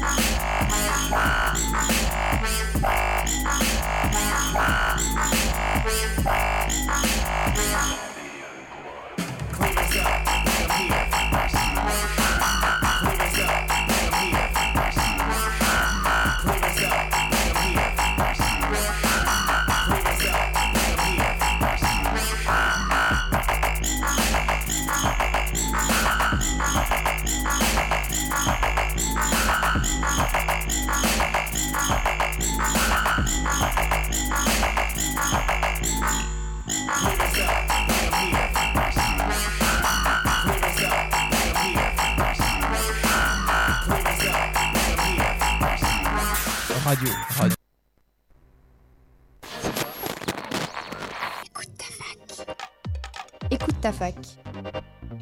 Radio. 0.00 0.40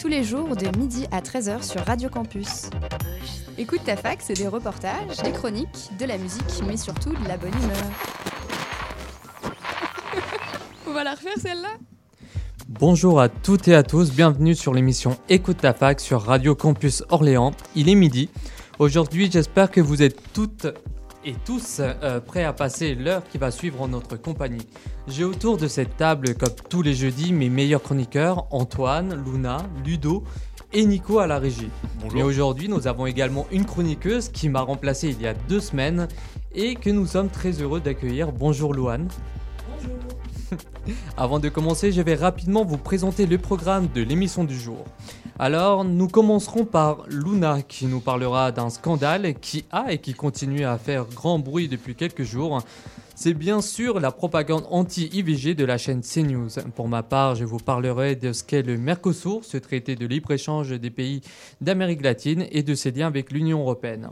Tous 0.08 0.14
les 0.14 0.24
jours 0.24 0.56
de 0.56 0.74
midi 0.78 1.06
à 1.10 1.20
13h 1.20 1.62
sur 1.62 1.84
Radio 1.84 2.08
Campus. 2.08 2.70
Écoute 3.58 3.80
ta 3.84 3.94
fac, 3.94 4.20
c'est 4.22 4.32
des 4.32 4.48
reportages, 4.48 5.18
des 5.22 5.32
chroniques, 5.32 5.90
de 6.00 6.06
la 6.06 6.16
musique, 6.16 6.62
mais 6.66 6.78
surtout 6.78 7.10
de 7.10 7.28
la 7.28 7.36
bonne 7.36 7.52
humeur. 7.52 7.76
On 10.88 10.94
va 10.94 11.04
la 11.04 11.10
refaire 11.10 11.36
celle-là? 11.36 11.76
Bonjour 12.70 13.20
à 13.20 13.28
toutes 13.28 13.68
et 13.68 13.74
à 13.74 13.82
tous, 13.82 14.10
bienvenue 14.10 14.54
sur 14.54 14.72
l'émission 14.72 15.18
Écoute 15.28 15.58
ta 15.58 15.74
fac 15.74 16.00
sur 16.00 16.22
Radio 16.22 16.54
Campus 16.54 17.04
Orléans. 17.10 17.52
Il 17.76 17.90
est 17.90 17.94
midi. 17.94 18.30
Aujourd'hui, 18.78 19.30
j'espère 19.30 19.70
que 19.70 19.82
vous 19.82 20.02
êtes 20.02 20.32
toutes 20.32 20.68
et 21.28 21.34
tous 21.44 21.80
euh, 21.80 22.20
prêts 22.20 22.44
à 22.44 22.54
passer 22.54 22.94
l'heure 22.94 23.22
qui 23.30 23.36
va 23.36 23.50
suivre 23.50 23.82
en 23.82 23.88
notre 23.88 24.16
compagnie. 24.16 24.66
J'ai 25.08 25.24
autour 25.24 25.58
de 25.58 25.68
cette 25.68 25.98
table, 25.98 26.34
comme 26.34 26.54
tous 26.70 26.80
les 26.80 26.94
jeudis, 26.94 27.34
mes 27.34 27.50
meilleurs 27.50 27.82
chroniqueurs, 27.82 28.46
Antoine, 28.50 29.22
Luna, 29.26 29.58
Ludo 29.84 30.24
et 30.72 30.86
Nico 30.86 31.18
à 31.18 31.26
la 31.26 31.38
régie. 31.38 31.68
Mais 32.14 32.22
aujourd'hui, 32.22 32.68
nous 32.68 32.86
avons 32.86 33.04
également 33.04 33.46
une 33.52 33.66
chroniqueuse 33.66 34.30
qui 34.30 34.48
m'a 34.48 34.62
remplacé 34.62 35.08
il 35.10 35.20
y 35.20 35.26
a 35.26 35.34
deux 35.34 35.60
semaines 35.60 36.08
et 36.54 36.76
que 36.76 36.88
nous 36.88 37.06
sommes 37.06 37.28
très 37.28 37.52
heureux 37.60 37.80
d'accueillir. 37.80 38.32
Bonjour 38.32 38.72
Louane. 38.72 39.08
Bonjour. 39.70 39.98
Avant 41.18 41.40
de 41.40 41.50
commencer, 41.50 41.92
je 41.92 42.00
vais 42.00 42.14
rapidement 42.14 42.64
vous 42.64 42.78
présenter 42.78 43.26
le 43.26 43.36
programme 43.36 43.88
de 43.94 44.00
l'émission 44.00 44.44
du 44.44 44.58
jour. 44.58 44.86
Alors, 45.40 45.84
nous 45.84 46.08
commencerons 46.08 46.64
par 46.64 47.04
Luna 47.08 47.62
qui 47.62 47.86
nous 47.86 48.00
parlera 48.00 48.50
d'un 48.50 48.70
scandale 48.70 49.34
qui 49.34 49.64
a 49.70 49.92
et 49.92 49.98
qui 49.98 50.12
continue 50.12 50.64
à 50.64 50.78
faire 50.78 51.04
grand 51.04 51.38
bruit 51.38 51.68
depuis 51.68 51.94
quelques 51.94 52.24
jours. 52.24 52.60
C'est 53.20 53.34
bien 53.34 53.60
sûr 53.60 53.98
la 53.98 54.12
propagande 54.12 54.64
anti-IVG 54.70 55.56
de 55.56 55.64
la 55.64 55.76
chaîne 55.76 56.02
CNews. 56.02 56.50
Pour 56.76 56.86
ma 56.86 57.02
part, 57.02 57.34
je 57.34 57.44
vous 57.44 57.56
parlerai 57.56 58.14
de 58.14 58.32
ce 58.32 58.44
qu'est 58.44 58.62
le 58.62 58.78
Mercosur, 58.78 59.44
ce 59.44 59.56
traité 59.56 59.96
de 59.96 60.06
libre-échange 60.06 60.70
des 60.70 60.90
pays 60.90 61.22
d'Amérique 61.60 62.02
latine 62.02 62.46
et 62.52 62.62
de 62.62 62.76
ses 62.76 62.92
liens 62.92 63.08
avec 63.08 63.32
l'Union 63.32 63.58
européenne. 63.58 64.10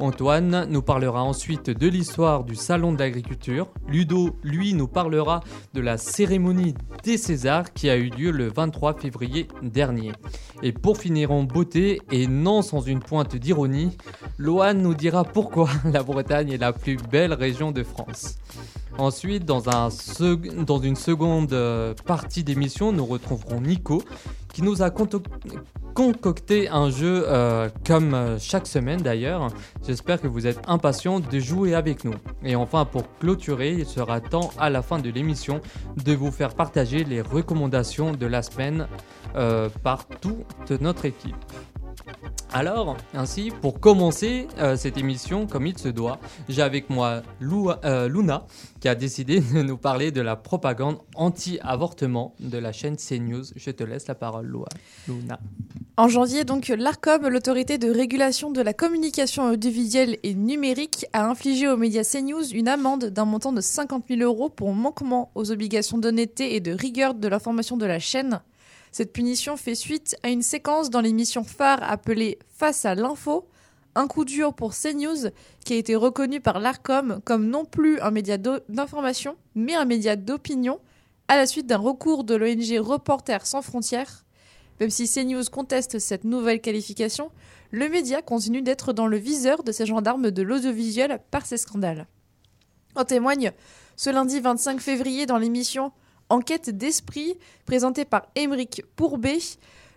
Antoine 0.00 0.66
nous 0.70 0.82
parlera 0.82 1.22
ensuite 1.22 1.70
de 1.70 1.86
l'histoire 1.86 2.42
du 2.42 2.56
Salon 2.56 2.92
de 2.92 2.98
l'agriculture. 2.98 3.68
Ludo, 3.86 4.36
lui, 4.42 4.74
nous 4.74 4.88
parlera 4.88 5.38
de 5.72 5.80
la 5.80 5.96
cérémonie 5.96 6.74
des 7.04 7.16
Césars 7.16 7.72
qui 7.72 7.88
a 7.88 7.96
eu 7.96 8.10
lieu 8.10 8.32
le 8.32 8.48
23 8.48 8.94
février 8.94 9.46
dernier. 9.62 10.10
Et 10.64 10.72
pour 10.72 10.98
finir 10.98 11.30
en 11.30 11.44
beauté, 11.44 12.00
et 12.10 12.26
non 12.26 12.62
sans 12.62 12.80
une 12.80 12.98
pointe 12.98 13.36
d'ironie, 13.36 13.96
Loane 14.36 14.82
nous 14.82 14.94
dira 14.94 15.22
pourquoi 15.22 15.68
la 15.84 16.02
Bretagne 16.02 16.50
est 16.50 16.58
la 16.58 16.72
plus 16.72 16.96
belle 16.96 17.34
région 17.34 17.70
de 17.70 17.84
France. 17.84 18.38
Ensuite, 18.98 19.44
dans, 19.44 19.68
un 19.68 19.90
dans 20.64 20.78
une 20.78 20.96
seconde 20.96 21.52
euh, 21.52 21.94
partie 22.06 22.42
d'émission, 22.42 22.90
nous 22.90 23.06
retrouverons 23.06 23.60
Nico 23.60 24.02
qui 24.52 24.62
nous 24.62 24.82
a 24.82 24.90
concocté 25.94 26.68
un 26.68 26.90
jeu 26.90 27.24
euh, 27.26 27.68
comme 27.86 28.14
euh, 28.14 28.38
chaque 28.40 28.66
semaine 28.66 29.00
d'ailleurs. 29.00 29.48
J'espère 29.86 30.20
que 30.20 30.26
vous 30.26 30.48
êtes 30.48 30.58
impatients 30.66 31.20
de 31.20 31.38
jouer 31.38 31.74
avec 31.74 32.04
nous. 32.04 32.14
Et 32.42 32.56
enfin, 32.56 32.84
pour 32.84 33.04
clôturer, 33.18 33.74
il 33.74 33.86
sera 33.86 34.20
temps 34.20 34.50
à 34.58 34.68
la 34.68 34.82
fin 34.82 34.98
de 34.98 35.10
l'émission 35.10 35.60
de 36.04 36.12
vous 36.12 36.32
faire 36.32 36.54
partager 36.54 37.04
les 37.04 37.20
recommandations 37.20 38.12
de 38.12 38.26
la 38.26 38.42
semaine 38.42 38.88
par 39.84 40.08
toute 40.08 40.72
notre 40.80 41.04
équipe. 41.04 41.36
Alors, 42.52 42.96
ainsi, 43.14 43.50
pour 43.50 43.78
commencer 43.78 44.48
euh, 44.58 44.76
cette 44.76 44.96
émission 44.96 45.46
comme 45.46 45.66
il 45.66 45.78
se 45.78 45.88
doit, 45.88 46.18
j'ai 46.48 46.62
avec 46.62 46.88
moi 46.88 47.22
euh, 47.84 48.08
Luna 48.08 48.46
qui 48.80 48.88
a 48.88 48.94
décidé 48.94 49.40
de 49.54 49.62
nous 49.62 49.76
parler 49.76 50.10
de 50.10 50.20
la 50.20 50.36
propagande 50.36 50.98
anti-avortement 51.14 52.34
de 52.40 52.58
la 52.58 52.72
chaîne 52.72 52.96
CNews. 52.96 53.44
Je 53.54 53.70
te 53.70 53.84
laisse 53.84 54.06
la 54.08 54.14
parole, 54.14 54.50
Luna. 55.06 55.38
En 55.96 56.08
janvier, 56.08 56.44
donc, 56.44 56.68
l'ARCOM, 56.68 57.28
l'autorité 57.28 57.76
de 57.76 57.90
régulation 57.90 58.50
de 58.50 58.62
la 58.62 58.72
communication 58.72 59.50
audiovisuelle 59.50 60.16
et 60.22 60.34
numérique, 60.34 61.06
a 61.12 61.26
infligé 61.26 61.68
aux 61.68 61.76
médias 61.76 62.04
CNews 62.04 62.48
une 62.52 62.68
amende 62.68 63.06
d'un 63.06 63.24
montant 63.24 63.52
de 63.52 63.60
50 63.60 64.04
000 64.08 64.20
euros 64.22 64.48
pour 64.48 64.72
manquement 64.72 65.30
aux 65.34 65.50
obligations 65.50 65.98
d'honnêteté 65.98 66.54
et 66.54 66.60
de 66.60 66.72
rigueur 66.72 67.14
de 67.14 67.28
l'information 67.28 67.76
de 67.76 67.86
la 67.86 67.98
chaîne. 67.98 68.40
Cette 68.92 69.12
punition 69.12 69.56
fait 69.56 69.74
suite 69.74 70.16
à 70.22 70.28
une 70.28 70.42
séquence 70.42 70.90
dans 70.90 71.00
l'émission 71.00 71.44
phare 71.44 71.82
appelée 71.82 72.38
Face 72.48 72.84
à 72.84 72.94
l'info, 72.94 73.48
un 73.94 74.06
coup 74.06 74.24
dur 74.24 74.54
pour 74.54 74.74
CNews 74.74 75.30
qui 75.64 75.74
a 75.74 75.76
été 75.76 75.94
reconnu 75.94 76.40
par 76.40 76.60
l'ARCOM 76.60 77.20
comme 77.24 77.48
non 77.48 77.64
plus 77.64 78.00
un 78.00 78.10
média 78.10 78.38
d'information, 78.38 79.36
mais 79.54 79.74
un 79.74 79.84
média 79.84 80.16
d'opinion 80.16 80.80
à 81.28 81.36
la 81.36 81.46
suite 81.46 81.66
d'un 81.66 81.78
recours 81.78 82.24
de 82.24 82.34
l'ONG 82.34 82.78
Reporters 82.80 83.46
sans 83.46 83.62
frontières. 83.62 84.24
Même 84.80 84.90
si 84.90 85.08
CNews 85.08 85.44
conteste 85.50 85.98
cette 85.98 86.24
nouvelle 86.24 86.60
qualification, 86.60 87.30
le 87.70 87.88
média 87.88 88.22
continue 88.22 88.62
d'être 88.62 88.92
dans 88.92 89.06
le 89.06 89.18
viseur 89.18 89.62
de 89.62 89.72
ces 89.72 89.84
gendarmes 89.86 90.30
de 90.30 90.42
l'audiovisuel 90.42 91.20
par 91.30 91.44
ces 91.44 91.56
scandales. 91.56 92.06
En 92.94 93.04
témoigne 93.04 93.52
ce 93.96 94.10
lundi 94.10 94.40
25 94.40 94.80
février 94.80 95.26
dans 95.26 95.38
l'émission 95.38 95.92
Enquête 96.30 96.68
d'esprit, 96.68 97.38
présentée 97.64 98.04
par 98.04 98.26
Émeric 98.34 98.82
Pourbet. 98.96 99.38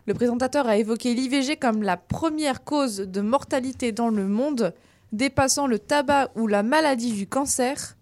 Le 0.06 0.14
présentateur 0.14 0.66
a 0.66 0.78
évoqué 0.78 1.14
l'IVG 1.14 1.58
comme 1.58 1.84
la 1.84 1.97
première 1.97 2.64
cause 2.64 2.97
de 2.97 3.19
mortalité 3.19 3.92
dans 3.92 4.08
le 4.08 4.25
monde, 4.30 4.74
dépassant 5.12 5.68
le 5.68 5.78
tabac 5.78 6.31
ou 6.36 6.47
la 6.47 6.64
maladie 6.64 7.12
du 7.12 7.28
cancer. 7.28 7.97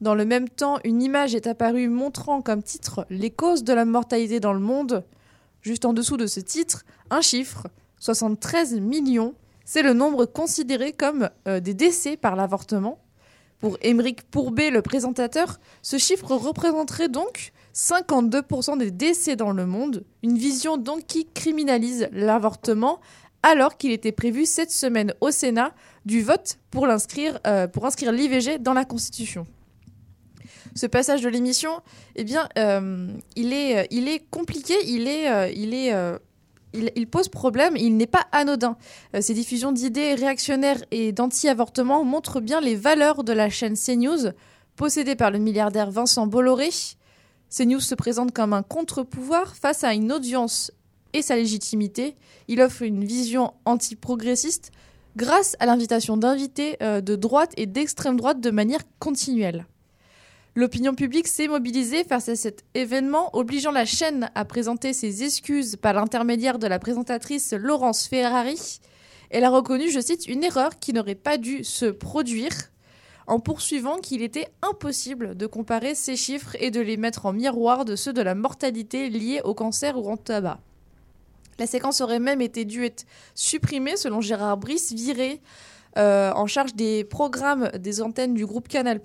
Dans 0.00 0.14
le 0.14 0.24
même 0.24 0.48
temps, 0.48 0.78
une 0.84 1.02
image 1.02 1.34
est 1.34 1.48
apparue 1.48 1.88
montrant 1.88 2.40
comme 2.40 2.62
titre 2.62 3.04
les 3.10 3.30
causes 3.30 3.64
de 3.64 3.72
la 3.72 3.84
mortalité 3.84 4.38
dans 4.38 4.52
le 4.52 4.60
monde. 4.60 5.04
Juste 5.60 5.84
en 5.84 5.92
dessous 5.92 6.16
de 6.16 6.26
ce 6.26 6.38
titre, 6.38 6.84
un 7.10 7.20
chiffre, 7.20 7.66
73 7.98 8.80
millions, 8.80 9.34
c'est 9.64 9.82
le 9.82 9.92
nombre 9.92 10.24
considéré 10.24 10.92
comme 10.92 11.30
euh, 11.48 11.58
des 11.58 11.74
décès 11.74 12.16
par 12.16 12.36
l'avortement. 12.36 13.00
Pour 13.58 13.76
Émeric 13.80 14.22
Pourbet, 14.22 14.70
le 14.70 14.82
présentateur, 14.82 15.58
ce 15.82 15.98
chiffre 15.98 16.34
représenterait 16.34 17.08
donc 17.08 17.52
52% 17.74 18.78
des 18.78 18.90
décès 18.90 19.36
dans 19.36 19.52
le 19.52 19.66
monde, 19.66 20.04
une 20.22 20.36
vision 20.36 20.76
donc 20.76 21.06
qui 21.06 21.26
criminalise 21.26 22.08
l'avortement 22.12 23.00
alors 23.42 23.76
qu'il 23.76 23.92
était 23.92 24.12
prévu 24.12 24.46
cette 24.46 24.70
semaine 24.70 25.14
au 25.20 25.30
Sénat 25.30 25.72
du 26.04 26.22
vote 26.22 26.58
pour, 26.70 26.86
euh, 26.86 27.68
inscrire 27.82 28.12
l'IVG 28.12 28.58
dans 28.58 28.72
la 28.72 28.84
Constitution. 28.84 29.46
Ce 30.74 30.86
passage 30.86 31.22
de 31.22 31.28
l'émission, 31.28 31.80
eh 32.16 32.24
bien, 32.24 32.48
euh, 32.58 33.08
il, 33.36 33.52
est, 33.52 33.78
euh, 33.78 33.84
il 33.90 34.08
est 34.08 34.20
compliqué, 34.30 34.74
il, 34.86 37.06
pose 37.08 37.28
problème, 37.28 37.76
il 37.76 37.96
n'est 37.96 38.06
pas 38.06 38.26
anodin. 38.32 38.76
ces 39.20 39.34
diffusions 39.34 39.72
d'idées 39.72 40.14
réactionnaires 40.14 40.82
et 40.90 41.12
d'anti-avortement 41.12 42.04
montrent 42.04 42.40
bien 42.40 42.60
les 42.60 42.76
valeurs 42.76 43.24
de 43.24 43.32
la 43.32 43.50
chaîne 43.50 43.76
CNews, 43.76 44.30
possédée 44.76 45.16
par 45.16 45.30
le 45.30 45.38
milliardaire 45.38 45.90
Vincent 45.90 46.26
Bolloré, 46.26 46.70
CNews 47.54 47.80
se 47.80 47.94
présente 47.94 48.32
comme 48.32 48.54
un 48.54 48.62
contre-pouvoir 48.62 49.54
face 49.54 49.84
à 49.84 49.92
une 49.92 50.10
audience 50.10 50.72
et 51.12 51.20
sa 51.20 51.36
légitimité. 51.36 52.16
Il 52.48 52.62
offre 52.62 52.82
une 52.82 53.04
vision 53.04 53.52
anti-progressiste 53.66 54.72
grâce 55.16 55.54
à 55.60 55.66
l'invitation 55.66 56.16
d'invités 56.16 56.76
euh, 56.82 57.02
de 57.02 57.14
droite 57.14 57.52
et 57.58 57.66
d'extrême 57.66 58.16
droite 58.16 58.40
de 58.40 58.50
manière 58.50 58.80
continuelle. 58.98 59.66
L'opinion 60.54 60.94
publique 60.94 61.28
s'est 61.28 61.48
mobilisée 61.48 62.04
face 62.04 62.30
à 62.30 62.36
cet 62.36 62.64
événement, 62.72 63.34
obligeant 63.36 63.70
la 63.70 63.84
chaîne 63.84 64.30
à 64.34 64.46
présenter 64.46 64.94
ses 64.94 65.22
excuses 65.22 65.76
par 65.76 65.92
l'intermédiaire 65.92 66.58
de 66.58 66.66
la 66.66 66.78
présentatrice 66.78 67.52
Laurence 67.52 68.06
Ferrari 68.06 68.80
Elle 69.28 69.44
a 69.44 69.50
reconnu, 69.50 69.90
je 69.90 70.00
cite, 70.00 70.26
une 70.26 70.42
erreur 70.44 70.78
qui 70.78 70.94
n'aurait 70.94 71.14
pas 71.14 71.36
dû 71.36 71.64
se 71.64 71.86
produire 71.86 72.71
en 73.32 73.40
poursuivant 73.40 73.96
qu'il 73.96 74.20
était 74.20 74.48
impossible 74.60 75.34
de 75.38 75.46
comparer 75.46 75.94
ces 75.94 76.16
chiffres 76.16 76.54
et 76.60 76.70
de 76.70 76.82
les 76.82 76.98
mettre 76.98 77.24
en 77.24 77.32
miroir 77.32 77.86
de 77.86 77.96
ceux 77.96 78.12
de 78.12 78.20
la 78.20 78.34
mortalité 78.34 79.08
liée 79.08 79.40
au 79.42 79.54
cancer 79.54 79.96
ou 79.96 80.12
au 80.12 80.16
tabac. 80.16 80.60
La 81.58 81.66
séquence 81.66 82.02
aurait 82.02 82.18
même 82.18 82.42
été 82.42 82.66
due 82.66 82.84
être 82.84 83.06
supprimée, 83.34 83.96
selon 83.96 84.20
Gérard 84.20 84.58
Brice, 84.58 84.92
viré 84.92 85.40
euh, 85.96 86.30
en 86.34 86.46
charge 86.46 86.74
des 86.74 87.04
programmes 87.04 87.70
des 87.78 88.02
antennes 88.02 88.34
du 88.34 88.44
groupe 88.44 88.68
Canal+, 88.68 89.00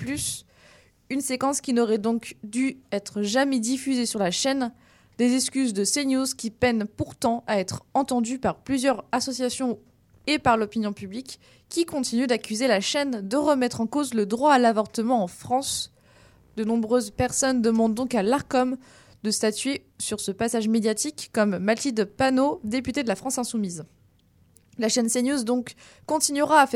une 1.10 1.22
séquence 1.22 1.62
qui 1.62 1.72
n'aurait 1.72 1.98
donc 1.98 2.36
dû 2.44 2.80
être 2.92 3.22
jamais 3.22 3.62
diffusée 3.62 4.06
sur 4.06 4.20
la 4.20 4.32
chaîne, 4.32 4.74
des 5.18 5.36
excuses 5.36 5.72
de 5.72 5.86
CNews 5.86 6.36
qui 6.38 6.52
peinent 6.52 6.86
pourtant 6.86 7.46
à 7.48 7.62
être 7.62 7.86
entendues 7.94 8.40
par 8.40 8.58
plusieurs 8.58 9.06
associations 9.14 9.80
et 10.28 10.40
par 10.40 10.58
l'opinion 10.58 10.94
publique, 10.94 11.40
qui 11.70 11.86
continuent 11.86 12.28
d'accuser 12.28 12.68
la 12.68 12.82
chaîne 12.82 13.28
de 13.28 13.38
remettre 13.38 13.82
en 13.82 13.88
cause 13.88 14.14
le 14.14 14.26
droit 14.26 14.54
à 14.54 14.60
l'avortement 14.60 15.24
en 15.24 15.28
France. 15.28 15.92
De 16.56 16.64
nombreuses 16.64 17.12
personnes 17.12 17.62
demandent 17.62 17.96
donc 17.96 18.16
à 18.16 18.24
l'ARCOM 18.24 18.78
de 19.24 19.32
statuer 19.32 19.86
sur 20.00 20.20
ce 20.20 20.32
passage 20.32 20.68
médiatique, 20.68 21.30
comme 21.34 21.58
Mathilde 21.58 22.06
Panot, 22.06 22.62
députée 22.64 23.04
de 23.04 23.08
la 23.08 23.16
France 23.16 23.38
Insoumise. 23.38 23.86
La 24.78 24.90
chaîne 24.90 25.10
CNews 25.10 25.44
donc 25.44 25.74
continuera 26.06 26.62
à, 26.62 26.68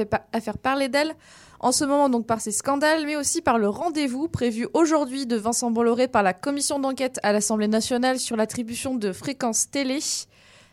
faire 0.41 0.57
parler 0.57 0.89
d'elle 0.89 1.13
en 1.59 1.71
ce 1.71 1.85
moment 1.85 2.09
donc 2.09 2.25
par 2.25 2.41
ces 2.41 2.51
scandales, 2.51 3.05
mais 3.05 3.15
aussi 3.15 3.41
par 3.41 3.59
le 3.59 3.69
rendez-vous 3.69 4.27
prévu 4.27 4.67
aujourd'hui 4.73 5.27
de 5.27 5.35
Vincent 5.35 5.69
Bolloré 5.69 6.07
par 6.07 6.23
la 6.23 6.33
commission 6.33 6.79
d'enquête 6.79 7.19
à 7.21 7.31
l'Assemblée 7.31 7.67
nationale 7.67 8.19
sur 8.19 8.35
l'attribution 8.35 8.95
de 8.95 9.11
fréquences 9.11 9.69
télé. 9.69 9.99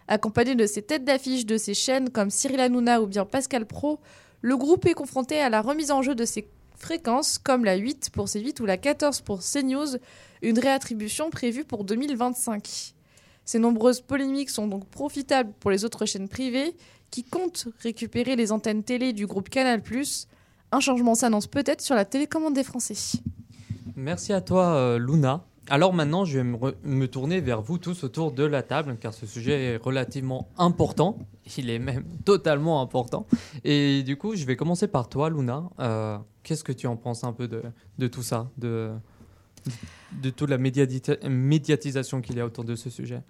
Accompagné 0.08 0.54
de 0.54 0.66
ses 0.66 0.82
têtes 0.82 1.04
d'affiche 1.04 1.44
de 1.44 1.58
ses 1.58 1.74
chaînes 1.74 2.08
comme 2.08 2.30
Cyril 2.30 2.60
Hanouna 2.60 3.02
ou 3.02 3.06
bien 3.06 3.26
Pascal 3.26 3.66
Pro, 3.66 4.00
le 4.40 4.56
groupe 4.56 4.86
est 4.86 4.94
confronté 4.94 5.38
à 5.38 5.50
la 5.50 5.60
remise 5.60 5.90
en 5.90 6.00
jeu 6.00 6.14
de 6.14 6.24
ses 6.24 6.48
fréquences 6.76 7.38
comme 7.38 7.64
la 7.64 7.76
8 7.76 8.10
pour 8.12 8.26
C8 8.26 8.62
ou 8.62 8.66
la 8.66 8.78
14 8.78 9.20
pour 9.20 9.40
CNews, 9.40 9.98
une 10.42 10.58
réattribution 10.58 11.28
prévue 11.28 11.64
pour 11.64 11.84
2025. 11.84 12.94
Ces 13.44 13.58
nombreuses 13.58 14.00
polémiques 14.00 14.50
sont 14.50 14.66
donc 14.66 14.86
profitables 14.88 15.52
pour 15.60 15.70
les 15.70 15.84
autres 15.84 16.06
chaînes 16.06 16.28
privées 16.28 16.74
qui 17.10 17.24
comptent 17.24 17.68
récupérer 17.80 18.36
les 18.36 18.52
antennes 18.52 18.84
télé 18.84 19.12
du 19.12 19.26
groupe 19.26 19.48
Canal+. 19.48 19.82
Un 20.72 20.80
changement 20.80 21.14
s'annonce 21.14 21.46
peut-être 21.46 21.80
sur 21.80 21.94
la 21.94 22.04
télécommande 22.04 22.54
des 22.54 22.64
Français. 22.64 23.18
Merci 23.96 24.32
à 24.32 24.40
toi, 24.40 24.74
euh, 24.74 24.98
Luna. 24.98 25.44
Alors 25.70 25.92
maintenant, 25.92 26.24
je 26.24 26.38
vais 26.38 26.44
me, 26.44 27.06
tourner 27.06 27.40
vers 27.40 27.60
vous 27.60 27.76
tous 27.76 28.02
autour 28.02 28.32
de 28.32 28.44
la 28.44 28.62
table, 28.62 28.96
car 28.98 29.12
ce 29.12 29.26
sujet 29.26 29.64
est 29.64 29.76
relativement 29.76 30.48
important. 30.56 31.18
Il 31.58 31.68
est 31.68 31.78
même 31.78 32.04
totalement 32.24 32.80
important. 32.80 33.26
Et 33.64 34.02
du 34.02 34.16
coup, 34.16 34.34
je 34.34 34.46
vais 34.46 34.56
commencer 34.56 34.88
par 34.88 35.08
toi, 35.08 35.28
Luna. 35.28 35.64
Euh, 35.78 36.16
qu'est-ce 36.42 36.64
que 36.64 36.72
tu 36.72 36.86
en 36.86 36.96
penses 36.96 37.22
un 37.24 37.32
peu 37.32 37.48
de, 37.48 38.06
tout 38.06 38.22
ça, 38.22 38.48
de, 38.56 38.92
toute 40.36 40.48
la 40.48 40.58
médiatisation 40.58 42.22
qu'il 42.22 42.36
y 42.36 42.40
a 42.40 42.46
autour 42.46 42.64
de 42.64 42.74
ce 42.74 42.88
sujet? 42.88 43.20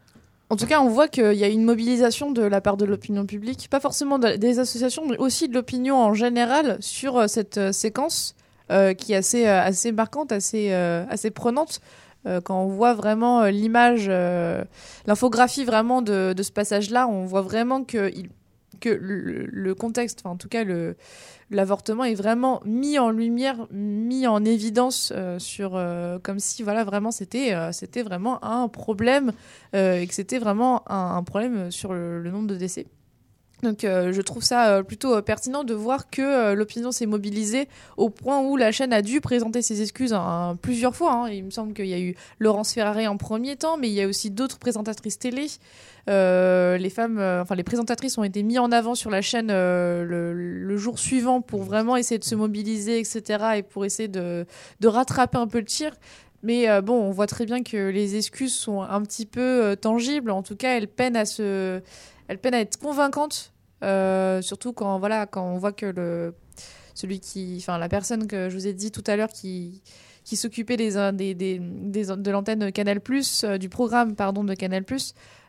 En 0.50 0.56
tout 0.56 0.66
cas, 0.66 0.80
on 0.80 0.88
voit 0.88 1.08
qu'il 1.08 1.34
y 1.34 1.44
a 1.44 1.48
une 1.48 1.64
mobilisation 1.64 2.30
de 2.30 2.42
la 2.42 2.60
part 2.60 2.76
de 2.76 2.84
l'opinion 2.84 3.26
publique, 3.26 3.68
pas 3.68 3.80
forcément 3.80 4.18
des 4.18 4.58
associations, 4.60 5.06
mais 5.06 5.18
aussi 5.18 5.48
de 5.48 5.54
l'opinion 5.54 5.96
en 5.96 6.14
général 6.14 6.78
sur 6.80 7.16
euh, 7.18 7.26
cette 7.26 7.58
euh, 7.58 7.72
séquence 7.72 8.36
qui 8.98 9.14
est 9.14 9.16
assez, 9.16 9.92
marquante, 9.92 10.30
assez 10.30 11.30
prenante. 11.30 11.80
Euh, 12.28 12.40
quand 12.40 12.62
on 12.62 12.68
voit 12.68 12.94
vraiment 12.94 13.42
euh, 13.42 13.50
l'image, 13.50 14.06
euh, 14.08 14.62
l'infographie 15.06 15.64
vraiment 15.64 16.02
de, 16.02 16.34
ce 16.40 16.52
passage-là, 16.52 17.08
on 17.08 17.24
voit 17.24 17.42
vraiment 17.42 17.84
que, 17.84 18.10
le, 18.84 19.74
contexte, 19.74 20.24
en 20.24 20.36
tout 20.36 20.48
cas 20.48 20.64
l'avortement 21.50 22.04
est 22.04 22.14
vraiment 22.14 22.60
mis 22.64 22.98
en 22.98 23.10
lumière, 23.10 23.66
mis 23.72 24.26
en 24.26 24.44
évidence 24.44 25.12
sur 25.38 25.80
comme 26.22 26.38
si 26.38 26.62
voilà 26.62 26.84
vraiment 26.84 27.10
c'était 27.10 27.56
c'était 27.72 28.02
vraiment 28.02 28.44
un 28.44 28.68
problème 28.68 29.32
et 29.72 30.06
que 30.06 30.14
c'était 30.14 30.38
vraiment 30.38 30.88
un, 30.88 31.22
problème 31.24 31.72
sur 31.72 31.92
le 31.92 32.30
nombre 32.30 32.46
de 32.46 32.56
décès. 32.56 32.86
Donc 33.62 33.82
euh, 33.82 34.12
je 34.12 34.22
trouve 34.22 34.42
ça 34.42 34.68
euh, 34.68 34.82
plutôt 34.82 35.16
euh, 35.16 35.22
pertinent 35.22 35.64
de 35.64 35.74
voir 35.74 36.10
que 36.10 36.52
l'opinion 36.54 36.92
s'est 36.92 37.06
mobilisée 37.06 37.68
au 37.96 38.08
point 38.08 38.40
où 38.40 38.56
la 38.56 38.70
chaîne 38.70 38.92
a 38.92 39.02
dû 39.02 39.20
présenter 39.20 39.62
ses 39.62 39.82
excuses 39.82 40.12
hein, 40.12 40.56
plusieurs 40.62 40.94
fois. 40.94 41.12
Hein. 41.12 41.30
Il 41.30 41.44
me 41.44 41.50
semble 41.50 41.72
qu'il 41.74 41.86
y 41.86 41.94
a 41.94 41.98
eu 41.98 42.14
Laurence 42.38 42.72
Ferrari 42.72 43.08
en 43.08 43.16
premier 43.16 43.56
temps, 43.56 43.76
mais 43.76 43.88
il 43.88 43.94
y 43.94 44.02
a 44.02 44.06
aussi 44.06 44.30
d'autres 44.30 44.58
présentatrices 44.58 45.18
télé. 45.18 45.46
les 46.06 46.90
femmes, 46.90 47.18
enfin 47.18 47.54
les 47.56 47.64
présentatrices 47.64 48.16
ont 48.16 48.24
été 48.24 48.42
mises 48.42 48.60
en 48.60 48.70
avant 48.70 48.94
sur 48.94 49.10
la 49.10 49.22
chaîne 49.22 49.48
le, 49.48 50.76
jour 50.76 50.98
suivant 50.98 51.40
pour 51.40 51.64
vraiment 51.64 51.96
essayer 51.96 52.18
de 52.18 52.24
se 52.24 52.36
mobiliser, 52.36 53.00
etc. 53.00 53.44
et 53.56 53.62
pour 53.64 53.84
essayer 53.84 54.08
de, 54.08 54.46
de 54.78 54.88
rattraper 54.88 55.38
un 55.38 55.48
peu 55.48 55.58
le 55.58 55.64
tir. 55.64 55.92
Mais 56.44 56.80
bon, 56.82 56.94
on 56.94 57.10
voit 57.10 57.26
très 57.26 57.46
bien 57.46 57.64
que 57.64 57.88
les 57.88 58.14
excuses 58.16 58.54
sont 58.54 58.82
un 58.82 59.02
petit 59.02 59.26
peu 59.26 59.76
tangibles. 59.80 60.30
En 60.30 60.44
tout 60.44 60.54
cas, 60.54 60.76
elles 60.76 60.86
peinent 60.86 61.16
à 61.16 61.24
se 61.24 61.82
elle 62.28 62.38
peine 62.38 62.54
à 62.54 62.60
être 62.60 62.78
convaincante, 62.78 63.52
euh, 63.82 64.40
surtout 64.42 64.72
quand 64.72 64.98
voilà 64.98 65.26
quand 65.26 65.44
on 65.44 65.58
voit 65.58 65.72
que 65.72 65.86
le 65.86 66.34
celui 66.94 67.20
qui, 67.20 67.56
enfin 67.60 67.78
la 67.78 67.88
personne 67.88 68.26
que 68.26 68.48
je 68.48 68.54
vous 68.56 68.66
ai 68.66 68.72
dit 68.72 68.90
tout 68.90 69.04
à 69.06 69.16
l'heure 69.16 69.30
qui 69.30 69.82
qui 70.24 70.36
s'occupait 70.36 70.76
des, 70.76 70.90
des, 71.12 71.34
des, 71.34 71.58
de 71.58 72.30
l'antenne 72.30 72.70
Canal+, 72.70 73.00
euh, 73.44 73.56
du 73.56 73.68
programme 73.70 74.14
pardon 74.14 74.44
de 74.44 74.52
Canal+, 74.52 74.84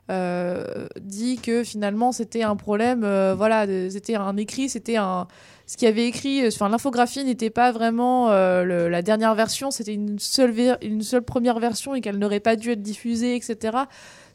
euh, 0.09 0.87
dit 1.01 1.37
que 1.37 1.65
finalement 1.65 2.13
c'était 2.13 2.43
un 2.43 2.55
problème, 2.55 3.01
voilà, 3.35 3.65
c'était 3.89 4.15
un 4.15 4.37
écrit, 4.37 4.69
c'était 4.69 4.95
un 4.95 5.27
ce 5.65 5.75
qui 5.75 5.85
avait 5.85 6.07
écrit, 6.07 6.47
enfin 6.47 6.69
l'infographie 6.69 7.25
n'était 7.25 7.49
pas 7.49 7.71
vraiment 7.71 8.29
la 8.29 9.01
dernière 9.01 9.35
version, 9.35 9.69
c'était 9.69 9.95
une 9.95 10.19
seule 10.19 10.77
une 10.81 11.01
seule 11.01 11.23
première 11.23 11.59
version 11.59 11.93
et 11.93 12.01
qu'elle 12.01 12.17
n'aurait 12.17 12.39
pas 12.39 12.55
dû 12.55 12.71
être 12.71 12.81
diffusée, 12.81 13.35
etc 13.35 13.79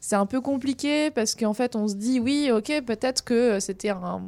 c'est 0.04 0.16
un 0.16 0.26
peu 0.26 0.42
compliqué 0.42 1.10
parce 1.10 1.34
qu'en 1.34 1.54
fait, 1.54 1.74
on 1.76 1.88
se 1.88 1.94
dit 1.94 2.20
oui, 2.20 2.50
ok, 2.52 2.82
peut-être 2.84 3.24
que 3.24 3.58
c'était 3.58 3.88
un. 3.88 4.20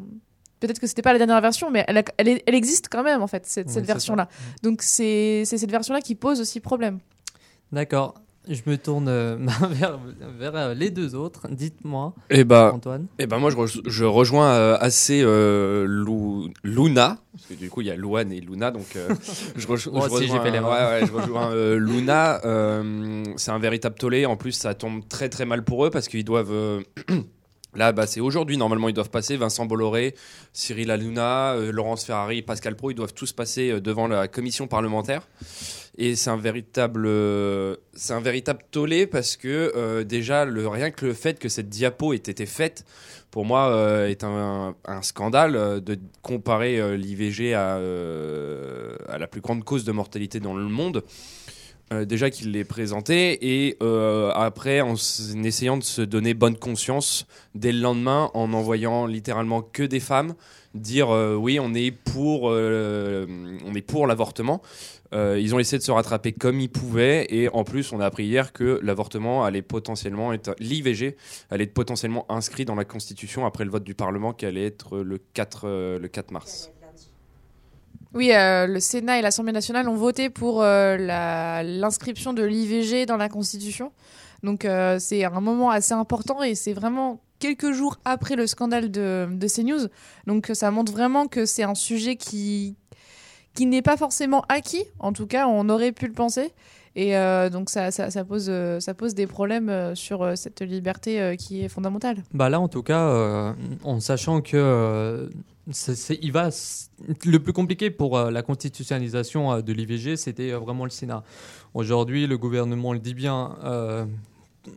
Peut-être 0.59 0.81
que 0.81 0.87
c'était 0.87 1.03
pas 1.03 1.13
la 1.13 1.19
dernière 1.19 1.43
version, 1.43 1.71
mais 1.71 1.85
elle, 1.87 2.03
elle, 2.17 2.55
existe 2.55 2.89
quand 2.89 3.03
même, 3.03 3.21
en 3.21 3.27
fait, 3.27 3.45
cette, 3.45 3.69
cette 3.69 3.85
version-là. 3.85 4.27
Donc, 4.63 4.81
c'est 4.81 5.45
cette 5.45 5.71
version-là 5.71 6.01
qui 6.01 6.15
pose 6.15 6.41
aussi 6.41 6.61
problème. 6.61 6.99
D'accord. 7.73 8.15
Je 8.49 8.61
me 8.67 8.79
tourne 8.79 9.09
euh, 9.09 9.37
vers, 9.71 9.99
vers, 10.39 10.57
euh, 10.57 10.75
les 10.75 10.91
deux 10.91 11.17
autres. 11.17 11.49
Dites-moi, 11.51 12.15
eh 12.31 12.45
bah, 12.45 12.73
Antoine. 12.75 13.07
Eh 13.19 13.27
ben 13.27 13.39
moi, 13.39 13.51
je, 13.51 13.81
je 13.85 14.05
rejoins 14.05 14.53
euh, 14.53 14.77
assez 14.79 15.23
Luna, 15.23 17.19
parce 17.33 17.47
que 17.49 17.55
du 17.55 17.71
coup, 17.71 17.81
il 17.81 17.89
y 17.89 17.91
a 17.91 17.97
Luan 17.97 18.31
et 18.31 18.41
Luna, 18.41 18.71
donc 18.71 18.97
je, 19.57 19.67
rejoins, 19.67 20.09
je 20.09 21.13
rejoins 21.13 21.77
Luna. 21.77 22.41
c'est 23.37 23.51
un 23.51 23.59
véritable 23.59 23.97
tollé. 23.97 24.27
En 24.27 24.37
plus, 24.37 24.53
ça 24.53 24.75
tombe 24.75 25.07
très 25.09 25.29
très 25.29 25.45
mal 25.45 25.65
pour 25.65 25.85
eux 25.85 25.91
parce 25.91 26.07
qu'ils 26.09 26.25
doivent. 26.25 26.83
Là, 27.77 27.93
bah, 27.93 28.07
c'est 28.07 28.21
aujourd'hui. 28.21 28.57
Normalement, 28.57 28.89
ils 28.89 28.95
doivent 28.95 29.11
passer. 29.11 29.37
Vincent 29.37 29.67
Bolloré, 29.67 30.15
Cyril 30.53 30.91
Hanouna, 30.91 31.57
Laurence 31.71 32.05
Ferrari, 32.05 32.43
Pascal 32.43 32.75
Pro, 32.75 32.91
ils 32.91 32.95
doivent 32.95 33.15
tous 33.15 33.33
passer 33.33 33.81
devant 33.81 34.09
la 34.09 34.29
commission 34.29 34.67
parlementaire. 34.67 35.23
Et 35.99 36.15
c'est 36.15 36.31
un 36.31 36.37
véritable, 36.37 37.07
euh, 37.07 37.77
c'est 37.95 38.13
un 38.13 38.21
véritable 38.21 38.61
tollé 38.71 39.07
parce 39.07 39.37
que 39.37 39.73
euh, 39.75 40.05
déjà 40.05 40.45
le 40.45 40.69
rien 40.69 40.91
que 40.91 41.07
le 41.07 41.15
fait 41.15 41.39
que 41.39 41.49
cette 41.49 41.71
diapo 41.71 42.13
ait 42.13 42.17
été 42.17 42.45
faite, 42.45 42.85
pour 43.31 43.47
moi, 43.47 43.71
euh, 43.71 44.09
est 44.09 44.23
un, 44.23 44.75
scandale 45.03 45.83
de 45.83 45.99
comparer 46.23 46.97
l'IVG 46.97 47.55
à 47.55 47.79
la 49.19 49.27
plus 49.27 49.41
grande 49.41 49.65
cause 49.65 49.85
de 49.85 49.93
mortalité 49.93 50.39
dans 50.39 50.55
le 50.55 50.65
monde. 50.65 51.03
Déjà 51.91 52.31
qu'il 52.31 52.51
l'ait 52.51 52.65
présenté 52.65 53.65
et 53.65 53.77
après 54.35 54.81
en, 54.81 54.95
essayant 55.45 55.77
de 55.77 55.85
se 55.85 56.03
donner 56.03 56.35
bonne 56.35 56.57
conscience 56.57 57.27
dès 57.55 57.71
le 57.71 57.81
lendemain 57.81 58.31
en 58.35 58.53
envoyant 58.53 59.07
littéralement 59.07 59.63
que 59.63 59.85
des 59.85 60.01
femmes 60.01 60.35
dire 60.75 61.09
oui 61.11 61.59
on 61.61 61.75
est 61.75 61.93
pour 61.93 62.45
on 62.45 63.75
est 63.75 63.87
pour 63.87 64.07
l'avortement 64.07 64.63
euh, 65.15 65.39
ils 65.41 65.55
ont 65.55 65.59
essayé 65.59 65.79
de 65.79 65.85
se 65.85 65.91
rattraper 65.91 66.33
comme 66.33 66.61
ils 66.61 66.69
pouvaient 66.69 67.27
et 67.31 67.49
en 67.49 67.65
plus 67.65 67.93
on 67.93 68.01
a 68.01 68.07
appris 68.07 68.25
hier 68.25 68.53
que 68.53 68.81
l'avortement 68.83 69.45
allait 69.45 69.63
potentiellement 69.63 70.33
être 70.33 70.55
l'IVG 70.59 71.17
allait 71.51 71.65
être 71.65 71.75
potentiellement 71.75 72.27
inscrit 72.29 72.65
dans 72.65 72.75
la 72.75 72.85
Constitution 72.85 73.47
après 73.47 73.65
le 73.65 73.71
vote 73.71 73.85
du 73.85 73.95
Parlement 73.95 74.33
qui 74.33 74.47
allait 74.47 74.67
être 74.67 74.99
le 74.99 75.19
4, 75.35 75.61
euh, 75.65 75.99
le 75.99 76.09
4 76.09 76.33
mars. 76.33 76.73
Oui, 78.17 78.33
euh, 78.33 78.67
le 78.67 78.81
Sénat 78.81 79.19
et 79.19 79.23
l'Assemblée 79.23 79.53
nationale 79.53 79.91
ont 79.91 79.95
voté 79.95 80.31
pour 80.31 80.63
l'inscription 80.63 82.33
de 82.33 82.43
l'IVG 82.43 83.05
dans 83.05 83.19
la 83.19 83.29
Constitution. 83.29 83.93
Donc 84.43 84.67
c'est 84.99 85.25
un 85.25 85.41
moment 85.41 85.71
assez 85.71 85.93
important 85.93 86.43
et 86.43 86.55
c'est 86.55 86.73
vraiment 86.73 87.21
quelques 87.39 87.73
jours 87.73 87.99
après 88.07 88.35
le 88.35 88.47
scandale 88.47 88.91
de, 88.91 89.29
de 89.31 89.47
CNews. 89.47 89.89
Donc 90.27 90.51
ça 90.55 90.71
montre 90.71 90.93
vraiment 90.93 91.27
que 91.27 91.45
c'est 91.45 91.63
un 91.63 91.75
sujet 91.75 92.17
qui, 92.17 92.75
qui 93.55 93.67
n'est 93.67 93.83
pas 93.83 93.99
forcément 93.99 94.45
acquis, 94.49 94.85
en 94.99 95.13
tout 95.13 95.27
cas 95.27 95.47
on 95.47 95.69
aurait 95.69 95.93
pu 95.93 96.07
le 96.07 96.15
penser, 96.15 96.53
Et 96.95 97.13
donc 97.53 97.69
ça, 97.69 97.91
pose, 98.27 98.51
ça 98.79 98.95
pose 98.95 99.15
des 99.15 99.27
problèmes 99.27 99.95
sur 99.95 100.39
cette 100.39 100.63
liberté 100.63 101.37
qui 101.39 101.63
est 101.65 101.69
fondamentale. 101.69 102.23
Bah 102.33 102.49
là, 102.49 102.61
en 102.61 102.69
tout 102.69 102.83
cas, 102.83 103.55
en 103.85 104.01
sachant 104.01 104.41
que 104.41 105.29
il 105.67 106.33
va 106.33 106.51
le 107.25 107.39
plus 107.39 107.53
compliqué 107.53 107.91
pour 107.91 108.19
la 108.19 108.43
constitutionnalisation 108.43 109.61
de 109.61 109.73
l'IVG, 109.73 110.17
c'était 110.17 110.53
vraiment 110.53 110.85
le 110.85 110.91
Sénat. 110.91 111.25
Aujourd'hui, 111.75 112.27
le 112.27 112.39
gouvernement 112.39 112.93
le 112.93 113.01
dit 113.01 113.15
bien, 113.15 113.57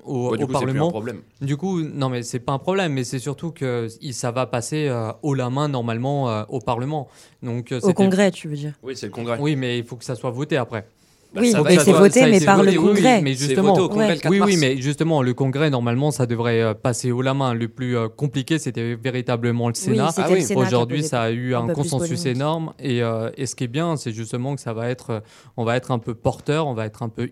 au, 0.04 0.36
du 0.36 0.46
coup, 0.46 0.52
Parlement. 0.52 0.88
un 0.88 0.92
problème. 0.92 1.22
Du 1.42 1.58
coup, 1.58 1.82
non, 1.82 2.10
mais 2.10 2.24
c'est 2.24 2.40
pas 2.40 2.54
un 2.54 2.60
problème, 2.60 2.94
mais 2.94 3.04
c'est 3.04 3.20
surtout 3.20 3.52
que 3.52 3.88
ça 4.12 4.32
va 4.32 4.46
passer 4.46 4.88
euh, 4.88 5.12
haut 5.22 5.34
la 5.34 5.50
main 5.50 5.68
normalement 5.68 6.30
euh, 6.30 6.44
au 6.50 6.60
Parlement. 6.60 7.08
Donc, 7.44 7.72
euh, 7.72 7.80
au 7.82 7.94
Congrès, 7.94 8.32
tu 8.32 8.48
veux 8.48 8.56
dire? 8.56 8.74
Oui, 8.84 8.96
c'est 8.96 9.08
le 9.08 9.12
Congrès. 9.12 9.38
Oui, 9.40 9.56
mais 9.56 9.80
il 9.80 9.86
faut 9.86 9.96
que 9.96 10.06
ça 10.06 10.16
soit 10.16 10.32
voté 10.32 10.58
après. 10.58 10.88
Bah, 11.34 11.42
oui, 11.42 11.54
et 11.70 11.80
c'est 11.80 11.92
voté, 11.92 12.26
mais 12.26 12.40
par 12.40 12.64
le 12.64 12.74
Congrès. 12.74 13.18
Oui, 13.18 13.22
mais 13.24 13.34
justement, 13.36 13.76
oui, 14.30 14.40
oui, 14.42 14.58
mais 14.60 14.78
justement, 14.78 15.22
le 15.22 15.34
Congrès, 15.36 15.70
normalement, 15.70 16.10
ça 16.10 16.26
devrait 16.26 16.62
euh, 16.62 16.74
passer 16.74 17.12
haut 17.12 17.22
la 17.22 17.36
main. 17.36 17.54
Le 17.54 17.68
plus 17.68 17.96
euh, 17.96 18.08
compliqué, 18.08 18.58
c'était 18.58 18.96
véritablement 18.96 19.68
le 19.68 19.76
Sénat. 19.76 20.10
Ah 20.18 20.28
Aujourd'hui, 20.56 21.04
ça 21.04 21.22
a 21.22 21.30
eu 21.30 21.54
un, 21.54 21.68
consensus 21.68 22.26
énorme. 22.26 22.74
Et, 22.80 23.04
euh, 23.04 23.30
et, 23.38 23.46
ce 23.46 23.56
qui 23.56 23.66
est 23.66 23.68
bien, 23.68 23.96
c'est 23.96 24.12
justement 24.12 24.56
que 24.56 24.62
ça 24.62 24.74
va 24.74 24.90
être, 24.90 25.22
on 25.56 25.64
va 25.66 25.76
être 25.76 25.92
un 25.92 26.00
peu 26.00 26.16
porteur, 26.16 26.66
on 26.66 26.74
va 26.74 26.88
être 26.88 27.04
un 27.04 27.10
peu 27.10 27.30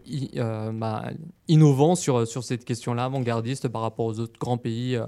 bah, 0.74 1.06
innovant 1.48 1.96
sur, 1.96 2.28
sur 2.28 2.44
cette 2.44 2.66
question-là, 2.66 3.06
avant-gardiste 3.06 3.68
par 3.68 3.82
rapport 3.82 4.06
aux 4.06 4.20
autres 4.20 4.40
grands 4.40 4.58
pays 4.58 5.00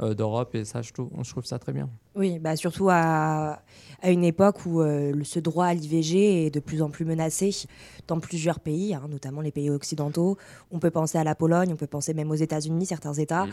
d'Europe. 0.00 0.54
Et 0.54 0.64
ça, 0.64 0.82
je 0.82 0.92
trouve, 0.92 1.10
je 1.22 1.30
trouve 1.30 1.44
ça 1.44 1.58
très 1.58 1.72
bien. 1.72 1.88
Oui, 2.16 2.38
bah 2.38 2.56
surtout 2.56 2.88
à, 2.90 3.60
à 4.02 4.10
une 4.10 4.24
époque 4.24 4.66
où 4.66 4.82
ce 4.82 5.40
droit 5.40 5.66
à 5.66 5.74
l'IVG 5.74 6.46
est 6.46 6.50
de 6.50 6.60
plus 6.60 6.82
en 6.82 6.90
plus 6.90 7.04
menacé 7.04 7.66
dans 8.06 8.20
plusieurs 8.20 8.60
pays, 8.60 8.94
hein, 8.94 9.06
notamment 9.08 9.40
les 9.40 9.50
pays 9.50 9.70
occidentaux. 9.70 10.36
On 10.70 10.78
peut 10.78 10.90
penser 10.90 11.18
à 11.18 11.24
la 11.24 11.34
Pologne, 11.34 11.70
on 11.72 11.76
peut 11.76 11.86
penser 11.86 12.14
même 12.14 12.30
aux 12.30 12.34
États-Unis, 12.36 12.86
certains 12.86 13.14
États. 13.14 13.46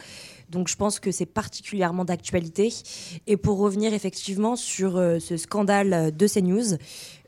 Donc 0.50 0.68
je 0.68 0.76
pense 0.76 1.00
que 1.00 1.12
c'est 1.12 1.26
particulièrement 1.26 2.06
d'actualité. 2.06 2.74
Et 3.28 3.38
pour 3.38 3.58
revenir 3.58 3.94
effectivement 3.94 4.56
sur 4.56 4.98
euh, 4.98 5.20
ce 5.20 5.38
scandale 5.38 6.16
de 6.16 6.28
CNews, 6.28 6.78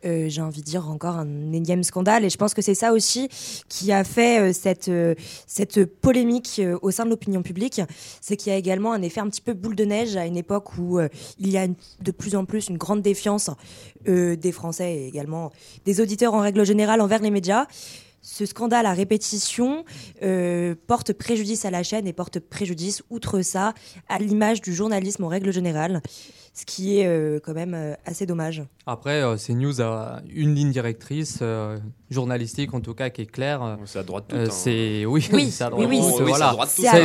euh, 0.05 0.27
j'ai 0.29 0.41
envie 0.41 0.61
de 0.61 0.65
dire 0.65 0.89
encore 0.89 1.17
un 1.17 1.51
énième 1.51 1.83
scandale. 1.83 2.25
Et 2.25 2.29
je 2.29 2.37
pense 2.37 2.53
que 2.53 2.61
c'est 2.61 2.75
ça 2.75 2.93
aussi 2.93 3.29
qui 3.69 3.91
a 3.91 4.03
fait 4.03 4.39
euh, 4.39 4.53
cette, 4.53 4.89
euh, 4.89 5.15
cette 5.47 5.85
polémique 5.85 6.61
au 6.81 6.91
sein 6.91 7.05
de 7.05 7.09
l'opinion 7.09 7.41
publique. 7.41 7.81
C'est 8.21 8.35
qu'il 8.35 8.51
y 8.51 8.55
a 8.55 8.57
également 8.57 8.93
un 8.93 9.01
effet 9.01 9.21
un 9.21 9.29
petit 9.29 9.41
peu 9.41 9.53
boule 9.53 9.75
de 9.75 9.85
neige 9.85 10.15
à 10.15 10.25
une 10.25 10.37
époque 10.37 10.77
où 10.77 10.99
il 11.39 11.49
y 11.49 11.57
a 11.57 11.67
de 11.67 12.11
plus 12.11 12.35
en 12.35 12.45
plus 12.45 12.67
une 12.67 12.77
grande 12.77 13.01
défiance 13.01 13.49
des 14.05 14.51
Français 14.51 14.95
et 14.95 15.07
également 15.07 15.51
des 15.85 16.01
auditeurs 16.01 16.33
en 16.33 16.39
règle 16.39 16.65
générale 16.65 17.01
envers 17.01 17.21
les 17.21 17.31
médias 17.31 17.65
ce 18.21 18.45
scandale 18.45 18.85
à 18.85 18.93
répétition 18.93 19.83
porte 20.87 21.13
préjudice 21.13 21.65
à 21.65 21.71
la 21.71 21.83
chaîne 21.83 22.07
et 22.07 22.13
porte 22.13 22.39
préjudice, 22.39 23.03
outre 23.09 23.41
ça, 23.41 23.73
à 24.07 24.19
l'image 24.19 24.61
du 24.61 24.73
journalisme 24.73 25.25
en 25.25 25.27
règle 25.27 25.51
générale 25.51 26.01
ce 26.55 26.65
qui 26.65 26.99
est 26.99 27.07
euh, 27.07 27.39
quand 27.43 27.55
même 27.55 27.73
euh, 27.73 27.95
assez 28.05 28.27
dommage. 28.27 28.63
Après, 28.85 29.23
euh, 29.23 29.37
CNews 29.37 29.81
a 29.81 30.21
une 30.29 30.53
ligne 30.53 30.71
directrice 30.71 31.41
journalistique 32.11 32.75
en 32.75 32.79
tout 32.79 32.93
cas 32.93 33.09
qui 33.09 33.21
est 33.21 33.25
claire. 33.25 33.79
C'est 33.85 33.97
à 33.97 34.03
droite 34.03 34.25
tout. 34.27 34.35
Hein. 34.35 34.49
c'est 34.51 35.03
oui, 35.05 35.27
oui, 35.33 35.51
à 35.61 35.69
droite 35.71 35.87
oui, 35.89 35.99
oui, 35.99 36.23
voilà. 36.27 36.55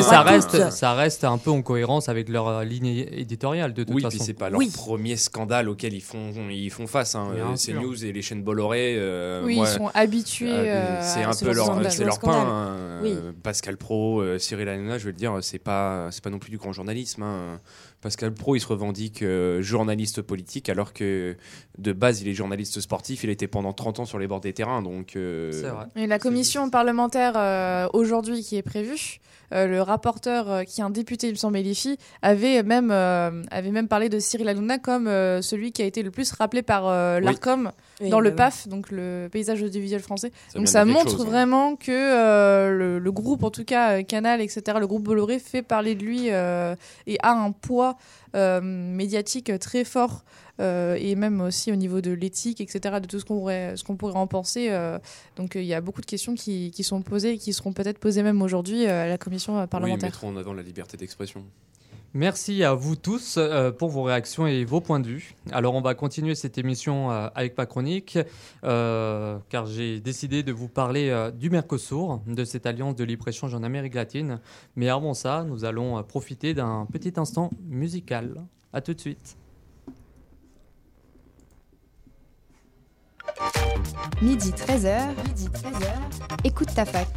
ça 0.02 0.22
reste, 0.22 0.70
ça 0.70 0.92
reste 0.92 1.24
un 1.24 1.38
peu 1.38 1.50
en 1.50 1.62
cohérence 1.62 2.10
avec 2.10 2.28
leur 2.28 2.62
ligne 2.62 3.06
éditoriale 3.10 3.72
de 3.72 3.84
toute 3.84 3.94
oui, 3.94 4.02
façon. 4.02 4.18
Oui, 4.18 4.24
c'est 4.26 4.34
pas 4.34 4.50
leur 4.50 4.60
premier 4.74 5.16
scandale 5.16 5.70
auquel 5.70 5.94
ils 5.94 6.02
font 6.02 6.32
ils 6.50 6.70
font 6.70 6.86
face. 6.86 7.14
Hein. 7.14 7.54
CNews 7.56 8.04
et 8.04 8.12
les 8.12 8.20
chaînes 8.20 8.42
Bolloré. 8.42 8.98
oui, 9.44 9.58
ils 9.58 9.66
sont 9.66 9.90
habitués. 9.94 10.70
c'est 11.00 11.22
un 11.22 11.32
peu 11.32 11.54
leur, 11.54 11.90
c'est 11.90 12.04
leur 12.04 12.18
pain. 12.18 12.76
Hein. 13.02 13.32
Pascal 13.42 13.78
Pro, 13.78 14.22
Cyril 14.38 14.68
Hanouna, 14.68 14.98
je 14.98 15.04
veux 15.04 15.12
le 15.12 15.16
dire, 15.16 15.38
c'est 15.40 15.58
pas 15.58 16.08
c'est 16.10 16.22
pas 16.22 16.30
non 16.30 16.38
plus 16.38 16.50
du 16.50 16.58
grand 16.58 16.72
journalisme. 16.72 17.24
Pascal 18.00 18.32
Pro, 18.32 18.54
il 18.54 18.60
se 18.60 18.66
revendique 18.66 19.22
euh, 19.22 19.60
journaliste 19.60 20.22
politique, 20.22 20.68
alors 20.68 20.92
que 20.92 21.36
de 21.78 21.92
base, 21.92 22.22
il 22.22 22.28
est 22.28 22.34
journaliste 22.34 22.80
sportif. 22.80 23.24
Il 23.24 23.30
était 23.30 23.48
pendant 23.48 23.72
30 23.72 24.00
ans 24.00 24.04
sur 24.04 24.20
les 24.20 24.28
bords 24.28 24.40
des 24.40 24.52
terrains. 24.52 24.82
Donc, 24.82 25.16
euh, 25.16 25.50
vrai. 25.52 25.86
Et 25.96 26.06
la 26.06 26.20
commission 26.20 26.70
parlementaire 26.70 27.32
euh, 27.36 27.88
aujourd'hui 27.92 28.42
qui 28.42 28.56
est 28.56 28.62
prévue, 28.62 29.18
le 29.50 29.80
rapporteur, 29.80 30.64
qui 30.64 30.80
est 30.80 30.84
un 30.84 30.90
député, 30.90 31.28
il 31.28 31.32
me 31.32 31.36
semble, 31.36 31.58
avait 32.22 32.62
même, 32.62 32.90
avait 32.90 33.70
même 33.70 33.88
parlé 33.88 34.08
de 34.08 34.18
Cyril 34.18 34.48
Hanouna 34.48 34.78
comme 34.78 35.06
celui 35.06 35.72
qui 35.72 35.82
a 35.82 35.84
été 35.84 36.02
le 36.02 36.10
plus 36.10 36.30
rappelé 36.32 36.62
par 36.62 36.84
l'ARCOM 37.20 37.72
dans 38.10 38.20
le 38.20 38.30
bah 38.30 38.44
PAF, 38.44 38.68
donc 38.68 38.90
le 38.90 39.28
paysage 39.32 39.62
audiovisuel 39.62 40.00
français. 40.00 40.30
donc 40.54 40.68
ça 40.68 40.84
montre 40.84 41.24
vraiment 41.24 41.76
que 41.76 42.70
le, 42.70 42.98
le, 42.98 43.12
groupe, 43.12 43.42
en 43.42 43.50
tout 43.50 43.64
cas 43.64 44.02
Canal, 44.02 44.40
etc., 44.40 44.62
le 44.78 44.86
groupe 44.86 45.02
Bolloré 45.02 45.38
fait 45.38 45.62
parler 45.62 45.94
de 45.94 46.04
lui 46.04 46.26
et 46.26 47.18
a 47.22 47.32
un 47.32 47.52
poids 47.52 47.96
euh, 48.34 48.60
médiatique 48.60 49.58
très 49.58 49.84
fort 49.84 50.22
euh, 50.22 50.47
et 50.58 51.14
même 51.14 51.40
aussi 51.40 51.72
au 51.72 51.76
niveau 51.76 52.00
de 52.00 52.10
l'éthique, 52.10 52.60
etc., 52.60 53.00
de 53.00 53.06
tout 53.06 53.20
ce 53.20 53.24
qu'on 53.24 53.38
pourrait, 53.38 53.76
ce 53.76 53.84
qu'on 53.84 53.96
pourrait 53.96 54.16
en 54.16 54.26
penser. 54.26 54.68
Euh. 54.70 54.98
donc 55.36 55.54
il 55.54 55.64
y 55.64 55.74
a 55.74 55.80
beaucoup 55.80 56.00
de 56.00 56.06
questions 56.06 56.34
qui, 56.34 56.70
qui 56.70 56.84
sont 56.84 57.02
posées 57.02 57.32
et 57.32 57.38
qui 57.38 57.52
seront 57.52 57.72
peut-être 57.72 57.98
posées 57.98 58.22
même 58.22 58.42
aujourd'hui 58.42 58.86
à 58.86 59.06
la 59.06 59.18
commission 59.18 59.66
parlementaire. 59.66 60.08
Oui, 60.08 60.12
mettront 60.12 60.28
en 60.28 60.36
avant 60.36 60.54
la 60.54 60.62
liberté 60.62 60.96
d'expression. 60.96 61.44
Merci 62.14 62.64
à 62.64 62.72
vous 62.72 62.96
tous 62.96 63.38
pour 63.78 63.90
vos 63.90 64.02
réactions 64.02 64.46
et 64.46 64.64
vos 64.64 64.80
points 64.80 64.98
de 64.98 65.06
vue. 65.06 65.34
Alors 65.52 65.74
on 65.74 65.82
va 65.82 65.94
continuer 65.94 66.34
cette 66.34 66.56
émission 66.56 67.10
avec 67.10 67.56
ma 67.58 67.66
chronique, 67.66 68.18
car 68.62 69.66
j'ai 69.66 70.00
décidé 70.00 70.42
de 70.42 70.52
vous 70.52 70.68
parler 70.68 71.30
du 71.38 71.50
Mercosur, 71.50 72.22
de 72.26 72.44
cette 72.44 72.64
alliance 72.64 72.96
de 72.96 73.04
libre-échange 73.04 73.54
en 73.54 73.62
Amérique 73.62 73.94
latine. 73.94 74.40
Mais 74.74 74.88
avant 74.88 75.12
ça, 75.12 75.44
nous 75.46 75.66
allons 75.66 76.02
profiter 76.02 76.54
d'un 76.54 76.86
petit 76.90 77.12
instant 77.16 77.50
musical. 77.68 78.42
A 78.72 78.80
tout 78.80 78.94
de 78.94 79.00
suite. 79.00 79.36
Midi 84.21 84.50
13h, 84.50 85.14
midi 85.26 85.49
13h, 85.49 86.45
écoute 86.45 86.75
ta 86.75 86.85
fac. 86.85 87.09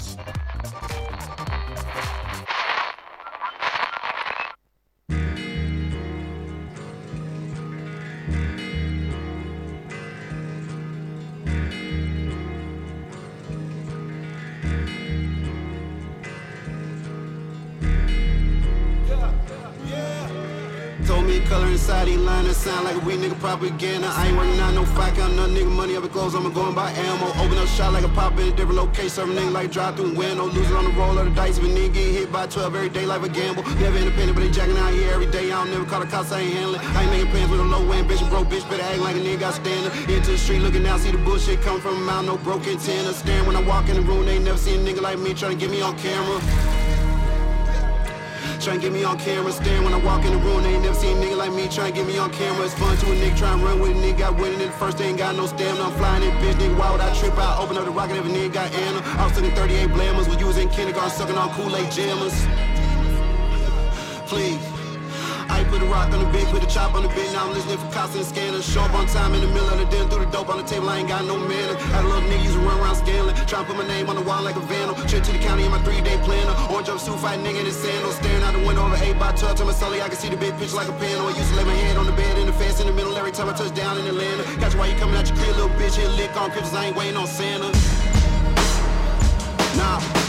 Inside 21.92 22.08
these 22.08 22.20
lines 22.20 22.56
sound 22.56 22.86
like 22.86 22.96
a 22.96 23.00
weak 23.06 23.20
nigga 23.20 23.38
propaganda. 23.40 24.08
I 24.08 24.28
ain't 24.28 24.38
working 24.38 24.60
out 24.60 24.74
no 24.74 24.86
fight, 24.86 25.14
count 25.16 25.36
no 25.36 25.46
nigga 25.48 25.70
money 25.70 25.98
up 25.98 26.06
it 26.06 26.14
goes. 26.14 26.34
I'm 26.36 26.52
going 26.54 26.74
by 26.74 26.90
ammo. 26.92 27.28
Open 27.44 27.58
up 27.58 27.68
shot 27.68 27.92
like 27.92 28.06
a 28.06 28.10
pop 28.10 28.40
in 28.40 28.48
a 28.48 28.56
different 28.56 28.76
location. 28.76 29.10
Serving 29.10 29.36
nigga 29.36 29.52
like 29.52 29.72
drive 29.72 29.98
through 29.98 30.16
window. 30.16 30.46
Losing 30.46 30.76
on 30.76 30.86
the 30.86 30.92
roll 30.92 31.18
of 31.18 31.26
the 31.26 31.32
dice. 31.32 31.58
A 31.58 31.62
nigga 31.62 31.94
get 31.94 32.12
hit 32.16 32.32
by 32.32 32.48
12 32.48 32.76
every 32.76 32.90
day 32.90 33.06
like 33.06 33.24
a 33.24 33.30
gamble. 33.30 33.64
Never 33.76 33.98
independent, 33.98 34.36
but 34.36 34.42
they 34.42 34.52
jacking 34.52 34.78
out 34.78 34.94
here 34.94 35.12
every 35.12 35.30
day. 35.32 35.52
I 35.52 35.64
don't 35.64 35.72
never 35.72 35.86
call 35.86 36.00
the 36.00 36.08
cops, 36.08 36.32
I 36.32 36.40
ain't 36.40 36.54
handling. 36.54 36.80
I 36.80 37.02
ain't 37.04 37.12
making 37.12 37.32
plans 37.32 37.52
with 37.52 37.60
a 37.60 37.64
low 37.64 37.92
end 37.92 38.10
bitch. 38.10 38.24
Broke 38.30 38.48
bitch, 38.48 38.70
better 38.70 38.84
act 38.84 39.00
like 39.00 39.18
a 39.18 39.20
nigga 39.20 39.40
got 39.40 39.54
standing. 39.56 39.92
Into 40.16 40.32
the 40.32 40.38
street 40.38 40.60
looking 40.60 40.88
out, 40.88 41.02
see 41.02 41.12
the 41.12 41.18
bullshit 41.18 41.62
come 41.62 41.82
from 41.82 41.96
a 41.96 42.00
mouth. 42.00 42.26
No 42.26 42.38
broken 42.38 42.80
antenna. 42.80 43.12
Staring 43.12 43.46
when 43.46 43.56
I 43.58 43.62
walk 43.64 43.90
in 43.90 43.96
the 43.96 44.02
room, 44.02 44.26
they 44.26 44.40
never 44.40 44.58
seen 44.58 44.80
a 44.80 44.84
nigga 44.90 45.02
like 45.02 45.20
me 45.20 45.34
trying 45.34 45.58
to 45.58 45.60
get 45.60 45.70
me 45.70 45.82
on 45.82 45.98
camera. 45.98 46.40
Trying 48.62 48.80
to 48.80 48.90
get 48.90 48.94
me 48.94 49.04
on 49.04 49.18
camera, 49.18 49.52
staring 49.52 49.84
when 49.84 49.92
I 49.92 49.98
walk 49.98 50.24
in 50.24 50.34
the 50.34 50.38
room. 50.38 50.62
They 50.62 50.76
ain't 50.76 50.84
never 50.84 50.94
seen 50.94 51.18
a 51.18 51.20
nigga 51.20 51.36
like 51.36 51.52
me 51.52 51.68
trying 51.68 51.94
to 51.94 51.98
get 51.98 52.06
me 52.06 52.20
on 52.20 52.30
camera. 52.30 52.64
It's 52.64 52.76
fun 52.76 52.96
to 52.96 53.06
a 53.08 53.16
nigga 53.16 53.36
trying 53.36 53.60
to 53.60 53.66
run 53.66 53.80
with 53.80 53.90
a 53.90 53.94
nigga. 53.96 54.20
Got 54.20 54.38
winning 54.38 54.62
it 54.62 54.72
first, 54.76 55.00
they 55.00 55.06
ain't 55.06 55.18
got 55.18 55.36
no 55.36 55.48
stamina. 55.48 55.84
I'm 55.84 55.92
flying 55.94 56.22
it, 56.22 56.32
bitch, 56.34 56.54
nigga. 56.62 56.78
Why 56.78 56.92
would 56.92 57.02
I 57.02 57.12
trip 57.18 57.36
out? 57.40 57.60
Open 57.60 57.76
up 57.76 57.86
the 57.86 57.92
rocket 57.92 58.18
if 58.18 58.26
a 58.26 58.30
nigga 58.30 58.54
got 58.54 58.72
Anna. 58.72 59.02
I 59.18 59.26
was 59.26 59.34
sucking 59.34 59.56
38 59.56 59.88
blammers 59.88 60.30
when 60.30 60.38
you 60.38 60.46
was 60.46 60.58
in 60.58 60.70
kindergarten, 60.70 61.10
sucking 61.10 61.36
on 61.36 61.50
Kool-Aid 61.56 61.92
jammers. 61.92 62.38
Please. 64.30 64.71
A 65.82 65.86
rock 65.86 66.14
on 66.14 66.20
the 66.22 66.30
bed, 66.30 66.46
put 66.54 66.62
a 66.62 66.68
chop 66.68 66.94
on 66.94 67.02
the 67.02 67.10
bed. 67.10 67.34
Now 67.34 67.50
I'm 67.50 67.54
listening 67.54 67.78
for 67.78 67.90
cops 67.92 68.14
and 68.16 68.24
scanners. 68.24 68.64
Show 68.70 68.82
up 68.82 68.94
on 68.94 69.08
time 69.08 69.34
in 69.34 69.42
the 69.42 69.48
middle 69.48 69.70
of 69.70 69.80
the 69.80 69.86
den, 69.86 70.08
threw 70.10 70.24
the 70.24 70.30
dope 70.30 70.50
on 70.50 70.58
the 70.58 70.64
table. 70.64 70.88
I 70.90 71.00
ain't 71.00 71.10
got 71.10 71.26
no 71.26 71.38
manner. 71.38 71.74
Had 71.90 72.06
a 72.06 72.08
little 72.08 72.22
nigga 72.30 72.54
run 72.62 72.78
around 72.78 72.98
scaling. 72.98 73.34
Trying 73.50 73.66
to 73.66 73.74
put 73.74 73.78
my 73.78 73.88
name 73.88 74.08
on 74.08 74.16
the 74.16 74.22
wall 74.22 74.44
like 74.44 74.56
a 74.56 74.60
vandal. 74.60 74.94
Trip 75.10 75.24
to 75.24 75.32
the 75.32 75.40
county 75.40 75.66
in 75.66 75.72
my 75.72 75.82
three 75.82 76.02
day 76.02 76.22
planner. 76.22 76.54
Orange 76.70 76.88
jumpsuit 76.88 77.18
fight 77.18 77.40
nigga 77.40 77.62
in 77.62 77.66
his 77.66 77.78
sandals. 77.78 78.16
Staring 78.18 78.44
out 78.44 78.54
the 78.54 78.62
window 78.62 78.86
over 78.86 78.96
8 78.96 79.18
by 79.18 79.32
12 79.32 79.58
to 79.58 79.66
my 79.66 79.74
sully. 79.74 80.02
I 80.02 80.08
can 80.08 80.18
see 80.18 80.30
the 80.30 80.38
big 80.38 80.56
picture 80.58 80.76
like 80.76 80.90
a 80.90 80.98
panel. 81.02 81.26
I 81.26 81.34
used 81.34 81.50
to 81.50 81.56
lay 81.58 81.66
my 81.66 81.74
head 81.74 81.98
on 81.98 82.06
the 82.06 82.14
bed 82.14 82.38
in 82.38 82.46
the 82.46 82.54
fence 82.54 82.80
in 82.80 82.86
the 82.86 82.94
middle 82.94 83.18
every 83.18 83.32
time 83.32 83.50
I 83.50 83.54
touch 83.54 83.74
down 83.74 83.98
in 83.98 84.06
Atlanta. 84.06 84.44
Catch 84.62 84.76
why 84.76 84.86
you 84.86 84.96
coming 85.02 85.16
out 85.16 85.28
your 85.28 85.38
crib, 85.38 85.56
little 85.58 85.74
bitch. 85.82 85.98
Hit 85.98 86.12
lick 86.14 86.36
on 86.38 86.52
crips. 86.52 86.74
I 86.74 86.86
ain't 86.86 86.96
waiting 86.96 87.18
on 87.18 87.26
Santa. 87.26 87.74
Nah. 89.82 90.21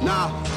Nah. 0.00 0.55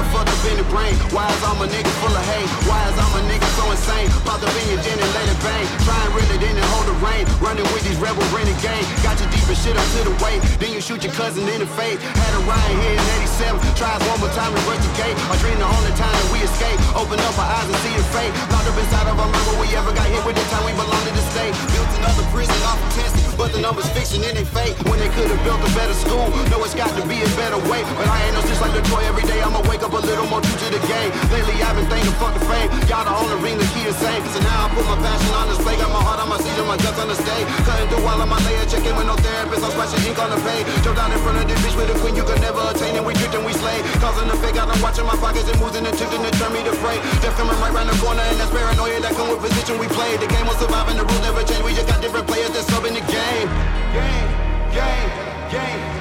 Got 0.00 0.16
a 0.16 0.32
up 0.32 0.44
in 0.48 0.56
the 0.56 0.64
brain. 0.72 0.96
Why 1.12 1.28
is 1.28 1.42
all 1.44 1.60
my 1.60 1.68
niggas 1.68 1.92
full 2.00 2.08
of 2.08 2.24
hate? 2.24 2.48
Why 2.64 2.80
is 2.88 2.96
all 2.96 3.12
my 3.12 3.20
niggas 3.28 3.52
so 3.52 3.68
insane? 3.68 4.08
Pop 4.24 4.40
in 4.40 4.66
your 4.72 4.80
den 4.80 4.96
and 4.96 5.12
let 5.12 5.28
it 5.28 5.36
bang. 5.44 5.66
Try 5.84 5.98
and 6.00 6.12
reel 6.16 6.30
it 6.32 6.40
in 6.40 6.56
and 6.56 6.68
hold 6.72 6.88
the 6.88 6.96
rain. 7.04 7.28
Running 7.36 7.68
with 7.68 7.84
these 7.84 8.00
rebel 8.00 8.24
renegade. 8.32 8.80
Got 9.04 9.20
you 9.20 9.28
deep 9.28 9.44
and 9.44 9.60
shit 9.60 9.76
up 9.76 9.84
to 10.00 10.08
the 10.08 10.16
way. 10.24 10.40
Then 10.56 10.72
you 10.72 10.80
shoot 10.80 11.04
your 11.04 11.12
cousin 11.12 11.44
in 11.52 11.60
the 11.60 11.68
face. 11.76 12.00
Had 12.00 12.32
a 12.32 12.40
riot 12.48 12.76
here 12.80 12.96
in 12.96 13.04
87. 13.44 13.60
Tries 13.76 14.00
one 14.08 14.24
more 14.24 14.32
time, 14.32 14.56
reverse 14.56 14.80
the 14.80 14.92
gate. 14.96 15.16
I 15.28 15.36
dream 15.36 15.60
the 15.60 15.68
only 15.68 15.92
time 16.00 16.16
that 16.16 16.28
we 16.32 16.40
escape. 16.48 16.80
Open 16.96 17.20
up 17.20 17.36
our 17.36 17.50
eyes 17.60 17.68
and 17.68 17.76
see 17.84 17.92
the 17.92 18.06
fate. 18.16 18.32
Locked 18.48 18.72
up 18.72 18.80
inside 18.80 19.04
of 19.04 19.20
our 19.20 19.28
mind 19.28 19.52
we 19.60 19.68
ever 19.76 19.92
got 19.92 20.08
hit 20.08 20.24
with 20.24 20.40
the 20.40 20.46
time 20.48 20.64
we 20.64 20.72
belong 20.80 21.02
to 21.04 21.12
the 21.12 21.24
state. 21.28 21.52
Built 21.76 21.92
another 22.00 22.24
prison 22.32 22.56
off 22.64 22.80
of 22.80 22.88
testing. 22.96 23.20
But 23.36 23.52
the 23.52 23.60
numbers 23.60 23.88
fiction 23.92 24.24
and 24.24 24.32
they 24.32 24.48
fake. 24.48 24.80
When 24.88 24.96
they 24.96 25.12
could 25.12 25.28
have 25.28 25.42
built 25.44 25.60
a 25.60 25.70
better 25.76 25.92
school. 25.92 26.24
Know 26.48 26.64
it's 26.64 26.72
got 26.72 26.88
to 26.96 27.04
be 27.04 27.20
a 27.20 27.30
better 27.36 27.60
way. 27.68 27.84
But 28.00 28.08
I 28.08 28.16
ain't 28.24 28.34
no 28.36 28.40
just 28.48 28.64
like 28.64 28.72
the 28.72 28.80
toy 28.88 29.04
every 29.04 29.28
day. 29.28 29.44
I'ma 29.44 29.60
wake 29.68 29.84
up 29.84 29.89
a 29.92 30.02
little 30.06 30.26
more 30.26 30.40
true 30.40 30.54
to 30.54 30.68
the 30.70 30.82
game. 30.86 31.10
Lately 31.34 31.56
I've 31.62 31.74
been 31.74 31.88
thinking 31.90 32.14
fuck 32.22 32.34
the 32.34 32.42
fame. 32.46 32.70
Y'all 32.86 33.02
the 33.02 33.14
only 33.14 33.38
ring, 33.42 33.58
the 33.58 33.66
key 33.74 33.82
the 33.86 33.94
same. 33.96 34.22
So 34.30 34.38
now 34.42 34.66
I 34.66 34.74
put 34.74 34.86
my 34.86 34.98
passion 35.02 35.32
on 35.34 35.50
display. 35.50 35.74
Got 35.78 35.90
my 35.90 36.02
heart 36.02 36.20
on 36.22 36.28
my 36.30 36.38
seat 36.38 36.54
and 36.54 36.68
my 36.70 36.78
guts 36.78 36.98
on 37.00 37.08
the 37.10 37.18
stage. 37.18 37.46
Cutting 37.66 37.88
through 37.90 38.06
all 38.06 38.20
of 38.20 38.28
my 38.28 38.38
layers, 38.46 38.70
checking 38.70 38.94
with 38.94 39.08
no 39.10 39.16
therapist. 39.18 39.62
I'm 39.66 39.72
splashing 39.74 40.02
ink 40.06 40.18
on 40.20 40.30
the 40.30 40.40
page. 40.46 40.66
Jump 40.86 40.94
down 40.94 41.10
in 41.10 41.20
front 41.24 41.42
of 41.42 41.44
this 41.50 41.58
bitch 41.64 41.74
with 41.74 41.90
a 41.90 41.96
queen 41.98 42.14
you 42.14 42.24
could 42.24 42.40
never 42.40 42.62
attain. 42.70 42.94
And 42.94 43.04
we 43.04 43.14
drift 43.18 43.34
and 43.34 43.42
we 43.42 43.52
slay. 43.56 43.78
Causing 43.98 44.28
the 44.30 44.36
fake 44.38 44.58
out, 44.60 44.70
I'm 44.70 44.78
watching 44.78 45.06
my 45.06 45.16
pockets 45.18 45.50
and 45.50 45.58
moving 45.58 45.82
and 45.82 45.94
attempting 45.94 46.22
to 46.22 46.30
turn 46.38 46.52
me 46.54 46.62
to 46.62 46.74
prey. 46.78 46.98
Death 47.24 47.34
coming 47.34 47.56
right 47.58 47.74
round 47.74 47.90
the 47.90 47.96
corner 47.98 48.22
and 48.22 48.36
that's 48.38 48.52
paranoia 48.54 49.00
that 49.00 49.14
come 49.18 49.32
with 49.32 49.42
position 49.42 49.80
we 49.80 49.88
play. 49.90 50.14
The 50.20 50.28
game 50.30 50.46
will 50.46 50.58
survive 50.60 50.86
and 50.92 50.98
the 50.98 51.06
rules 51.08 51.22
never 51.26 51.42
change. 51.42 51.64
We 51.64 51.74
just 51.74 51.88
got 51.88 51.98
different 52.04 52.28
players 52.30 52.52
that 52.54 52.64
sub 52.68 52.84
the 52.84 53.02
game. 53.10 53.48
Game, 53.96 54.28
game, 54.70 55.10
game. 55.50 55.99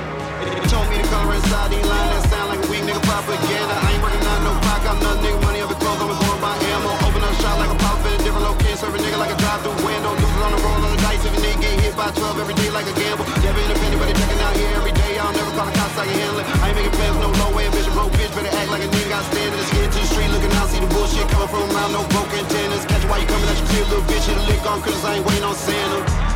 Color 1.10 1.42
inside 1.42 1.74
these 1.74 1.90
lines 1.90 2.12
that 2.14 2.24
sound 2.30 2.48
like 2.54 2.62
weak 2.70 2.86
nigga 2.86 3.02
propaganda. 3.02 3.74
I 3.74 3.98
ain't 3.98 4.04
working 4.06 4.22
on 4.30 4.46
no 4.46 4.54
clock, 4.62 4.86
I'm 4.86 5.02
nothing 5.02 5.26
nigga 5.26 5.42
money 5.42 5.60
up 5.66 5.74
clothes, 5.74 6.06
I'm 6.06 6.14
going 6.14 6.38
by 6.38 6.54
ammo. 6.70 6.94
Open 7.02 7.26
up 7.26 7.34
shop 7.42 7.58
like 7.58 7.74
a 7.74 7.78
pop 7.82 7.98
in 8.06 8.14
a 8.14 8.22
different 8.22 8.46
location, 8.46 8.78
serve 8.78 8.94
a 8.94 9.02
nigga 9.02 9.18
like 9.18 9.34
a 9.34 9.38
drive 9.42 9.58
through 9.66 9.74
window. 9.82 10.14
Losing 10.14 10.44
on 10.46 10.54
the 10.54 10.62
roll 10.62 10.78
on 10.86 10.92
the 10.94 11.02
dice 11.02 11.26
if 11.26 11.34
a 11.34 11.40
nigga 11.42 11.66
get 11.66 11.74
hit 11.82 11.94
by 11.98 12.14
12 12.14 12.46
every 12.46 12.54
day 12.62 12.70
like 12.70 12.86
a 12.86 12.94
gamble. 12.94 13.26
Never 13.42 13.58
independent, 13.58 13.98
but 13.98 14.14
checking 14.22 14.42
out 14.46 14.54
here 14.54 14.70
every 14.78 14.94
day. 14.94 15.14
I'll 15.18 15.34
never 15.34 15.50
call 15.58 15.66
the 15.66 15.74
cops, 15.82 15.98
I 15.98 16.06
can 16.06 16.14
handle 16.14 16.40
it. 16.40 16.46
I 16.46 16.66
ain't 16.70 16.78
making 16.78 16.94
plans, 16.94 17.18
no 17.18 17.30
low 17.42 17.50
way 17.58 17.66
ambition, 17.66 17.94
broke 17.98 18.14
bitch, 18.14 18.30
better 18.38 18.54
act 18.54 18.70
like 18.70 18.86
a 18.86 18.90
nigga 18.94 19.10
got 19.10 19.26
standing. 19.34 19.58
Let's 19.58 19.74
get 19.74 19.90
to 19.90 19.98
the 19.98 20.10
street, 20.14 20.30
looking 20.30 20.54
out, 20.62 20.70
see 20.70 20.78
the 20.78 20.90
bullshit 20.94 21.26
coming 21.34 21.50
from 21.50 21.66
around, 21.74 21.90
no 21.90 22.06
broken 22.14 22.38
antennas. 22.38 22.86
Catch 22.86 23.10
why 23.10 23.18
you 23.18 23.26
coming 23.26 23.50
at 23.50 23.58
your 23.58 23.66
crib, 23.66 23.86
little 23.90 24.06
bitch, 24.06 24.30
hit 24.30 24.38
a 24.38 24.46
lick 24.46 24.62
on, 24.70 24.78
cause 24.86 25.02
I 25.02 25.18
ain't 25.18 25.26
waiting 25.26 25.42
on 25.42 25.58
Santa. 25.58 26.29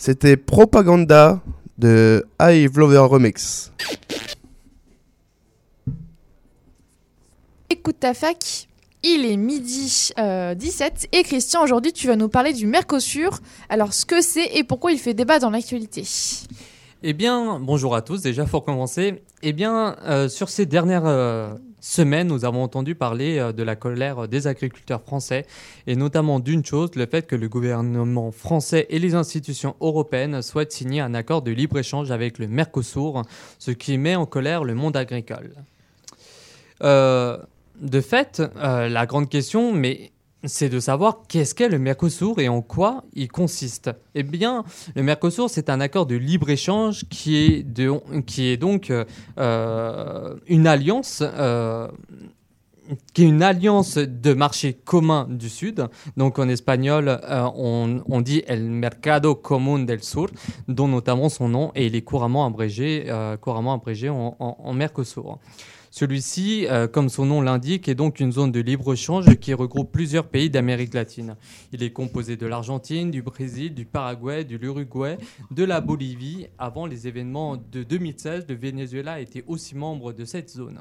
C'était 0.00 0.38
Propaganda 0.38 1.42
de 1.76 2.26
Hive 2.40 2.78
Lover 2.78 3.00
Remix. 3.00 3.70
Écoute 7.68 7.96
ta 8.00 8.14
fac, 8.14 8.66
il 9.02 9.26
est 9.26 9.36
midi 9.36 10.08
euh, 10.18 10.54
17 10.54 11.08
et 11.12 11.22
Christian, 11.22 11.62
aujourd'hui 11.62 11.92
tu 11.92 12.06
vas 12.06 12.16
nous 12.16 12.30
parler 12.30 12.54
du 12.54 12.66
Mercosur. 12.66 13.40
Alors 13.68 13.92
ce 13.92 14.06
que 14.06 14.22
c'est 14.22 14.46
et 14.56 14.64
pourquoi 14.64 14.90
il 14.90 14.98
fait 14.98 15.12
débat 15.12 15.38
dans 15.38 15.50
l'actualité. 15.50 16.04
Eh 17.02 17.12
bien, 17.12 17.60
bonjour 17.60 17.94
à 17.94 18.00
tous. 18.00 18.22
Déjà, 18.22 18.46
pour 18.46 18.64
commencer, 18.64 19.22
eh 19.42 19.52
bien, 19.52 19.96
euh, 20.06 20.30
sur 20.30 20.48
ces 20.48 20.64
dernières 20.64 21.04
euh, 21.04 21.52
semaines, 21.80 22.28
nous 22.28 22.44
avons 22.44 22.62
entendu 22.62 22.94
parler 22.94 23.38
euh, 23.38 23.52
de 23.52 23.62
la 23.62 23.76
colère 23.76 24.28
des 24.28 24.46
agriculteurs 24.46 25.02
français 25.02 25.46
et 25.86 25.96
notamment 25.96 26.40
d'une 26.40 26.64
chose, 26.64 26.90
le 26.94 27.06
fait 27.06 27.26
que 27.26 27.36
le 27.36 27.48
gouvernement 27.48 28.30
français 28.32 28.86
et 28.90 28.98
les 28.98 29.14
institutions 29.14 29.76
européennes 29.80 30.42
souhaitent 30.42 30.72
signer 30.72 31.00
un 31.00 31.14
accord 31.14 31.42
de 31.42 31.50
libre-échange 31.50 32.10
avec 32.10 32.38
le 32.38 32.48
Mercosur, 32.48 33.22
ce 33.58 33.70
qui 33.70 33.98
met 33.98 34.16
en 34.16 34.26
colère 34.26 34.64
le 34.64 34.74
monde 34.74 34.96
agricole. 34.96 35.54
Euh, 36.82 37.38
de 37.80 38.00
fait, 38.00 38.42
euh, 38.56 38.88
la 38.88 39.06
grande 39.06 39.28
question, 39.28 39.72
mais 39.72 40.12
c'est 40.44 40.68
de 40.68 40.80
savoir 40.80 41.22
qu'est-ce 41.28 41.54
qu'est 41.54 41.68
le 41.68 41.78
Mercosur 41.78 42.38
et 42.38 42.48
en 42.48 42.62
quoi 42.62 43.04
il 43.14 43.28
consiste. 43.28 43.90
Eh 44.14 44.22
bien, 44.22 44.64
le 44.94 45.02
Mercosur, 45.02 45.50
c'est 45.50 45.68
un 45.68 45.80
accord 45.80 46.06
de 46.06 46.16
libre-échange 46.16 47.04
qui, 47.08 47.36
est 47.36 47.66
qui 48.26 48.48
est 48.48 48.56
donc 48.56 48.90
euh, 48.90 49.04
euh, 49.38 50.36
une 50.46 50.66
alliance. 50.66 51.22
euh, 51.22 51.88
qui 53.14 53.22
est 53.22 53.28
une 53.28 53.44
alliance 53.44 53.98
de 53.98 54.34
marché 54.34 54.72
commun 54.72 55.28
du 55.30 55.48
Sud. 55.48 55.86
Donc 56.16 56.40
en 56.40 56.48
espagnol, 56.48 57.20
on, 57.54 58.20
dit 58.20 58.42
El 58.48 58.64
Mercado 58.64 59.36
Común 59.36 59.86
del 59.86 60.02
Sur, 60.02 60.26
dont 60.66 60.88
notamment 60.88 61.28
son 61.28 61.48
nom, 61.48 61.70
et 61.76 61.86
il 61.86 61.94
est 61.94 62.02
couramment 62.02 62.44
abrégé, 62.44 63.06
couramment 63.40 63.74
abrégé 63.74 64.08
en 64.08 64.72
Mercosur. 64.72 65.38
Celui-ci, 65.92 66.66
euh, 66.68 66.86
comme 66.86 67.08
son 67.08 67.26
nom 67.26 67.40
l'indique, 67.40 67.88
est 67.88 67.96
donc 67.96 68.20
une 68.20 68.30
zone 68.30 68.52
de 68.52 68.60
libre-échange 68.60 69.34
qui 69.40 69.52
regroupe 69.54 69.90
plusieurs 69.90 70.28
pays 70.28 70.48
d'Amérique 70.48 70.94
latine. 70.94 71.34
Il 71.72 71.82
est 71.82 71.90
composé 71.90 72.36
de 72.36 72.46
l'Argentine, 72.46 73.10
du 73.10 73.22
Brésil, 73.22 73.74
du 73.74 73.84
Paraguay, 73.86 74.44
de 74.44 74.56
l'Uruguay, 74.56 75.18
de 75.50 75.64
la 75.64 75.80
Bolivie. 75.80 76.46
Avant 76.58 76.86
les 76.86 77.08
événements 77.08 77.56
de 77.56 77.82
2016, 77.82 78.46
le 78.48 78.54
Venezuela 78.54 79.20
était 79.20 79.42
aussi 79.48 79.74
membre 79.74 80.12
de 80.12 80.24
cette 80.24 80.50
zone. 80.50 80.80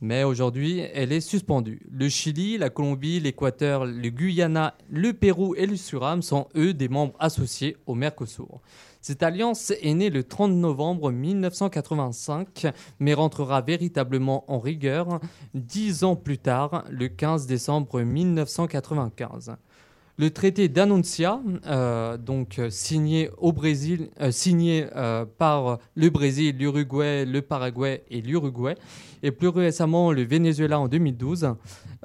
Mais 0.00 0.24
aujourd'hui, 0.24 0.80
elle 0.94 1.12
est 1.12 1.20
suspendue. 1.20 1.80
Le 1.90 2.08
Chili, 2.08 2.58
la 2.58 2.70
Colombie, 2.70 3.20
l'Équateur, 3.20 3.84
le 3.84 4.08
Guyana, 4.08 4.76
le 4.90 5.12
Pérou 5.12 5.54
et 5.54 5.66
le 5.66 5.76
Suriname 5.76 6.22
sont 6.22 6.48
eux 6.54 6.74
des 6.74 6.88
membres 6.88 7.14
associés 7.18 7.76
au 7.86 7.94
Mercosur. 7.94 8.60
Cette 9.06 9.22
alliance 9.22 9.70
est 9.70 9.94
née 9.94 10.10
le 10.10 10.24
30 10.24 10.50
novembre 10.50 11.12
1985, 11.12 12.66
mais 12.98 13.14
rentrera 13.14 13.60
véritablement 13.60 14.44
en 14.50 14.58
rigueur 14.58 15.20
dix 15.54 16.02
ans 16.02 16.16
plus 16.16 16.38
tard, 16.38 16.84
le 16.90 17.06
15 17.06 17.46
décembre 17.46 18.00
1995. 18.00 19.54
Le 20.18 20.30
traité 20.30 20.68
d'Annoncia, 20.68 21.40
euh, 21.66 22.16
donc 22.16 22.58
euh, 22.58 22.70
signé 22.70 23.28
au 23.36 23.52
Brésil, 23.52 24.08
euh, 24.20 24.30
signé 24.30 24.86
par 25.36 25.78
le 25.94 26.08
Brésil, 26.08 26.56
l'Uruguay, 26.58 27.26
le 27.26 27.42
Paraguay 27.42 28.02
et 28.10 28.22
l'Uruguay, 28.22 28.76
et 29.22 29.30
plus 29.30 29.48
récemment 29.48 30.12
le 30.12 30.22
Venezuela 30.22 30.80
en 30.80 30.88
2012, 30.88 31.54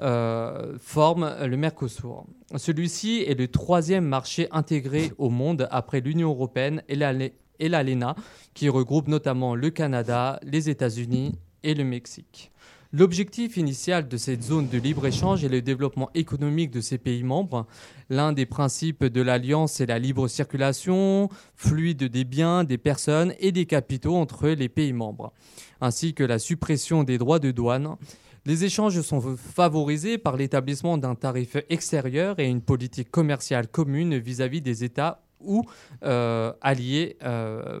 euh, 0.00 0.76
forme 0.78 1.34
le 1.42 1.56
Mercosur. 1.56 2.26
Celui-ci 2.56 3.24
est 3.26 3.38
le 3.38 3.48
troisième 3.48 4.04
marché 4.04 4.48
intégré 4.50 5.12
au 5.16 5.30
monde 5.30 5.68
après 5.70 6.00
l'Union 6.00 6.30
européenne 6.30 6.82
et 6.88 7.68
l'ALENA, 7.68 8.14
qui 8.52 8.68
regroupe 8.68 9.08
notamment 9.08 9.54
le 9.54 9.70
Canada, 9.70 10.38
les 10.42 10.68
États-Unis 10.68 11.38
et 11.62 11.74
le 11.74 11.84
Mexique. 11.84 12.51
L'objectif 12.94 13.56
initial 13.56 14.06
de 14.06 14.18
cette 14.18 14.42
zone 14.42 14.68
de 14.68 14.76
libre-échange 14.76 15.42
est 15.44 15.48
le 15.48 15.62
développement 15.62 16.10
économique 16.14 16.70
de 16.70 16.82
ces 16.82 16.98
pays 16.98 17.22
membres. 17.22 17.66
L'un 18.10 18.34
des 18.34 18.44
principes 18.44 19.04
de 19.06 19.22
l'Alliance 19.22 19.80
est 19.80 19.86
la 19.86 19.98
libre 19.98 20.28
circulation 20.28 21.30
fluide 21.56 22.04
des 22.04 22.24
biens, 22.24 22.64
des 22.64 22.76
personnes 22.76 23.32
et 23.38 23.50
des 23.50 23.64
capitaux 23.64 24.16
entre 24.16 24.46
les 24.50 24.68
pays 24.68 24.92
membres, 24.92 25.32
ainsi 25.80 26.12
que 26.12 26.22
la 26.22 26.38
suppression 26.38 27.02
des 27.02 27.16
droits 27.16 27.38
de 27.38 27.50
douane. 27.50 27.96
Les 28.44 28.64
échanges 28.64 29.00
sont 29.00 29.38
favorisés 29.38 30.18
par 30.18 30.36
l'établissement 30.36 30.98
d'un 30.98 31.14
tarif 31.14 31.56
extérieur 31.70 32.38
et 32.40 32.46
une 32.46 32.60
politique 32.60 33.10
commerciale 33.10 33.68
commune 33.68 34.18
vis-à-vis 34.18 34.60
des 34.60 34.84
États 34.84 35.22
ou 35.40 35.64
euh, 36.02 36.52
alliés 36.60 37.16
euh, 37.22 37.80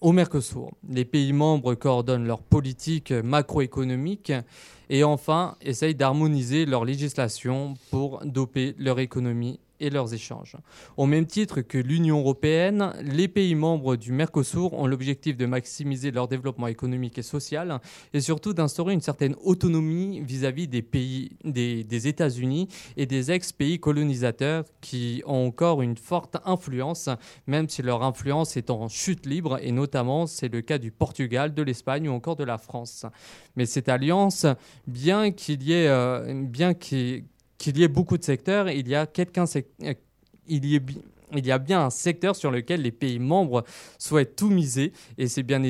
au 0.00 0.12
Mercosur. 0.12 0.72
Les 0.88 1.04
pays 1.04 1.32
membres 1.32 1.74
coordonnent 1.74 2.26
leur 2.26 2.42
politique 2.42 3.12
macroéconomique 3.12 4.32
et 4.88 5.04
enfin 5.04 5.56
essayent 5.60 5.94
d'harmoniser 5.94 6.66
leur 6.66 6.84
législation 6.84 7.74
pour 7.90 8.20
doper 8.24 8.74
leur 8.78 8.98
économie 8.98 9.60
et 9.82 9.90
leurs 9.90 10.14
échanges. 10.14 10.56
Au 10.96 11.06
même 11.06 11.26
titre 11.26 11.60
que 11.60 11.76
l'Union 11.76 12.20
européenne, 12.20 12.92
les 13.02 13.28
pays 13.28 13.54
membres 13.54 13.96
du 13.96 14.12
Mercosur 14.12 14.72
ont 14.72 14.86
l'objectif 14.86 15.36
de 15.36 15.44
maximiser 15.44 16.12
leur 16.12 16.28
développement 16.28 16.68
économique 16.68 17.18
et 17.18 17.22
social 17.22 17.80
et 18.14 18.20
surtout 18.20 18.54
d'instaurer 18.54 18.94
une 18.94 19.00
certaine 19.00 19.34
autonomie 19.42 20.20
vis-à-vis 20.20 20.68
des 20.68 20.82
pays 20.82 21.30
des, 21.44 22.08
États-Unis 22.08 22.68
et 22.96 23.06
des 23.06 23.30
ex-pays 23.32 23.78
colonisateurs 23.80 24.64
qui 24.80 25.22
ont 25.26 25.46
encore 25.46 25.82
une 25.82 25.96
forte 25.96 26.36
influence, 26.44 27.08
même 27.46 27.68
si 27.68 27.82
leur 27.82 28.02
influence 28.02 28.56
est 28.56 28.70
en 28.70 28.88
chute 28.88 29.26
libre 29.26 29.58
et 29.60 29.72
notamment 29.72 30.26
c'est 30.26 30.52
le 30.52 30.62
cas 30.62 30.78
du 30.78 30.92
Portugal, 30.92 31.54
de 31.54 31.62
l'Espagne 31.62 32.08
ou 32.08 32.12
encore 32.12 32.36
de 32.36 32.44
la 32.44 32.58
France. 32.58 33.04
Mais 33.56 33.66
cette 33.66 33.88
alliance, 33.88 34.46
bien 34.86 35.32
qu'il 35.32 35.62
y 35.62 35.72
ait, 35.72 35.88
euh, 35.88 36.42
bien 36.46 36.74
y 37.66 37.82
ait 37.82 37.88
beaucoup 37.88 38.18
de 38.18 38.24
secteurs, 38.24 38.68
il 38.70 38.88
y 38.88 38.94
a 38.94 39.06
quelqu'un, 39.06 39.44
euh, 39.84 39.94
il 40.48 40.64
y 40.64 40.80
il 41.34 41.46
y 41.46 41.52
a 41.52 41.58
bien 41.58 41.86
un 41.86 41.90
secteur 41.90 42.36
sur 42.36 42.50
lequel 42.50 42.82
les 42.82 42.92
pays 42.92 43.18
membres 43.18 43.64
souhaitent 43.98 44.36
tout 44.36 44.50
miser, 44.50 44.92
et 45.18 45.28
c'est 45.28 45.42
bien 45.42 45.62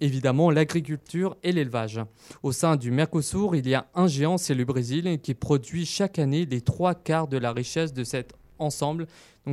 évidemment 0.00 0.50
l'agriculture 0.50 1.36
et 1.42 1.52
l'élevage. 1.52 2.00
Au 2.42 2.52
sein 2.52 2.76
du 2.76 2.90
Mercosur, 2.90 3.56
il 3.56 3.68
y 3.68 3.74
a 3.74 3.86
un 3.94 4.06
géant, 4.06 4.38
c'est 4.38 4.54
le 4.54 4.64
Brésil, 4.64 5.18
qui 5.22 5.34
produit 5.34 5.86
chaque 5.86 6.18
année 6.18 6.46
les 6.46 6.60
trois 6.60 6.94
quarts 6.94 7.28
de 7.28 7.38
la 7.38 7.52
richesse 7.52 7.92
de 7.92 8.04
cet 8.04 8.34
ensemble, 8.58 9.06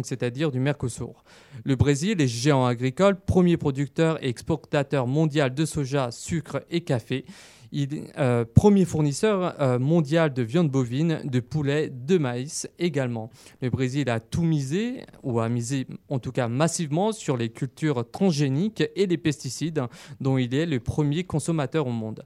c'est-à-dire 0.04 0.52
du 0.52 0.60
Mercosur. 0.60 1.24
Le 1.63 1.76
Brésil 1.76 2.22
est 2.22 2.28
géant 2.28 2.66
agricole, 2.66 3.20
premier 3.20 3.58
producteur 3.58 4.22
et 4.24 4.28
exportateur 4.28 5.08
mondial 5.08 5.54
de 5.54 5.66
soja, 5.66 6.12
sucre 6.12 6.63
et 6.70 6.82
café. 6.82 7.26
Il 7.71 7.93
est 7.93 8.17
euh, 8.17 8.45
premier 8.45 8.86
fournisseur 8.86 9.56
euh, 9.62 9.80
mondial 9.80 10.34
de 10.34 10.41
viande 10.41 10.69
bovine, 10.69 11.21
de 11.23 11.39
poulet, 11.39 11.89
de 11.89 12.17
maïs 12.17 12.67
également. 12.80 13.30
Le 13.62 13.69
Brésil 13.69 14.10
a 14.10 14.19
tout 14.19 14.43
misé, 14.43 15.03
ou 15.23 15.39
a 15.39 15.49
misé 15.49 15.88
en 16.10 16.19
tout 16.19 16.32
cas 16.32 16.47
massivement, 16.47 17.12
sur 17.12 17.38
les 17.38 17.49
cultures 17.49 18.10
transgéniques 18.10 18.84
et 18.95 19.06
les 19.06 19.17
pesticides, 19.17 19.84
dont 20.21 20.38
il 20.38 20.53
est 20.53 20.65
le 20.65 20.80
premier 20.80 21.23
consommateur 21.23 21.88
au 21.88 21.91
monde. 21.91 22.23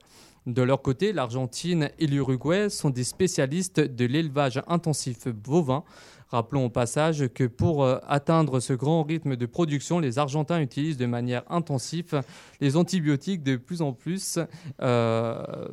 De 0.48 0.64
leur 0.64 0.82
côté, 0.82 1.14
l'Argentine 1.14 1.92
et 2.00 2.08
l'Uruguay 2.08 2.70
sont 2.70 2.90
des 2.90 3.04
spécialistes 3.04 3.80
de 3.80 4.06
l'élevage 4.06 4.60
intensif 4.68 5.28
bovin, 5.28 5.84
Rappelons 6.32 6.66
au 6.66 6.70
passage 6.70 7.28
que 7.34 7.44
pour 7.44 7.84
euh, 7.84 7.98
atteindre 8.08 8.62
ce 8.62 8.72
grand 8.72 9.04
rythme 9.04 9.36
de 9.36 9.46
production, 9.46 10.00
les 10.00 10.18
Argentins 10.18 10.62
utilisent 10.62 10.98
de 10.98 11.06
manière 11.06 11.44
intensive 11.50 12.22
les 12.62 12.78
antibiotiques 12.78 13.44
de 13.44 13.58
plus 13.58 13.82
en 13.82 13.92
plus. 13.92 14.40
Euh, 14.82 15.68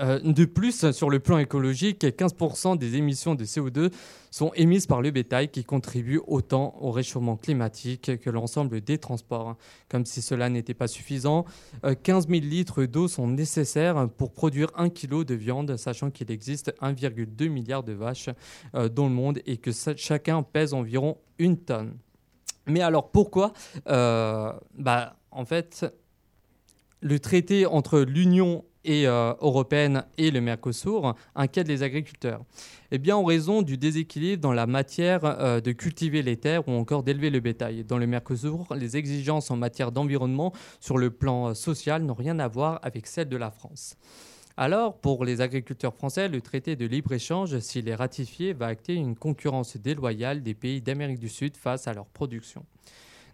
euh, 0.00 0.18
de 0.20 0.44
plus, 0.44 0.90
sur 0.92 1.10
le 1.10 1.20
plan 1.20 1.38
écologique, 1.38 2.04
15% 2.04 2.76
des 2.76 2.96
émissions 2.96 3.34
de 3.34 3.44
CO2 3.44 3.92
sont 4.30 4.52
émises 4.54 4.86
par 4.86 5.00
le 5.00 5.10
bétail 5.10 5.48
qui 5.48 5.64
contribue 5.64 6.20
autant 6.26 6.76
au 6.80 6.90
réchauffement 6.90 7.36
climatique 7.36 8.18
que 8.20 8.30
l'ensemble 8.30 8.80
des 8.80 8.98
transports. 8.98 9.56
Comme 9.88 10.04
si 10.04 10.20
cela 10.20 10.50
n'était 10.50 10.74
pas 10.74 10.88
suffisant, 10.88 11.46
15 12.02 12.28
000 12.28 12.40
litres 12.40 12.84
d'eau 12.84 13.08
sont 13.08 13.28
nécessaires 13.28 14.08
pour 14.16 14.32
produire 14.32 14.68
1 14.76 14.90
kg 14.90 15.24
de 15.24 15.34
viande, 15.34 15.76
sachant 15.76 16.10
qu'il 16.10 16.30
existe 16.30 16.74
1,2 16.82 17.48
milliard 17.48 17.82
de 17.82 17.92
vaches 17.92 18.30
euh, 18.74 18.88
dans 18.88 19.06
le 19.06 19.14
monde 19.14 19.40
et 19.46 19.56
que 19.56 19.70
chacun 19.96 20.42
pèse 20.42 20.74
environ 20.74 21.18
une 21.38 21.56
tonne. 21.56 21.96
Mais 22.66 22.80
alors 22.80 23.10
pourquoi 23.10 23.52
euh, 23.88 24.52
bah, 24.76 25.16
En 25.30 25.44
fait, 25.44 25.86
le 27.00 27.18
traité 27.20 27.66
entre 27.66 28.00
l'Union 28.00 28.64
et, 28.86 29.06
euh, 29.06 29.34
européenne 29.40 30.04
et 30.16 30.30
le 30.30 30.40
Mercosur 30.40 31.14
inquiètent 31.34 31.68
les 31.68 31.82
agriculteurs 31.82 32.42
Eh 32.90 32.98
bien, 32.98 33.16
en 33.16 33.24
raison 33.24 33.60
du 33.60 33.76
déséquilibre 33.76 34.40
dans 34.40 34.52
la 34.52 34.66
matière 34.66 35.24
euh, 35.24 35.60
de 35.60 35.72
cultiver 35.72 36.22
les 36.22 36.36
terres 36.36 36.66
ou 36.68 36.72
encore 36.72 37.02
d'élever 37.02 37.28
le 37.28 37.40
bétail. 37.40 37.84
Dans 37.84 37.98
le 37.98 38.06
Mercosur, 38.06 38.66
les 38.74 38.96
exigences 38.96 39.50
en 39.50 39.56
matière 39.56 39.92
d'environnement 39.92 40.52
sur 40.80 40.96
le 40.96 41.10
plan 41.10 41.48
euh, 41.48 41.54
social 41.54 42.02
n'ont 42.02 42.14
rien 42.14 42.38
à 42.38 42.48
voir 42.48 42.78
avec 42.82 43.06
celles 43.06 43.28
de 43.28 43.36
la 43.36 43.50
France. 43.50 43.96
Alors, 44.56 44.98
pour 44.98 45.26
les 45.26 45.42
agriculteurs 45.42 45.94
français, 45.94 46.28
le 46.28 46.40
traité 46.40 46.76
de 46.76 46.86
libre-échange, 46.86 47.58
s'il 47.58 47.88
est 47.90 47.94
ratifié, 47.94 48.54
va 48.54 48.66
acter 48.68 48.94
une 48.94 49.14
concurrence 49.14 49.76
déloyale 49.76 50.42
des 50.42 50.54
pays 50.54 50.80
d'Amérique 50.80 51.18
du 51.18 51.28
Sud 51.28 51.58
face 51.58 51.86
à 51.88 51.92
leur 51.92 52.06
production. 52.06 52.64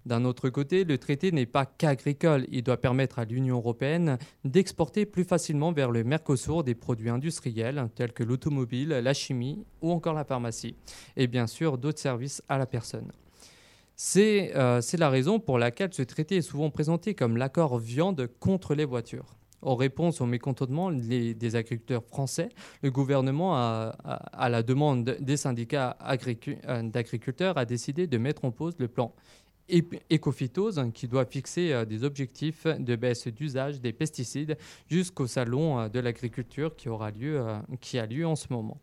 D'un 0.05 0.25
autre 0.25 0.49
côté, 0.49 0.85
le 0.85 0.99
traité 0.99 1.31
n'est 1.31 1.47
pas 1.47 1.65
qu'agricole. 1.65 2.47
Il 2.51 2.63
doit 2.63 2.77
permettre 2.77 3.19
à 3.19 3.25
l'Union 3.25 3.57
européenne 3.57 4.19
d'exporter 4.45 5.07
plus 5.07 5.25
facilement 5.25 5.73
vers 5.73 5.91
le 5.91 6.03
Mercosur 6.03 6.65
des 6.65 6.75
produits 6.75 7.11
industriels 7.11 7.89
tels 7.95 8.13
que 8.13 8.25
l'automobile, 8.25 8.89
la 8.89 9.15
chimie 9.15 9.65
ou 9.81 9.93
encore 9.93 10.15
la 10.15 10.25
pharmacie. 10.25 10.75
Et 11.17 11.29
bien 11.29 11.47
sûr, 11.47 11.79
d'autres 11.79 12.01
services 12.01 12.43
à 12.49 12.59
la 12.59 12.67
personne. 12.67 13.13
C'est 13.95 14.53
euh, 14.57 14.81
la 14.99 15.11
raison 15.11 15.39
pour 15.39 15.59
laquelle 15.59 15.93
ce 15.93 16.03
traité 16.03 16.37
est 16.37 16.43
souvent 16.43 16.71
présenté 16.71 17.15
comme 17.15 17.37
l'accord 17.37 17.79
viande 17.79 18.29
contre 18.41 18.75
les 18.75 18.85
voitures. 18.85 19.37
En 19.63 19.77
réponse 19.77 20.21
au 20.21 20.27
mécontentement 20.27 20.91
des 20.91 21.55
agriculteurs 21.57 22.03
français, 22.05 22.49
le 22.83 22.91
gouvernement, 22.91 23.55
à 23.55 24.49
la 24.49 24.65
demande 24.65 25.17
des 25.21 25.37
syndicats 25.37 25.97
euh, 26.05 26.83
d'agriculteurs, 26.83 27.57
a 27.57 27.65
décidé 27.65 28.09
de 28.09 28.19
mettre 28.19 28.45
en 28.45 28.51
pause 28.51 28.75
le 28.79 28.89
plan 28.89 29.15
Ecophytose 30.11 30.79
hein, 30.79 30.91
qui 30.91 31.09
doit 31.09 31.25
fixer 31.25 31.73
euh, 31.73 31.85
des 31.85 32.05
objectifs 32.05 32.67
de 32.67 32.97
baisse 32.97 33.27
d'usage 33.29 33.81
des 33.81 33.93
pesticides 33.93 34.57
jusqu'au 34.89 35.27
salon 35.27 35.81
euh, 35.81 35.89
de 35.89 35.99
l'agriculture 35.99 36.77
qui 36.77 36.89
aura 36.89 37.11
lieu, 37.11 37.41
euh, 37.41 37.59
qui 37.81 37.99
a 37.99 38.07
lieu 38.07 38.27
en 38.27 38.37
ce 38.37 38.47
moment. 38.51 38.79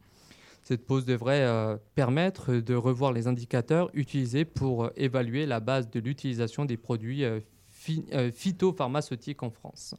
Cette 0.63 0.85
pause 0.85 1.05
devrait 1.05 1.79
permettre 1.95 2.53
de 2.55 2.75
revoir 2.75 3.13
les 3.13 3.27
indicateurs 3.27 3.89
utilisés 3.93 4.43
pour 4.43 4.91
évaluer 4.97 5.45
la 5.45 5.61
base 5.61 5.89
de 5.89 5.99
l'utilisation 6.01 6.65
des 6.65 6.75
produits 6.75 7.23
phytopharmaceutiques 7.71 9.41
en 9.41 9.49
France. 9.49 9.95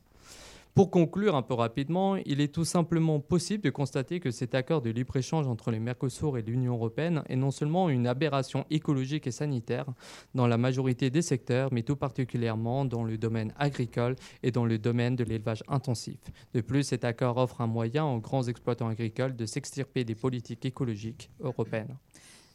Pour 0.74 0.90
conclure 0.90 1.34
un 1.34 1.42
peu 1.42 1.54
rapidement, 1.54 2.16
il 2.16 2.40
est 2.40 2.54
tout 2.54 2.64
simplement 2.64 3.18
possible 3.18 3.64
de 3.64 3.70
constater 3.70 4.20
que 4.20 4.30
cet 4.30 4.54
accord 4.54 4.82
de 4.82 4.90
libre-échange 4.90 5.48
entre 5.48 5.72
le 5.72 5.80
Mercosur 5.80 6.38
et 6.38 6.42
l'Union 6.42 6.74
européenne 6.74 7.22
est 7.28 7.36
non 7.36 7.50
seulement 7.50 7.88
une 7.88 8.06
aberration 8.06 8.64
écologique 8.70 9.26
et 9.26 9.32
sanitaire 9.32 9.86
dans 10.34 10.46
la 10.46 10.58
majorité 10.58 11.10
des 11.10 11.22
secteurs, 11.22 11.70
mais 11.72 11.82
tout 11.82 11.96
particulièrement 11.96 12.84
dans 12.84 13.02
le 13.02 13.18
domaine 13.18 13.52
agricole 13.58 14.14
et 14.44 14.52
dans 14.52 14.64
le 14.64 14.78
domaine 14.78 15.16
de 15.16 15.24
l'élevage 15.24 15.64
intensif. 15.66 16.18
De 16.54 16.60
plus, 16.60 16.84
cet 16.84 17.04
accord 17.04 17.36
offre 17.38 17.60
un 17.60 17.66
moyen 17.66 18.06
aux 18.06 18.20
grands 18.20 18.44
exploitants 18.44 18.88
agricoles 18.88 19.34
de 19.34 19.46
s'extirper 19.46 20.04
des 20.04 20.14
politiques 20.14 20.64
écologiques 20.64 21.30
européennes. 21.40 21.96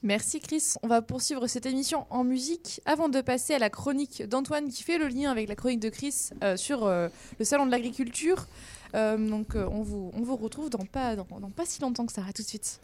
Merci 0.03 0.39
Chris. 0.39 0.73
On 0.83 0.87
va 0.87 1.01
poursuivre 1.01 1.47
cette 1.47 1.65
émission 1.65 2.05
en 2.09 2.23
musique 2.23 2.81
avant 2.85 3.09
de 3.09 3.21
passer 3.21 3.55
à 3.55 3.59
la 3.59 3.69
chronique 3.69 4.23
d'Antoine 4.27 4.69
qui 4.69 4.83
fait 4.83 4.97
le 4.97 5.07
lien 5.07 5.31
avec 5.31 5.49
la 5.49 5.55
chronique 5.55 5.79
de 5.79 5.89
Chris 5.89 6.29
euh, 6.43 6.57
sur 6.57 6.85
euh, 6.85 7.07
le 7.39 7.45
salon 7.45 7.65
de 7.65 7.71
l'agriculture. 7.71 8.45
Euh, 8.93 9.17
donc 9.17 9.55
on, 9.55 9.81
vous, 9.81 10.11
vous 10.13 10.35
retrouve 10.35 10.69
dans 10.69 10.85
pas, 10.85 11.15
si 11.65 11.81
longtemps 11.81 12.05
que 12.05 12.13
ça. 12.13 12.23
À 12.27 12.33
tout 12.33 12.43
de 12.43 12.47
suite. 12.47 12.79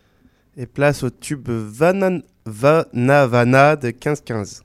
Et 0.57 0.65
place 0.65 1.03
au 1.03 1.09
tube 1.09 1.49
Vanavana 1.49 3.27
Vana 3.27 3.75
de 3.75 3.89
15-15. 3.89 4.61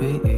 baby. 0.00 0.29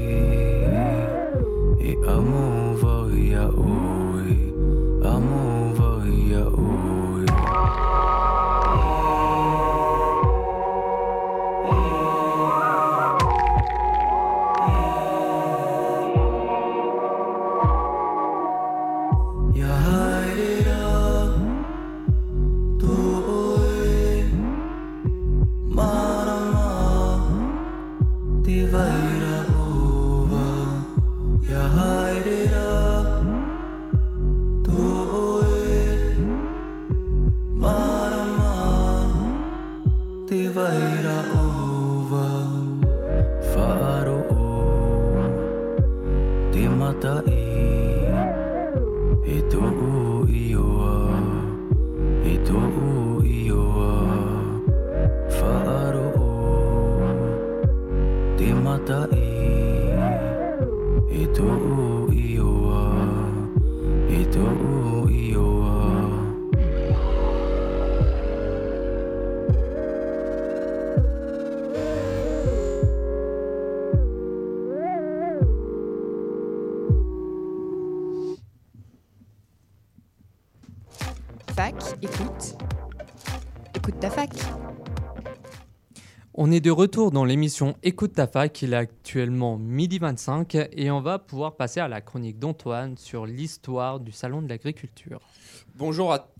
Est 86.53 86.61
de 86.61 86.71
retour 86.71 87.11
dans 87.11 87.25
l'émission 87.25 87.77
Écoute 87.83 88.15
ta 88.15 88.27
fac, 88.27 88.61
il 88.63 88.75
est 88.75 88.77
actuellement 88.77 89.57
midi 89.57 89.99
25 89.99 90.55
et 90.55 90.91
on 90.91 91.01
va 91.01 91.19
pouvoir 91.19 91.57
passer 91.57 91.81
à 91.81 91.89
la 91.89 92.01
chronique 92.01 92.39
d'Antoine 92.39 92.99
sur 92.99 93.27
l'histoire 93.27 94.01
du 94.01 94.13
Salon 94.13 94.43
de 94.43 94.49
l'agriculture. 94.49 95.21
Bonjour 95.77 96.13
à, 96.13 96.33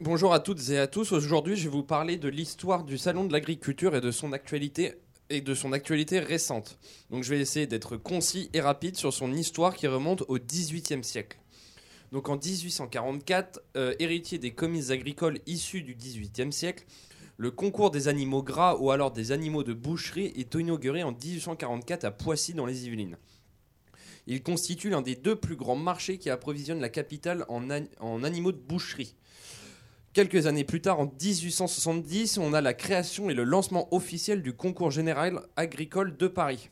bonjour 0.00 0.32
à 0.32 0.40
toutes 0.40 0.70
et 0.70 0.78
à 0.78 0.86
tous, 0.86 1.12
aujourd'hui 1.12 1.56
je 1.56 1.64
vais 1.64 1.70
vous 1.70 1.82
parler 1.82 2.16
de 2.16 2.28
l'histoire 2.28 2.84
du 2.84 2.96
Salon 2.96 3.24
de 3.24 3.32
l'agriculture 3.32 3.94
et 3.94 4.00
de 4.00 4.10
son 4.10 4.32
actualité 4.32 4.94
et 5.28 5.42
de 5.42 5.54
son 5.54 5.72
actualité 5.72 6.20
récente. 6.20 6.78
Donc 7.10 7.24
je 7.24 7.30
vais 7.30 7.40
essayer 7.40 7.66
d'être 7.66 7.96
concis 7.96 8.48
et 8.54 8.60
rapide 8.60 8.96
sur 8.96 9.12
son 9.12 9.32
histoire 9.32 9.74
qui 9.74 9.86
remonte 9.86 10.24
au 10.28 10.38
XVIIIe 10.38 11.04
siècle. 11.04 11.38
Donc 12.12 12.30
en 12.30 12.36
1844, 12.36 13.60
euh, 13.76 13.94
héritier 13.98 14.38
des 14.38 14.52
commises 14.52 14.90
agricoles 14.92 15.40
issus 15.46 15.82
du 15.82 15.94
XVIIIe 15.94 16.52
siècle, 16.52 16.86
le 17.38 17.52
concours 17.52 17.92
des 17.92 18.08
animaux 18.08 18.42
gras 18.42 18.76
ou 18.80 18.90
alors 18.90 19.12
des 19.12 19.30
animaux 19.30 19.62
de 19.62 19.72
boucherie 19.72 20.32
est 20.34 20.54
inauguré 20.54 21.04
en 21.04 21.12
1844 21.12 22.04
à 22.04 22.10
Poissy 22.10 22.52
dans 22.52 22.66
les 22.66 22.86
Yvelines. 22.86 23.16
Il 24.26 24.42
constitue 24.42 24.90
l'un 24.90 25.02
des 25.02 25.14
deux 25.14 25.36
plus 25.36 25.54
grands 25.54 25.76
marchés 25.76 26.18
qui 26.18 26.30
approvisionnent 26.30 26.80
la 26.80 26.88
capitale 26.88 27.44
en, 27.48 27.68
en, 28.00 28.24
animaux 28.24 28.50
de 28.50 28.58
boucherie. 28.58 29.14
Quelques 30.14 30.48
années 30.48 30.64
plus 30.64 30.80
tard, 30.80 30.98
en 30.98 31.06
1870, 31.06 32.38
on 32.38 32.52
a 32.54 32.60
la 32.60 32.74
création 32.74 33.30
et 33.30 33.34
le 33.34 33.44
lancement 33.44 33.86
officiel 33.94 34.42
du 34.42 34.52
concours 34.52 34.90
général 34.90 35.40
agricole 35.54 36.16
de 36.16 36.26
Paris. 36.26 36.70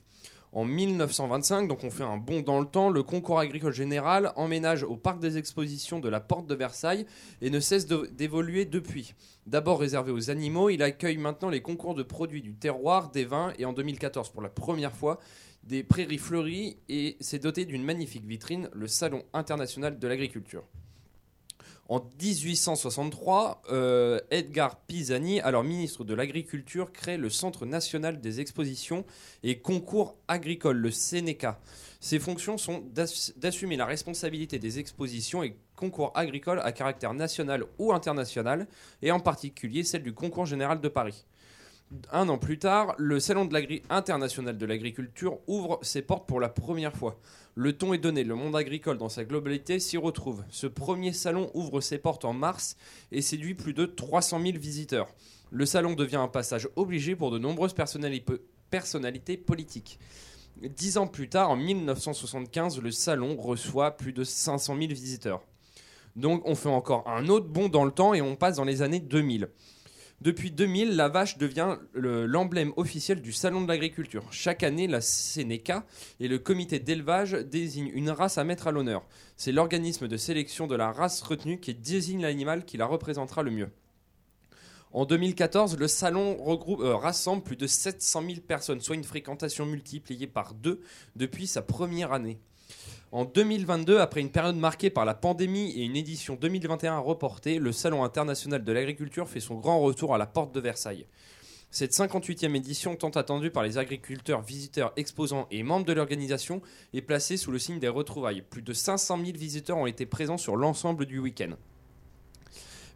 En 0.56 0.64
1925, 0.64 1.68
donc 1.68 1.84
on 1.84 1.90
fait 1.90 2.02
un 2.02 2.16
bond 2.16 2.40
dans 2.40 2.58
le 2.60 2.66
temps, 2.66 2.88
le 2.88 3.02
concours 3.02 3.38
agricole 3.38 3.74
général 3.74 4.32
emménage 4.36 4.84
au 4.84 4.96
parc 4.96 5.20
des 5.20 5.36
expositions 5.36 6.00
de 6.00 6.08
la 6.08 6.18
Porte 6.18 6.46
de 6.46 6.54
Versailles 6.54 7.04
et 7.42 7.50
ne 7.50 7.60
cesse 7.60 7.86
d'évoluer 7.86 8.64
depuis. 8.64 9.12
D'abord 9.44 9.78
réservé 9.78 10.12
aux 10.12 10.30
animaux, 10.30 10.70
il 10.70 10.82
accueille 10.82 11.18
maintenant 11.18 11.50
les 11.50 11.60
concours 11.60 11.94
de 11.94 12.02
produits 12.02 12.40
du 12.40 12.54
terroir, 12.54 13.10
des 13.10 13.26
vins 13.26 13.52
et 13.58 13.66
en 13.66 13.74
2014 13.74 14.30
pour 14.30 14.40
la 14.40 14.48
première 14.48 14.96
fois 14.96 15.20
des 15.62 15.84
prairies 15.84 16.16
fleuries 16.16 16.78
et 16.88 17.18
s'est 17.20 17.38
doté 17.38 17.66
d'une 17.66 17.84
magnifique 17.84 18.24
vitrine, 18.24 18.70
le 18.72 18.88
Salon 18.88 19.24
international 19.34 19.98
de 19.98 20.08
l'agriculture. 20.08 20.64
En 21.88 22.00
1863, 22.00 23.62
euh, 23.70 24.18
Edgar 24.32 24.80
Pisani, 24.80 25.40
alors 25.40 25.62
ministre 25.62 26.02
de 26.02 26.14
l'Agriculture, 26.14 26.90
crée 26.92 27.16
le 27.16 27.30
Centre 27.30 27.64
national 27.64 28.20
des 28.20 28.40
expositions 28.40 29.04
et 29.44 29.60
concours 29.60 30.16
agricoles, 30.26 30.78
le 30.78 30.90
Sénéca. 30.90 31.60
Ses 32.00 32.18
fonctions 32.18 32.58
sont 32.58 32.82
d'assumer 33.36 33.76
la 33.76 33.86
responsabilité 33.86 34.58
des 34.58 34.80
expositions 34.80 35.44
et 35.44 35.56
concours 35.76 36.10
agricoles 36.16 36.60
à 36.64 36.72
caractère 36.72 37.14
national 37.14 37.64
ou 37.78 37.92
international, 37.92 38.66
et 39.00 39.12
en 39.12 39.20
particulier 39.20 39.84
celle 39.84 40.02
du 40.02 40.12
concours 40.12 40.46
général 40.46 40.80
de 40.80 40.88
Paris. 40.88 41.24
Un 42.12 42.28
an 42.28 42.36
plus 42.36 42.58
tard, 42.58 42.96
le 42.98 43.20
Salon 43.20 43.48
international 43.90 44.58
de 44.58 44.66
l'agriculture 44.66 45.38
ouvre 45.46 45.78
ses 45.82 46.02
portes 46.02 46.26
pour 46.26 46.40
la 46.40 46.48
première 46.48 46.96
fois. 46.96 47.20
Le 47.54 47.78
ton 47.78 47.92
est 47.92 47.98
donné, 47.98 48.24
le 48.24 48.34
monde 48.34 48.56
agricole 48.56 48.98
dans 48.98 49.08
sa 49.08 49.24
globalité 49.24 49.78
s'y 49.78 49.96
retrouve. 49.96 50.42
Ce 50.50 50.66
premier 50.66 51.12
salon 51.12 51.48
ouvre 51.54 51.80
ses 51.80 51.98
portes 51.98 52.24
en 52.24 52.32
mars 52.32 52.76
et 53.12 53.22
séduit 53.22 53.54
plus 53.54 53.72
de 53.72 53.86
300 53.86 54.40
000 54.42 54.58
visiteurs. 54.58 55.06
Le 55.52 55.64
salon 55.64 55.94
devient 55.94 56.16
un 56.16 56.26
passage 56.26 56.68
obligé 56.74 57.14
pour 57.14 57.30
de 57.30 57.38
nombreuses 57.38 57.74
personnalités 57.74 59.36
politiques. 59.36 60.00
Dix 60.60 60.98
ans 60.98 61.06
plus 61.06 61.28
tard, 61.28 61.50
en 61.50 61.56
1975, 61.56 62.80
le 62.80 62.90
salon 62.90 63.36
reçoit 63.36 63.96
plus 63.96 64.12
de 64.12 64.24
500 64.24 64.76
000 64.76 64.88
visiteurs. 64.88 65.42
Donc 66.16 66.42
on 66.46 66.56
fait 66.56 66.68
encore 66.68 67.08
un 67.08 67.28
autre 67.28 67.46
bond 67.46 67.68
dans 67.68 67.84
le 67.84 67.92
temps 67.92 68.12
et 68.12 68.22
on 68.22 68.34
passe 68.34 68.56
dans 68.56 68.64
les 68.64 68.82
années 68.82 69.00
2000. 69.00 69.48
Depuis 70.22 70.50
2000, 70.50 70.96
la 70.96 71.08
vache 71.08 71.36
devient 71.36 71.76
l'emblème 71.94 72.72
officiel 72.76 73.20
du 73.20 73.32
Salon 73.32 73.60
de 73.60 73.68
l'agriculture. 73.68 74.24
Chaque 74.30 74.62
année, 74.62 74.86
la 74.86 75.02
Sénéca 75.02 75.84
et 76.20 76.28
le 76.28 76.38
comité 76.38 76.78
d'élevage 76.78 77.32
désignent 77.32 77.90
une 77.92 78.08
race 78.08 78.38
à 78.38 78.44
mettre 78.44 78.66
à 78.66 78.72
l'honneur. 78.72 79.06
C'est 79.36 79.52
l'organisme 79.52 80.08
de 80.08 80.16
sélection 80.16 80.66
de 80.66 80.74
la 80.74 80.90
race 80.90 81.20
retenue 81.20 81.60
qui 81.60 81.74
désigne 81.74 82.22
l'animal 82.22 82.64
qui 82.64 82.78
la 82.78 82.86
représentera 82.86 83.42
le 83.42 83.50
mieux. 83.50 83.68
En 84.92 85.04
2014, 85.04 85.76
le 85.76 85.88
salon 85.88 86.38
euh, 86.80 86.96
rassemble 86.96 87.42
plus 87.42 87.56
de 87.56 87.66
700 87.66 88.22
000 88.22 88.40
personnes, 88.40 88.80
soit 88.80 88.94
une 88.94 89.04
fréquentation 89.04 89.66
multipliée 89.66 90.26
par 90.26 90.54
deux 90.54 90.80
depuis 91.16 91.46
sa 91.46 91.60
première 91.60 92.14
année. 92.14 92.38
En 93.12 93.24
2022, 93.24 94.00
après 94.00 94.20
une 94.20 94.30
période 94.30 94.56
marquée 94.56 94.90
par 94.90 95.04
la 95.04 95.14
pandémie 95.14 95.70
et 95.76 95.84
une 95.84 95.94
édition 95.94 96.34
2021 96.34 96.98
reportée, 96.98 97.60
le 97.60 97.70
Salon 97.70 98.02
international 98.02 98.64
de 98.64 98.72
l'agriculture 98.72 99.28
fait 99.28 99.38
son 99.38 99.54
grand 99.54 99.80
retour 99.80 100.12
à 100.12 100.18
la 100.18 100.26
porte 100.26 100.52
de 100.52 100.58
Versailles. 100.58 101.06
Cette 101.70 101.92
58e 101.92 102.56
édition, 102.56 102.96
tant 102.96 103.10
attendue 103.10 103.52
par 103.52 103.62
les 103.62 103.78
agriculteurs, 103.78 104.42
visiteurs, 104.42 104.92
exposants 104.96 105.46
et 105.52 105.62
membres 105.62 105.86
de 105.86 105.92
l'organisation, 105.92 106.62
est 106.94 107.00
placée 107.00 107.36
sous 107.36 107.52
le 107.52 107.60
signe 107.60 107.78
des 107.78 107.88
retrouvailles. 107.88 108.42
Plus 108.42 108.62
de 108.62 108.72
500 108.72 109.18
000 109.24 109.38
visiteurs 109.38 109.78
ont 109.78 109.86
été 109.86 110.04
présents 110.04 110.38
sur 110.38 110.56
l'ensemble 110.56 111.06
du 111.06 111.20
week-end. 111.20 111.54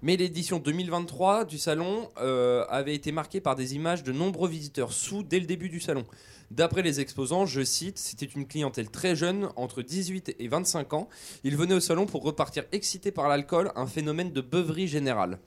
Mais 0.02 0.16
l'édition 0.16 0.58
2023 0.58 1.44
du 1.44 1.58
salon 1.58 2.08
euh, 2.22 2.64
avait 2.70 2.94
été 2.94 3.12
marquée 3.12 3.42
par 3.42 3.54
des 3.54 3.74
images 3.74 4.02
de 4.02 4.12
nombreux 4.12 4.48
visiteurs 4.48 4.94
sous 4.94 5.22
dès 5.22 5.38
le 5.38 5.44
début 5.44 5.68
du 5.68 5.78
salon. 5.78 6.06
D'après 6.50 6.80
les 6.80 7.00
exposants, 7.00 7.44
je 7.44 7.62
cite, 7.62 7.98
c'était 7.98 8.24
une 8.24 8.46
clientèle 8.46 8.90
très 8.90 9.14
jeune, 9.14 9.50
entre 9.56 9.82
18 9.82 10.36
et 10.38 10.48
25 10.48 10.94
ans. 10.94 11.08
Ils 11.44 11.54
venaient 11.54 11.74
au 11.74 11.80
salon 11.80 12.06
pour 12.06 12.22
repartir 12.22 12.64
excités 12.72 13.12
par 13.12 13.28
l'alcool, 13.28 13.72
un 13.76 13.86
phénomène 13.86 14.32
de 14.32 14.40
beuverie 14.40 14.88
générale. 14.88 15.38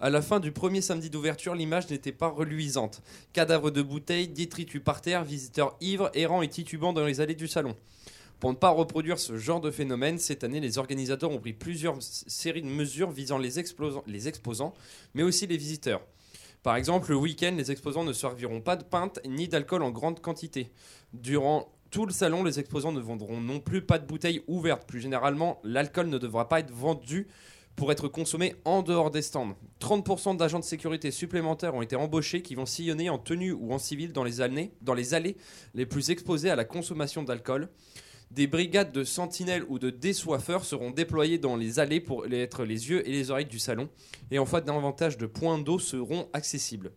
À 0.00 0.10
la 0.10 0.22
fin 0.22 0.40
du 0.40 0.50
premier 0.50 0.80
samedi 0.80 1.08
d'ouverture, 1.08 1.54
l'image 1.54 1.88
n'était 1.88 2.10
pas 2.10 2.28
reluisante. 2.28 3.00
Cadavres 3.32 3.70
de 3.70 3.80
bouteilles, 3.80 4.26
détritus 4.26 4.82
par 4.82 5.02
terre, 5.02 5.22
visiteurs 5.22 5.76
ivres, 5.80 6.10
errants 6.14 6.42
et 6.42 6.48
titubants 6.48 6.92
dans 6.92 7.06
les 7.06 7.20
allées 7.20 7.36
du 7.36 7.46
salon. 7.46 7.76
Pour 8.44 8.52
ne 8.52 8.58
pas 8.58 8.68
reproduire 8.68 9.18
ce 9.18 9.38
genre 9.38 9.62
de 9.62 9.70
phénomène, 9.70 10.18
cette 10.18 10.44
année, 10.44 10.60
les 10.60 10.76
organisateurs 10.76 11.30
ont 11.30 11.38
pris 11.38 11.54
plusieurs 11.54 11.96
séries 12.02 12.60
de 12.60 12.66
mesures 12.66 13.10
visant 13.10 13.38
les, 13.38 13.58
exposants, 13.58 14.74
mais 15.14 15.22
aussi 15.22 15.46
les 15.46 15.56
visiteurs. 15.56 16.02
Par 16.62 16.76
exemple, 16.76 17.08
le 17.08 17.16
week-end, 17.16 17.54
les 17.56 17.70
exposants 17.70 18.04
ne 18.04 18.12
serviront 18.12 18.60
pas 18.60 18.76
de 18.76 18.84
pinte 18.84 19.18
ni 19.26 19.48
d'alcool 19.48 19.82
en 19.82 19.90
grande 19.90 20.20
quantité. 20.20 20.70
Durant 21.14 21.72
tout 21.90 22.04
le 22.04 22.12
salon, 22.12 22.44
les 22.44 22.60
exposants 22.60 22.92
ne 22.92 23.00
vendront 23.00 23.40
non 23.40 23.60
plus 23.60 23.80
pas 23.80 23.98
de 23.98 24.06
bouteilles 24.06 24.42
ouvertes. 24.46 24.86
Plus 24.86 25.00
généralement, 25.00 25.58
l'alcool 25.64 26.08
ne 26.08 26.18
devra 26.18 26.46
pas 26.46 26.60
être 26.60 26.70
vendu 26.70 27.28
pour 27.76 27.92
être 27.92 28.08
consommé 28.08 28.56
en 28.66 28.82
dehors 28.82 29.10
des 29.10 29.22
stands. 29.22 29.56
30% 29.80 30.36
d'agents 30.36 30.58
de 30.60 30.64
sécurité 30.64 31.10
supplémentaires 31.12 31.74
ont 31.74 31.80
été 31.80 31.96
embauchés 31.96 32.42
qui 32.42 32.56
vont 32.56 32.66
sillonner 32.66 33.08
en 33.08 33.16
tenue 33.18 33.52
ou 33.52 33.72
en 33.72 33.78
civil 33.78 34.12
dans 34.12 34.22
les, 34.22 34.34
dans 34.82 34.92
les 34.92 35.14
allées 35.14 35.38
les 35.72 35.86
plus 35.86 36.10
exposées 36.10 36.50
à 36.50 36.56
la 36.56 36.66
consommation 36.66 37.22
d'alcool. 37.22 37.70
Des 38.30 38.46
brigades 38.46 38.92
de 38.92 39.04
sentinelles 39.04 39.64
ou 39.68 39.78
de 39.78 39.90
désoiffeurs 39.90 40.64
seront 40.64 40.90
déployées 40.90 41.38
dans 41.38 41.56
les 41.56 41.78
allées 41.78 42.00
pour 42.00 42.26
être 42.26 42.64
les 42.64 42.90
yeux 42.90 43.08
et 43.08 43.12
les 43.12 43.30
oreilles 43.30 43.46
du 43.46 43.58
salon. 43.58 43.88
Et 44.30 44.38
enfin, 44.38 44.60
davantage 44.60 45.18
de 45.18 45.26
points 45.26 45.58
d'eau 45.58 45.78
seront 45.78 46.28
accessibles. 46.32 46.90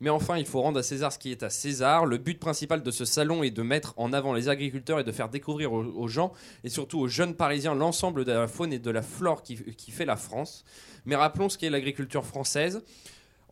Mais 0.00 0.08
enfin, 0.08 0.38
il 0.38 0.46
faut 0.46 0.62
rendre 0.62 0.78
à 0.78 0.82
César 0.82 1.12
ce 1.12 1.18
qui 1.18 1.30
est 1.30 1.42
à 1.42 1.50
César. 1.50 2.06
Le 2.06 2.16
but 2.16 2.38
principal 2.38 2.82
de 2.82 2.90
ce 2.90 3.04
salon 3.04 3.42
est 3.42 3.50
de 3.50 3.62
mettre 3.62 3.92
en 3.98 4.14
avant 4.14 4.32
les 4.32 4.48
agriculteurs 4.48 4.98
et 4.98 5.04
de 5.04 5.12
faire 5.12 5.28
découvrir 5.28 5.72
aux, 5.72 6.08
gens 6.08 6.32
et 6.64 6.70
surtout 6.70 6.98
aux 6.98 7.08
jeunes 7.08 7.34
Parisiens 7.34 7.74
l'ensemble 7.74 8.24
de 8.24 8.32
la 8.32 8.48
faune 8.48 8.72
et 8.72 8.78
de 8.78 8.90
la 8.90 9.02
flore 9.02 9.42
qui, 9.42 9.56
qui 9.74 9.90
fait 9.90 10.06
la 10.06 10.16
France. 10.16 10.64
Mais 11.04 11.16
rappelons 11.16 11.50
ce 11.50 11.58
qu'est 11.58 11.68
l'agriculture 11.68 12.24
française. 12.24 12.82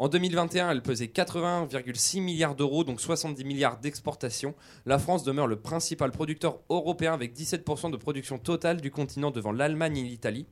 En 0.01 0.09
2021, 0.09 0.71
elle 0.71 0.83
pesait 0.83 1.07
80,6 1.07 2.23
milliards 2.23 2.55
d'euros, 2.55 2.85
donc 2.85 3.01
70 3.01 3.45
milliards 3.45 3.79
d'exportations. 3.79 4.55
La 4.87 5.01
France 5.01 5.25
demeure 5.25 5.49
le 5.49 5.57
principal 5.57 6.13
producteur 6.13 6.61
européen 6.71 7.13
avec 7.13 7.37
17% 7.37 7.91
de 7.91 7.97
production 7.97 8.39
totale 8.39 8.81
du 8.81 8.93
continent 8.93 9.33
devant 9.33 9.51
l'Allemagne 9.51 9.99
et 9.99 10.05
l'Italie. 10.05 10.47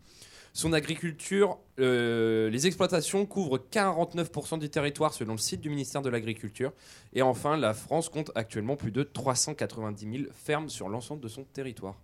Son 0.53 0.73
agriculture, 0.73 1.59
euh, 1.79 2.51
les 2.51 2.67
exploitations 2.67 3.25
couvrent 3.25 3.59
49% 3.71 4.59
du 4.59 4.69
territoire 4.69 5.15
selon 5.15 5.35
le 5.35 5.39
site 5.39 5.61
du 5.61 5.71
ministère 5.71 6.03
de 6.03 6.09
l'Agriculture. 6.09 6.73
Et 7.13 7.23
enfin, 7.23 7.57
la 7.57 7.73
France 7.73 8.09
compte 8.09 8.33
actuellement 8.35 8.75
plus 8.75 8.91
de 8.91 9.05
390 9.05 10.19
000 10.19 10.31
fermes 10.33 10.69
sur 10.69 10.89
l'ensemble 10.89 11.21
de 11.21 11.29
son 11.29 11.45
territoire. 11.45 11.95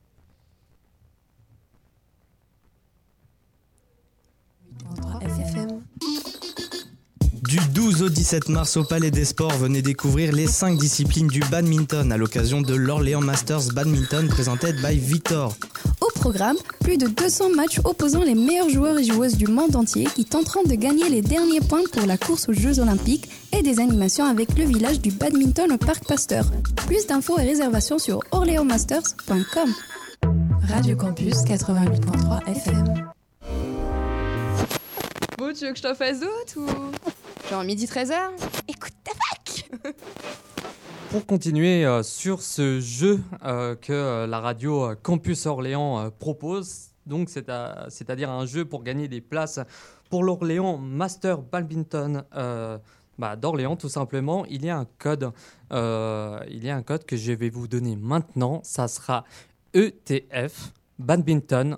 Du 7.43 7.59
12 7.75 8.03
au 8.03 8.09
17 8.09 8.51
mars 8.51 8.77
au 8.77 8.85
Palais 8.85 9.11
des 9.11 9.25
Sports, 9.25 9.57
venez 9.59 9.83
découvrir 9.83 10.33
les 10.33 10.47
5 10.47 10.79
disciplines 10.79 11.27
du 11.27 11.41
badminton 11.41 12.13
à 12.13 12.17
l'occasion 12.17 12.61
de 12.63 12.73
l'Orléans 12.73 13.21
Masters 13.21 13.73
Badminton 13.75 14.29
présenté 14.29 14.73
by 14.73 14.97
Victor. 14.97 15.57
Au 16.01 16.07
programme, 16.15 16.57
plus 16.85 16.99
de 16.99 17.09
200 17.09 17.51
matchs 17.51 17.81
opposant 17.83 18.23
les 18.23 18.37
meilleurs 18.37 18.69
joueurs 18.69 18.97
et 18.97 19.03
joueuses 19.03 19.37
du 19.37 19.49
monde 19.49 19.75
entier 19.75 20.05
qui 20.15 20.25
tenteront 20.25 20.63
de 20.63 20.75
gagner 20.75 21.09
les 21.09 21.21
derniers 21.21 21.61
points 21.61 21.83
pour 21.93 22.07
la 22.07 22.17
course 22.17 22.49
aux 22.49 22.53
Jeux 22.53 22.79
Olympiques 22.79 23.29
et 23.51 23.63
des 23.63 23.81
animations 23.81 24.25
avec 24.25 24.57
le 24.57 24.65
village 24.65 25.01
du 25.01 25.11
badminton 25.11 25.73
au 25.73 25.79
Parc 25.79 26.07
Pasteur. 26.07 26.45
Plus 26.87 27.09
d'infos 27.09 27.41
et 27.41 27.45
réservations 27.45 27.99
sur 27.99 28.21
orléansmasters.com. 28.31 29.75
Radio 30.69 30.97
Campus 30.97 31.39
88.3 31.39 32.49
FM. 32.49 33.11
Bon, 35.39 35.53
tu 35.53 35.65
veux 35.65 35.73
que 35.73 35.79
je 35.79 35.83
t'en 35.83 35.95
fasse 35.97 36.21
d'autres 36.21 36.57
ou? 36.57 36.69
Genre 37.53 37.65
midi 37.65 37.85
13h 37.85 38.15
Écoute 38.67 38.95
ta 39.05 39.13
fac. 39.13 39.93
Pour 41.11 41.27
continuer 41.27 41.85
euh, 41.85 42.03
sur 42.03 42.41
ce 42.41 42.81
jeu 42.81 43.21
euh, 43.45 43.77
que 43.77 43.93
euh, 43.93 44.27
la 44.27 44.41
radio 44.41 44.95
Campus 45.03 45.45
Orléans 45.45 46.11
propose, 46.19 46.93
donc 47.05 47.29
c'est-à-dire 47.29 48.31
un 48.31 48.47
jeu 48.47 48.65
pour 48.65 48.83
gagner 48.83 49.07
des 49.07 49.21
places 49.21 49.61
pour 50.09 50.25
l'Orléans 50.25 50.79
Master 50.79 51.43
Badminton 51.43 52.25
bah, 53.19 53.37
d'Orléans 53.37 53.77
tout 53.77 53.91
simplement, 53.91 54.47
il 54.47 54.65
y 54.65 54.71
a 54.71 54.79
un 54.79 54.87
code, 54.87 55.31
il 55.71 56.65
y 56.65 56.71
a 56.71 56.75
un 56.75 56.83
code 56.83 57.05
que 57.05 57.19
je 57.19 57.33
vais 57.33 57.51
vous 57.51 57.69
donner 57.69 57.97
maintenant, 57.97 58.63
ça 58.65 58.89
sera 58.89 59.25
ETF 59.75 60.73
Badminton 60.99 61.77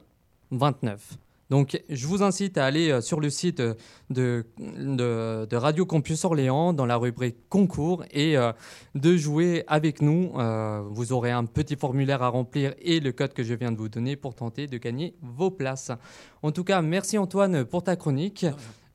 29. 0.53 1.19
Donc, 1.51 1.81
je 1.89 2.07
vous 2.07 2.23
incite 2.23 2.57
à 2.57 2.65
aller 2.65 2.91
euh, 2.91 3.01
sur 3.01 3.21
le 3.21 3.29
site 3.29 3.61
euh, 3.61 3.75
de, 4.11 4.47
de, 4.59 5.57
Radio 5.57 5.85
Campus 5.85 6.25
Orléans 6.25 6.73
dans 6.73 6.87
la 6.87 6.97
rubrique 6.97 7.37
concours 7.49 8.05
et 8.11 8.37
euh, 8.37 8.53
de 8.95 9.17
jouer 9.17 9.65
avec 9.67 10.01
nous. 10.01 10.33
vous 10.91 11.13
aurez 11.13 11.31
un 11.31 11.45
petit 11.45 11.77
formulaire 11.77 12.23
à 12.23 12.29
remplir 12.29 12.75
et 12.81 13.01
le 13.01 13.13
code 13.13 13.33
que 13.33 13.43
je 13.43 13.55
viens 13.55 13.73
de 13.73 13.77
vous 13.77 13.89
donner 13.89 14.17
pour 14.17 14.35
tenter 14.35 14.67
de 14.67 14.79
gagner 14.79 15.15
vos 15.23 15.51
places. 15.51 15.91
En 16.43 16.51
tout 16.51 16.65
cas, 16.65 16.83
merci 16.83 17.19
Antoine 17.19 17.65
pour 17.65 17.83
ta 17.83 17.97
chronique. 17.97 18.47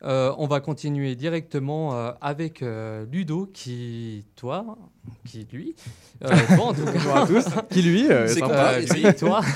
on 0.02 0.46
va 0.46 0.60
continuer 0.60 1.14
directement 1.16 1.92
avec 2.20 2.64
Ludo 3.10 3.46
qui, 3.52 4.24
toi, 4.36 4.78
qui 5.26 5.46
lui, 5.52 5.74
en 6.24 6.72
tout 6.74 6.84
cas, 6.84 7.26
tous, 7.26 7.44
qui 7.70 7.82
lui, 7.82 8.06
c'est 8.26 9.16
toi. 9.16 9.42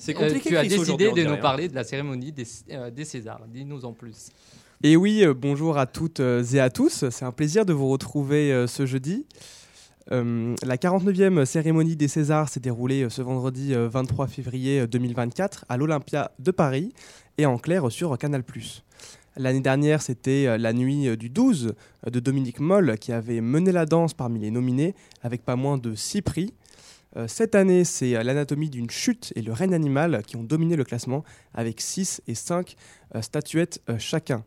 C'est 0.00 0.16
euh, 0.16 0.18
compliqué. 0.18 0.48
tu 0.48 0.56
as 0.56 0.62
décidé 0.62 1.12
de 1.12 1.24
nous 1.24 1.36
parler 1.36 1.68
de 1.68 1.74
la 1.74 1.84
cérémonie 1.84 2.32
des, 2.32 2.46
euh, 2.70 2.90
des 2.90 3.04
Césars. 3.04 3.42
Dis-nous 3.52 3.84
en 3.84 3.92
plus. 3.92 4.30
Et 4.82 4.96
oui, 4.96 5.22
euh, 5.22 5.34
bonjour 5.34 5.76
à 5.76 5.84
toutes 5.84 6.20
et 6.20 6.58
à 6.58 6.70
tous. 6.70 7.10
C'est 7.10 7.24
un 7.26 7.32
plaisir 7.32 7.66
de 7.66 7.74
vous 7.74 7.88
retrouver 7.88 8.64
ce 8.66 8.86
jeudi. 8.86 9.26
la 10.10 10.76
49e 10.76 11.44
cérémonie 11.44 11.96
des 11.96 12.08
Césars 12.08 12.48
s'est 12.48 12.60
déroulée 12.60 13.08
ce 13.10 13.20
vendredi 13.20 13.74
23 13.74 14.26
février 14.26 14.86
2024 14.86 15.66
à 15.68 15.76
l'Olympia 15.76 16.32
de 16.38 16.50
Paris 16.50 16.94
et 17.36 17.44
en 17.44 17.58
clair 17.58 17.92
sur 17.92 18.16
Canal+. 18.16 18.42
L'année 19.36 19.60
dernière, 19.60 20.02
c'était 20.02 20.58
la 20.58 20.72
nuit 20.72 21.16
du 21.16 21.30
12 21.30 21.74
de 22.10 22.20
Dominique 22.20 22.60
Moll 22.60 22.98
qui 22.98 23.12
avait 23.12 23.40
mené 23.40 23.72
la 23.72 23.86
danse 23.86 24.12
parmi 24.12 24.40
les 24.40 24.50
nominés 24.50 24.94
avec 25.22 25.44
pas 25.44 25.56
moins 25.56 25.78
de 25.78 25.94
6 25.94 26.22
prix. 26.22 26.54
Euh, 27.16 27.26
cette 27.26 27.54
année, 27.54 27.84
c'est 27.84 28.14
euh, 28.14 28.22
l'anatomie 28.22 28.70
d'une 28.70 28.88
chute 28.88 29.32
et 29.34 29.42
le 29.42 29.52
règne 29.52 29.74
animal 29.74 30.22
qui 30.24 30.36
ont 30.36 30.44
dominé 30.44 30.76
le 30.76 30.84
classement 30.84 31.24
avec 31.54 31.80
6 31.80 32.22
et 32.28 32.34
5 32.34 32.76
euh, 33.14 33.22
statuettes 33.22 33.82
chacun. 33.98 34.44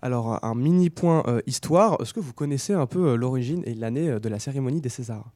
Alors, 0.00 0.44
un 0.44 0.54
mini 0.54 0.90
point 0.90 1.24
histoire. 1.46 1.96
Est-ce 1.98 2.12
que 2.12 2.20
vous 2.20 2.34
connaissez 2.34 2.74
un 2.74 2.84
peu 2.84 3.14
l'origine 3.14 3.62
et 3.64 3.72
l'année 3.72 4.20
de 4.20 4.28
la 4.28 4.38
cérémonie 4.38 4.82
des 4.82 4.90
Césars? 4.90 5.30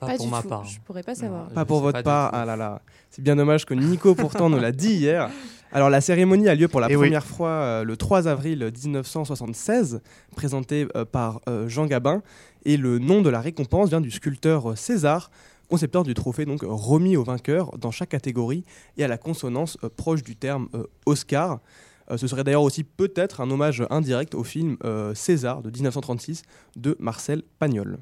Pas, 0.00 0.16
pour 0.16 0.26
ma 0.26 0.42
part. 0.42 0.64
Je 0.64 0.80
pourrais 0.80 1.04
pas 1.04 1.14
savoir. 1.14 1.48
pas 1.50 1.64
pour 1.64 1.80
votre 1.80 2.02
part. 2.02 2.30
Ah 2.34 2.44
là 2.44 2.56
là. 2.56 2.82
C'est 3.08 3.22
bien 3.22 3.36
dommage 3.36 3.64
que 3.64 3.72
Nico 3.72 4.16
pourtant 4.16 4.50
nous 4.50 4.58
l'a 4.58 4.72
dit 4.72 4.94
hier. 4.94 5.30
Alors 5.74 5.90
la 5.90 6.00
cérémonie 6.00 6.48
a 6.48 6.54
lieu 6.54 6.68
pour 6.68 6.80
la 6.80 6.88
première 6.88 7.26
fois 7.26 7.82
le 7.82 7.96
3 7.96 8.28
avril 8.28 8.70
1976, 8.84 10.00
présentée 10.36 10.86
par 11.10 11.40
Jean 11.66 11.86
Gabin, 11.86 12.22
et 12.64 12.76
le 12.76 13.00
nom 13.00 13.22
de 13.22 13.28
la 13.28 13.40
récompense 13.40 13.88
vient 13.88 14.00
du 14.00 14.12
sculpteur 14.12 14.78
César, 14.78 15.32
concepteur 15.68 16.04
du 16.04 16.14
trophée 16.14 16.44
donc 16.44 16.60
remis 16.62 17.16
aux 17.16 17.24
vainqueurs 17.24 17.76
dans 17.78 17.90
chaque 17.90 18.10
catégorie 18.10 18.64
et 18.96 19.02
à 19.02 19.08
la 19.08 19.18
consonance 19.18 19.76
euh, 19.82 19.88
proche 19.88 20.22
du 20.22 20.36
terme 20.36 20.68
euh, 20.76 20.84
Oscar. 21.06 21.58
Euh, 22.10 22.16
ce 22.18 22.28
serait 22.28 22.44
d'ailleurs 22.44 22.62
aussi 22.62 22.84
peut-être 22.84 23.40
un 23.40 23.50
hommage 23.50 23.82
indirect 23.90 24.36
au 24.36 24.44
film 24.44 24.76
César 25.14 25.62
de 25.62 25.70
1936 25.70 26.42
de 26.76 26.96
Marcel 27.00 27.42
Pagnol. 27.58 27.98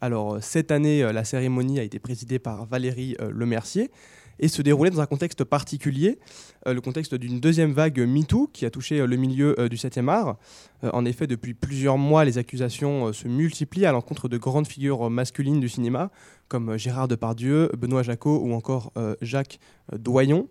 Alors 0.00 0.38
cette 0.42 0.72
année, 0.72 1.12
la 1.12 1.22
cérémonie 1.22 1.78
a 1.78 1.84
été 1.84 2.00
présidée 2.00 2.40
par 2.40 2.66
Valérie 2.66 3.16
Lemercier 3.20 3.90
et 4.38 4.48
se 4.48 4.62
déroulait 4.62 4.90
dans 4.90 5.00
un 5.00 5.06
contexte 5.06 5.44
particulier, 5.44 6.18
euh, 6.66 6.74
le 6.74 6.80
contexte 6.80 7.14
d'une 7.14 7.40
deuxième 7.40 7.72
vague 7.72 8.00
MeToo 8.00 8.48
qui 8.52 8.66
a 8.66 8.70
touché 8.70 9.00
euh, 9.00 9.06
le 9.06 9.16
milieu 9.16 9.58
euh, 9.58 9.68
du 9.68 9.76
7e 9.76 10.08
art. 10.08 10.36
en 10.82 11.04
effet, 11.04 11.26
depuis 11.26 11.54
plusieurs 11.54 11.98
mois, 11.98 12.24
les 12.24 12.38
accusations 12.38 13.12
se 13.12 13.26
multiplient 13.26 13.86
à 13.86 13.92
l'encontre 13.92 14.28
de 14.28 14.38
grandes 14.38 14.68
figures 14.68 15.10
masculines 15.10 15.60
du 15.60 15.68
cinéma, 15.68 16.10
comme 16.48 16.76
Gérard 16.76 17.08
Depardieu, 17.08 17.70
Benoît 17.76 18.02
Jacot 18.02 18.40
ou 18.44 18.52
encore 18.52 18.92
Jacques 19.20 19.58
Doyon. 19.92 20.48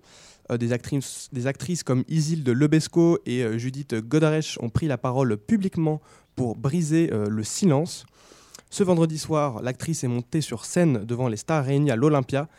Des 0.54 0.74
actrices, 0.74 1.30
des, 1.32 1.48
actrices, 1.48 1.84
comme 1.84 2.04
Isilde 2.10 2.50
Lebesco 2.50 3.20
et 3.26 3.58
Judith 3.58 3.96
Godrèche 3.96 4.58
ont 4.62 4.70
pris 4.70 4.88
la 4.88 4.98
parole 4.98 5.38
publiquement 5.38 6.02
pour 6.36 6.56
briser 6.56 7.10
le 7.10 7.44
silence. 7.44 8.06
Ce 8.70 8.84
vendredi 8.84 9.18
soir, 9.18 9.62
l'actrice 9.62 10.04
est 10.04 10.10
montée 10.10 10.42
sur 10.42 10.66
scène 10.66 11.06
devant 11.06 11.30
les 11.30 11.38
stars 11.38 11.64
réunies 11.64 11.92
à 11.92 11.96
l'Olympia 11.96 12.50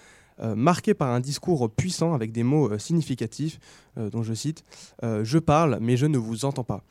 marqué 0.41 0.95
par 0.95 1.09
un 1.11 1.21
discours 1.21 1.71
puissant 1.71 2.15
avec 2.15 2.33
des 2.33 2.43
mots 2.43 2.71
euh, 2.71 2.79
significatifs, 2.79 3.59
euh, 3.99 4.11
dont 4.11 4.23
je 4.23 4.35
cite 4.35 4.65
Je 5.03 5.39
parle, 5.39 5.79
mais 5.81 5.97
je 5.97 6.07
ne 6.07 6.19
vous 6.19 6.45
entends 6.45 6.65
pas. 6.65 6.83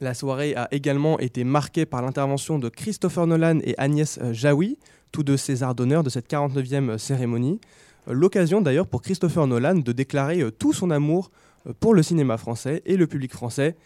La 0.00 0.14
soirée 0.14 0.54
a 0.56 0.68
également 0.72 1.18
été 1.20 1.44
marquée 1.44 1.86
par 1.86 2.02
l'intervention 2.02 2.58
de 2.58 2.68
Christopher 2.68 3.26
Nolan 3.26 3.60
et 3.62 3.74
Agnès 3.78 4.18
Jaoui, 4.32 4.78
tous 5.12 5.22
deux 5.22 5.36
César 5.36 5.74
d'honneur 5.74 6.02
de 6.02 6.10
cette 6.10 6.28
49e 6.28 6.98
cérémonie. 6.98 7.60
L'occasion 8.08 8.60
d'ailleurs 8.60 8.88
pour 8.88 9.02
Christopher 9.02 9.46
Nolan 9.46 9.76
de 9.76 9.92
déclarer 9.92 10.50
tout 10.58 10.72
son 10.72 10.90
amour 10.90 11.30
pour 11.78 11.94
le 11.94 12.02
cinéma 12.02 12.36
français 12.38 12.82
et 12.84 12.96
le 12.96 13.06
public 13.06 13.32
français, 13.32 13.76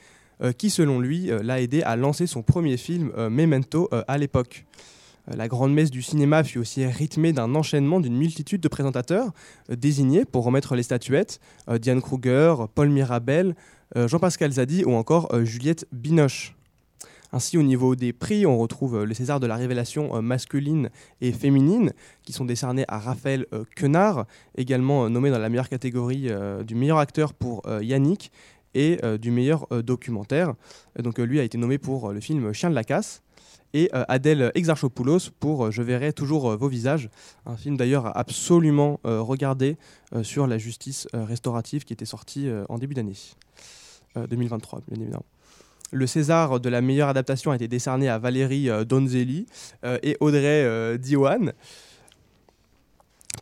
qui 0.57 0.70
selon 0.70 0.98
lui 0.98 1.31
l'a 1.42 1.61
aidé 1.61 1.83
à 1.83 1.94
lancer 1.94 2.27
son 2.27 2.42
premier 2.42 2.79
film 2.79 3.12
Memento 3.29 3.90
à 3.92 4.16
l'époque. 4.16 4.64
Euh, 5.30 5.36
la 5.36 5.48
grande 5.48 5.72
messe 5.72 5.90
du 5.90 6.02
cinéma 6.02 6.44
fut 6.44 6.58
aussi 6.58 6.84
rythmée 6.86 7.32
d'un 7.32 7.54
enchaînement 7.54 8.00
d'une 8.00 8.16
multitude 8.16 8.60
de 8.60 8.68
présentateurs 8.68 9.32
euh, 9.70 9.76
désignés 9.76 10.24
pour 10.24 10.44
remettre 10.44 10.74
les 10.74 10.82
statuettes 10.82 11.40
euh, 11.68 11.78
Diane 11.78 12.02
Kruger, 12.02 12.54
Paul 12.74 12.88
Mirabel, 12.90 13.54
Jean-Pascal 13.96 14.52
Zadi 14.52 14.84
ou 14.84 14.92
encore 14.92 15.34
Juliette 15.46 15.86
Binoche. 15.92 16.55
Ainsi, 17.32 17.57
au 17.57 17.62
niveau 17.62 17.96
des 17.96 18.12
prix, 18.12 18.44
on 18.44 18.59
retrouve 18.59 19.03
les 19.03 19.14
Césars 19.14 19.40
de 19.40 19.46
la 19.46 19.57
révélation 19.57 20.20
masculine 20.20 20.90
et 21.22 21.32
féminine, 21.32 21.94
qui 22.22 22.34
sont 22.34 22.44
décernés 22.44 22.84
à 22.86 22.98
Raphaël 22.98 23.46
Quenard, 23.76 24.26
également 24.59 25.09
nommé 25.09 25.30
dans 25.30 25.38
la 25.38 25.48
meilleure 25.48 25.70
catégorie 25.70 26.28
du 26.66 26.74
meilleur 26.74 26.98
acteur 26.98 27.32
pour 27.32 27.62
Yannick 27.80 28.30
et 28.74 29.00
du 29.18 29.30
meilleur 29.30 29.66
documentaire. 29.82 30.53
Donc 30.98 31.18
lui 31.18 31.40
a 31.40 31.42
été 31.42 31.57
nommé 31.57 31.78
pour 31.78 32.12
le 32.12 32.20
film 32.20 32.53
Chien 32.53 32.68
de 32.68 32.74
la 32.74 32.84
casse 32.84 33.22
et 33.74 33.90
euh, 33.94 34.04
Adèle 34.08 34.52
Exarchopoulos 34.54 35.30
pour 35.38 35.66
euh, 35.66 35.70
Je 35.70 35.82
verrai 35.82 36.12
toujours 36.12 36.50
euh, 36.50 36.56
vos 36.56 36.68
visages, 36.68 37.10
un 37.46 37.56
film 37.56 37.76
d'ailleurs 37.76 38.16
absolument 38.16 39.00
regardé 39.04 39.76
sur 40.22 40.46
la 40.46 40.58
justice 40.58 41.06
restaurative 41.12 41.84
qui 41.84 41.92
était 41.92 42.04
sorti 42.04 42.48
en 42.68 42.78
début 42.78 42.94
d'année 42.94 43.14
2023, 44.16 44.82
bien 44.88 45.00
évidemment. 45.00 45.24
Le 45.90 46.06
César 46.06 46.60
de 46.60 46.68
la 46.68 46.80
meilleure 46.80 47.08
adaptation 47.08 47.50
a 47.50 47.56
été 47.56 47.68
décerné 47.68 48.08
à 48.08 48.18
Valérie 48.18 48.68
Donzelli 48.86 49.46
et 49.84 50.16
Audrey 50.20 50.98
Diwan 50.98 51.52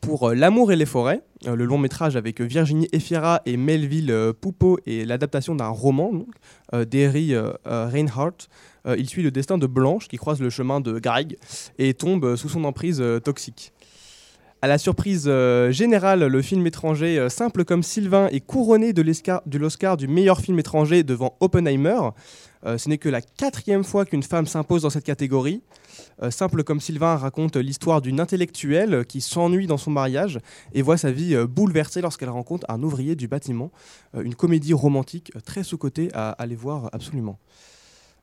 pour 0.01 0.31
L'amour 0.31 0.73
et 0.73 0.77
les 0.77 0.87
forêts, 0.87 1.23
le 1.45 1.65
long 1.65 1.79
métrage 1.79 2.17
avec 2.17 2.41
Virginie 2.41 2.89
Efira 2.93 3.43
et 3.47 3.57
Melville 3.57 4.33
Poupeau 4.41 4.79
et 4.87 5.05
l'adaptation 5.05 5.55
d'un 5.55 5.69
roman 5.69 6.13
d'Eri 6.73 7.35
Reinhardt. 7.65 8.49
il 8.97 9.09
suit 9.09 9.23
le 9.23 9.31
destin 9.31 9.59
de 9.59 9.67
Blanche 9.67 10.09
qui 10.09 10.17
croise 10.17 10.41
le 10.41 10.51
chemin 10.51 10.81
de 10.81 10.99
Greg 10.99 11.37
et 11.79 11.95
tombe 11.95 12.37
sous 12.37 12.49
son 12.49 12.65
emprise 12.65 13.03
toxique. 13.25 13.73
À 14.63 14.69
la 14.69 14.79
surprise 14.79 15.31
générale, 15.71 16.25
le 16.25 16.43
film 16.43 16.67
étranger 16.67 17.29
Simple 17.29 17.65
comme 17.65 17.83
Sylvain 17.83 18.29
est 18.29 18.41
couronné 18.41 18.93
de 18.93 19.59
l'Oscar 19.59 19.97
du 19.97 20.09
meilleur 20.09 20.41
film 20.41 20.59
étranger 20.59 21.03
devant 21.03 21.37
Oppenheimer. 21.41 21.99
Euh, 22.67 22.79
ce 22.79 22.89
n'est 22.89 22.99
que 22.99 23.09
la 23.09 23.21
quatrième 23.21 23.85
fois 23.85 24.05
qu'une 24.05 24.23
femme 24.23 24.47
s'impose 24.47 24.83
dans 24.83 24.91
cette 24.91 25.05
catégorie. 25.05 25.63
Euh, 26.23 26.31
simple 26.31 26.65
comme 26.65 26.81
Sylvain 26.81 27.17
raconte 27.17 27.57
l'histoire 27.57 28.03
d'une 28.03 28.21
intellectuelle 28.21 29.07
qui 29.07 29.21
s'ennuie 29.21 29.67
dans 29.67 29.77
son 29.77 29.91
mariage 29.91 30.41
et 30.75 30.83
voit 30.83 30.97
sa 30.97 31.11
vie 31.11 31.35
euh, 31.35 31.47
bouleversée 31.47 32.01
lorsqu'elle 32.01 32.29
rencontre 32.29 32.67
un 32.69 32.83
ouvrier 32.83 33.15
du 33.17 33.29
bâtiment. 33.29 33.71
une 34.15 34.35
comédie 34.35 34.75
romantique 34.75 35.33
très 35.45 35.63
sous-cotée 35.63 36.09
à 36.13 36.31
aller 36.31 36.57
voir 36.57 36.91
absolument. 36.93 37.39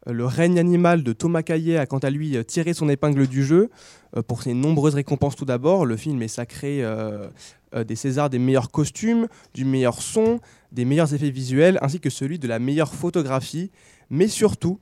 Le 0.05 0.25
règne 0.25 0.59
animal 0.59 1.01
de 1.03 1.13
Thomas 1.13 1.43
Caillet 1.43 1.77
a 1.77 1.85
quant 1.85 1.99
à 1.99 2.09
lui 2.09 2.37
tiré 2.45 2.73
son 2.73 2.89
épingle 2.89 3.25
du 3.25 3.45
jeu 3.45 3.69
pour 4.27 4.43
ses 4.43 4.53
nombreuses 4.53 4.95
récompenses 4.95 5.37
tout 5.37 5.45
d'abord. 5.45 5.85
Le 5.85 5.95
film 5.95 6.21
est 6.21 6.27
sacré 6.27 6.83
des 7.74 7.95
Césars 7.95 8.30
des 8.30 8.39
meilleurs 8.39 8.71
costumes, 8.71 9.28
du 9.53 9.65
meilleur 9.65 10.01
son, 10.01 10.39
des 10.71 10.86
meilleurs 10.86 11.13
effets 11.13 11.32
visuels 11.32 11.80
ainsi 11.82 11.99
que 11.99 12.09
celui 12.09 12.39
de 12.39 12.47
la 12.47 12.59
meilleure 12.59 12.93
photographie 12.93 13.71
mais 14.09 14.28
surtout 14.28 14.80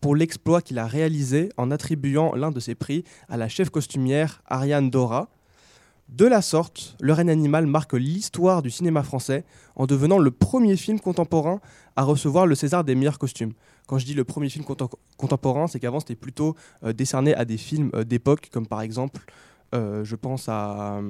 pour 0.00 0.16
l'exploit 0.16 0.62
qu'il 0.62 0.78
a 0.78 0.86
réalisé 0.86 1.50
en 1.56 1.70
attribuant 1.70 2.34
l'un 2.34 2.50
de 2.50 2.60
ses 2.60 2.74
prix 2.74 3.04
à 3.28 3.36
la 3.36 3.48
chef 3.48 3.70
costumière 3.70 4.42
Ariane 4.46 4.90
Dora. 4.90 5.28
De 6.08 6.26
la 6.26 6.42
sorte, 6.42 6.96
Le 7.00 7.12
règne 7.12 7.30
animal 7.30 7.66
marque 7.66 7.92
l'histoire 7.92 8.62
du 8.62 8.70
cinéma 8.70 9.04
français 9.04 9.44
en 9.76 9.86
devenant 9.86 10.18
le 10.18 10.32
premier 10.32 10.76
film 10.76 10.98
contemporain 10.98 11.60
à 11.94 12.02
recevoir 12.02 12.46
le 12.46 12.56
César 12.56 12.82
des 12.82 12.96
meilleurs 12.96 13.18
costumes. 13.18 13.52
Quand 13.86 13.98
je 13.98 14.06
dis 14.06 14.14
le 14.14 14.24
premier 14.24 14.48
film 14.48 14.64
contemporain, 15.16 15.68
c'est 15.68 15.78
qu'avant 15.78 16.00
c'était 16.00 16.16
plutôt 16.16 16.56
euh, 16.84 16.92
décerné 16.92 17.34
à 17.34 17.44
des 17.44 17.56
films 17.56 17.90
euh, 17.94 18.02
d'époque, 18.02 18.48
comme 18.52 18.66
par 18.66 18.82
exemple, 18.82 19.20
euh, 19.28 19.49
je 19.72 20.16
pense 20.16 20.48
à, 20.48 21.00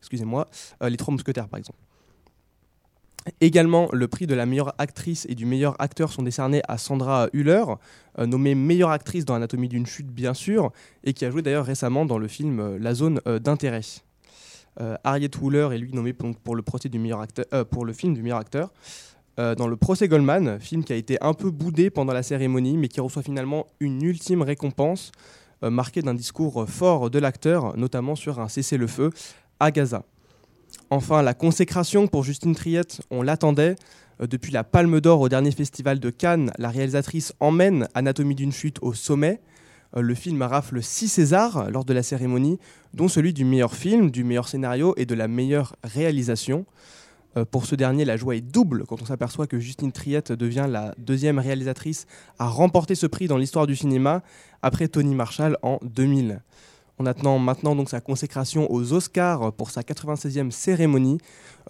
excusez-moi, 0.00 0.48
Les 0.82 0.96
Trois 0.96 1.12
Mousquetaires 1.12 1.48
par 1.48 1.58
exemple. 1.58 1.78
Également, 3.40 3.88
le 3.92 4.08
prix 4.08 4.26
de 4.26 4.34
la 4.34 4.46
meilleure 4.46 4.74
actrice 4.78 5.26
et 5.28 5.34
du 5.34 5.44
meilleur 5.44 5.76
acteur 5.78 6.10
sont 6.10 6.22
décernés 6.22 6.62
à 6.68 6.78
Sandra 6.78 7.28
Hüller, 7.32 7.64
euh, 8.18 8.26
nommée 8.26 8.54
meilleure 8.54 8.90
actrice 8.90 9.24
dans 9.24 9.34
Anatomie 9.34 9.68
d'une 9.68 9.86
chute, 9.86 10.06
bien 10.06 10.32
sûr, 10.32 10.72
et 11.04 11.12
qui 11.12 11.24
a 11.26 11.30
joué 11.30 11.42
d'ailleurs 11.42 11.66
récemment 11.66 12.06
dans 12.06 12.18
le 12.18 12.28
film 12.28 12.60
euh, 12.60 12.78
La 12.80 12.94
zone 12.94 13.20
euh, 13.26 13.38
d'intérêt. 13.38 13.82
Harriet 15.04 15.30
Wooler 15.38 15.68
est 15.72 15.78
lui 15.78 15.92
nommé 15.92 16.14
pour, 16.14 16.56
le 16.56 16.62
procès 16.62 16.88
du 16.88 16.98
meilleur 16.98 17.20
acteur, 17.20 17.44
pour 17.66 17.84
le 17.84 17.92
film 17.92 18.14
du 18.14 18.22
meilleur 18.22 18.38
acteur. 18.38 18.72
dans 19.36 19.66
le 19.66 19.76
procès 19.76 20.08
Goldman, 20.08 20.58
film 20.58 20.84
qui 20.84 20.94
a 20.94 20.96
été 20.96 21.18
un 21.20 21.34
peu 21.34 21.50
boudé 21.50 21.90
pendant 21.90 22.14
la 22.14 22.22
cérémonie, 22.22 22.78
mais 22.78 22.88
qui 22.88 23.00
reçoit 23.00 23.22
finalement 23.22 23.66
une 23.80 24.00
ultime 24.00 24.40
récompense, 24.40 25.12
marquée 25.62 26.02
d'un 26.02 26.14
discours 26.14 26.64
fort 26.68 27.10
de 27.10 27.18
l'acteur, 27.18 27.76
notamment 27.76 28.14
sur 28.14 28.40
un 28.40 28.48
cessez-le-feu 28.48 29.10
à 29.58 29.70
Gaza. 29.70 30.04
Enfin, 30.90 31.22
la 31.22 31.34
consécration 31.34 32.08
pour 32.08 32.24
Justine 32.24 32.54
Triette, 32.54 33.00
on 33.10 33.22
l'attendait. 33.22 33.76
Euh, 34.20 34.26
depuis 34.26 34.52
la 34.52 34.64
Palme 34.64 35.00
d'Or 35.00 35.20
au 35.20 35.28
dernier 35.28 35.52
festival 35.52 36.00
de 36.00 36.10
Cannes, 36.10 36.52
la 36.58 36.68
réalisatrice 36.68 37.32
emmène 37.40 37.88
Anatomie 37.94 38.34
d'une 38.34 38.52
chute 38.52 38.78
au 38.82 38.92
sommet. 38.92 39.40
Euh, 39.96 40.00
le 40.00 40.14
film 40.14 40.42
rafle 40.42 40.82
six 40.82 41.08
Césars 41.08 41.70
lors 41.70 41.84
de 41.84 41.92
la 41.92 42.02
cérémonie, 42.02 42.58
dont 42.94 43.08
celui 43.08 43.32
du 43.32 43.44
meilleur 43.44 43.74
film, 43.74 44.10
du 44.10 44.24
meilleur 44.24 44.48
scénario 44.48 44.94
et 44.96 45.06
de 45.06 45.14
la 45.14 45.28
meilleure 45.28 45.76
réalisation. 45.84 46.66
Euh, 47.36 47.44
pour 47.44 47.66
ce 47.66 47.74
dernier, 47.74 48.04
la 48.04 48.16
joie 48.16 48.36
est 48.36 48.40
double 48.40 48.84
quand 48.86 49.00
on 49.02 49.04
s'aperçoit 49.04 49.46
que 49.46 49.58
Justine 49.58 49.92
Triette 49.92 50.32
devient 50.32 50.66
la 50.68 50.94
deuxième 50.98 51.38
réalisatrice 51.38 52.06
à 52.38 52.48
remporter 52.48 52.94
ce 52.94 53.06
prix 53.06 53.28
dans 53.28 53.36
l'histoire 53.36 53.66
du 53.66 53.76
cinéma, 53.76 54.22
après 54.62 54.88
Tony 54.88 55.14
Marshall 55.14 55.56
en 55.62 55.78
2000. 55.82 56.42
On 56.98 57.06
attend 57.06 57.38
maintenant 57.38 57.74
donc 57.76 57.88
sa 57.88 58.00
consécration 58.00 58.70
aux 58.70 58.92
Oscars 58.92 59.52
pour 59.52 59.70
sa 59.70 59.82
96e 59.82 60.50
cérémonie 60.50 61.18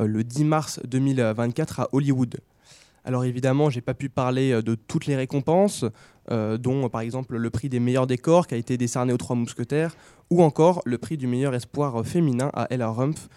euh, 0.00 0.06
le 0.06 0.24
10 0.24 0.44
mars 0.44 0.80
2024 0.84 1.80
à 1.80 1.88
Hollywood. 1.92 2.40
Alors 3.04 3.24
évidemment, 3.24 3.70
j'ai 3.70 3.80
pas 3.80 3.94
pu 3.94 4.08
parler 4.08 4.52
euh, 4.52 4.62
de 4.62 4.74
toutes 4.74 5.06
les 5.06 5.16
récompenses, 5.16 5.84
dont 6.60 6.88
par 6.88 7.00
exemple 7.00 7.36
le 7.36 7.50
prix 7.50 7.68
des 7.68 7.80
meilleurs 7.80 8.06
décors 8.06 8.46
qui 8.46 8.54
a 8.54 8.56
été 8.56 8.76
décerné 8.76 9.12
aux 9.12 9.16
Trois 9.16 9.34
Mousquetaires, 9.34 9.96
ou 10.30 10.44
encore 10.44 10.80
le 10.84 10.96
prix 10.96 11.16
du 11.16 11.26
meilleur 11.26 11.56
espoir 11.56 12.06
féminin 12.06 12.52
à 12.54 12.68
Ella 12.70 12.88
Rumpf 12.88 13.28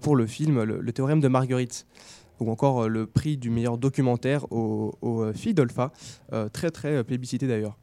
pour 0.00 0.16
le 0.16 0.26
film 0.26 0.62
le, 0.62 0.92
théorème 0.92 1.20
de 1.20 1.28
Marguerite, 1.28 1.86
ou 2.40 2.50
encore 2.50 2.88
le 2.88 3.06
prix 3.06 3.36
du 3.36 3.50
meilleur 3.50 3.78
documentaire 3.78 4.50
aux 4.52 4.96
au 5.00 5.32
Fidolfa, 5.32 5.92
très 6.52 6.70
très 6.70 7.04
plébiscité 7.04 7.46
d'ailleurs. 7.46 7.76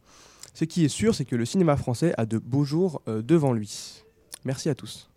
Ce 0.60 0.66
qui 0.66 0.84
est 0.84 0.90
sûr, 0.90 1.16
c'est 1.16 1.24
que 1.24 1.38
le 1.38 1.46
cinéma 1.46 1.78
français 1.78 2.14
a 2.18 2.26
de 2.26 2.38
beaux 2.38 2.66
jours 2.66 3.02
euh, 3.08 3.22
devant 3.22 3.54
lui. 3.54 4.04
Merci 4.44 4.68
à 4.68 4.76
tous. 4.76 5.10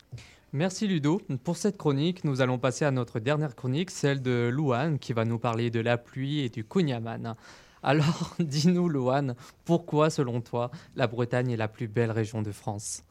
Merci 0.53 0.87
Ludo. 0.87 1.21
Pour 1.43 1.57
cette 1.57 1.77
chronique, 1.77 2.23
nous 2.23 2.39
allons 2.39 2.59
passer 2.59 2.85
à 2.85 2.91
notre 2.91 3.19
dernière 3.19 3.53
chronique, 3.53 3.91
celle 3.91 4.21
de 4.21 4.49
Louane, 4.53 4.99
qui 4.99 5.11
va 5.11 5.25
nous 5.25 5.39
parler 5.39 5.69
de 5.69 5.81
la 5.81 5.97
pluie 5.97 6.39
et 6.39 6.49
du 6.49 6.63
Kunyaman. 6.63 7.35
Alors, 7.81 8.35
dis-nous, 8.39 8.87
Louane, 8.87 9.35
pourquoi, 9.65 10.09
selon 10.09 10.39
toi, 10.39 10.71
la 10.95 11.07
Bretagne 11.07 11.51
est 11.51 11.57
la 11.57 11.67
plus 11.67 11.89
belle 11.89 12.11
région 12.11 12.41
de 12.41 12.53
France? 12.53 13.03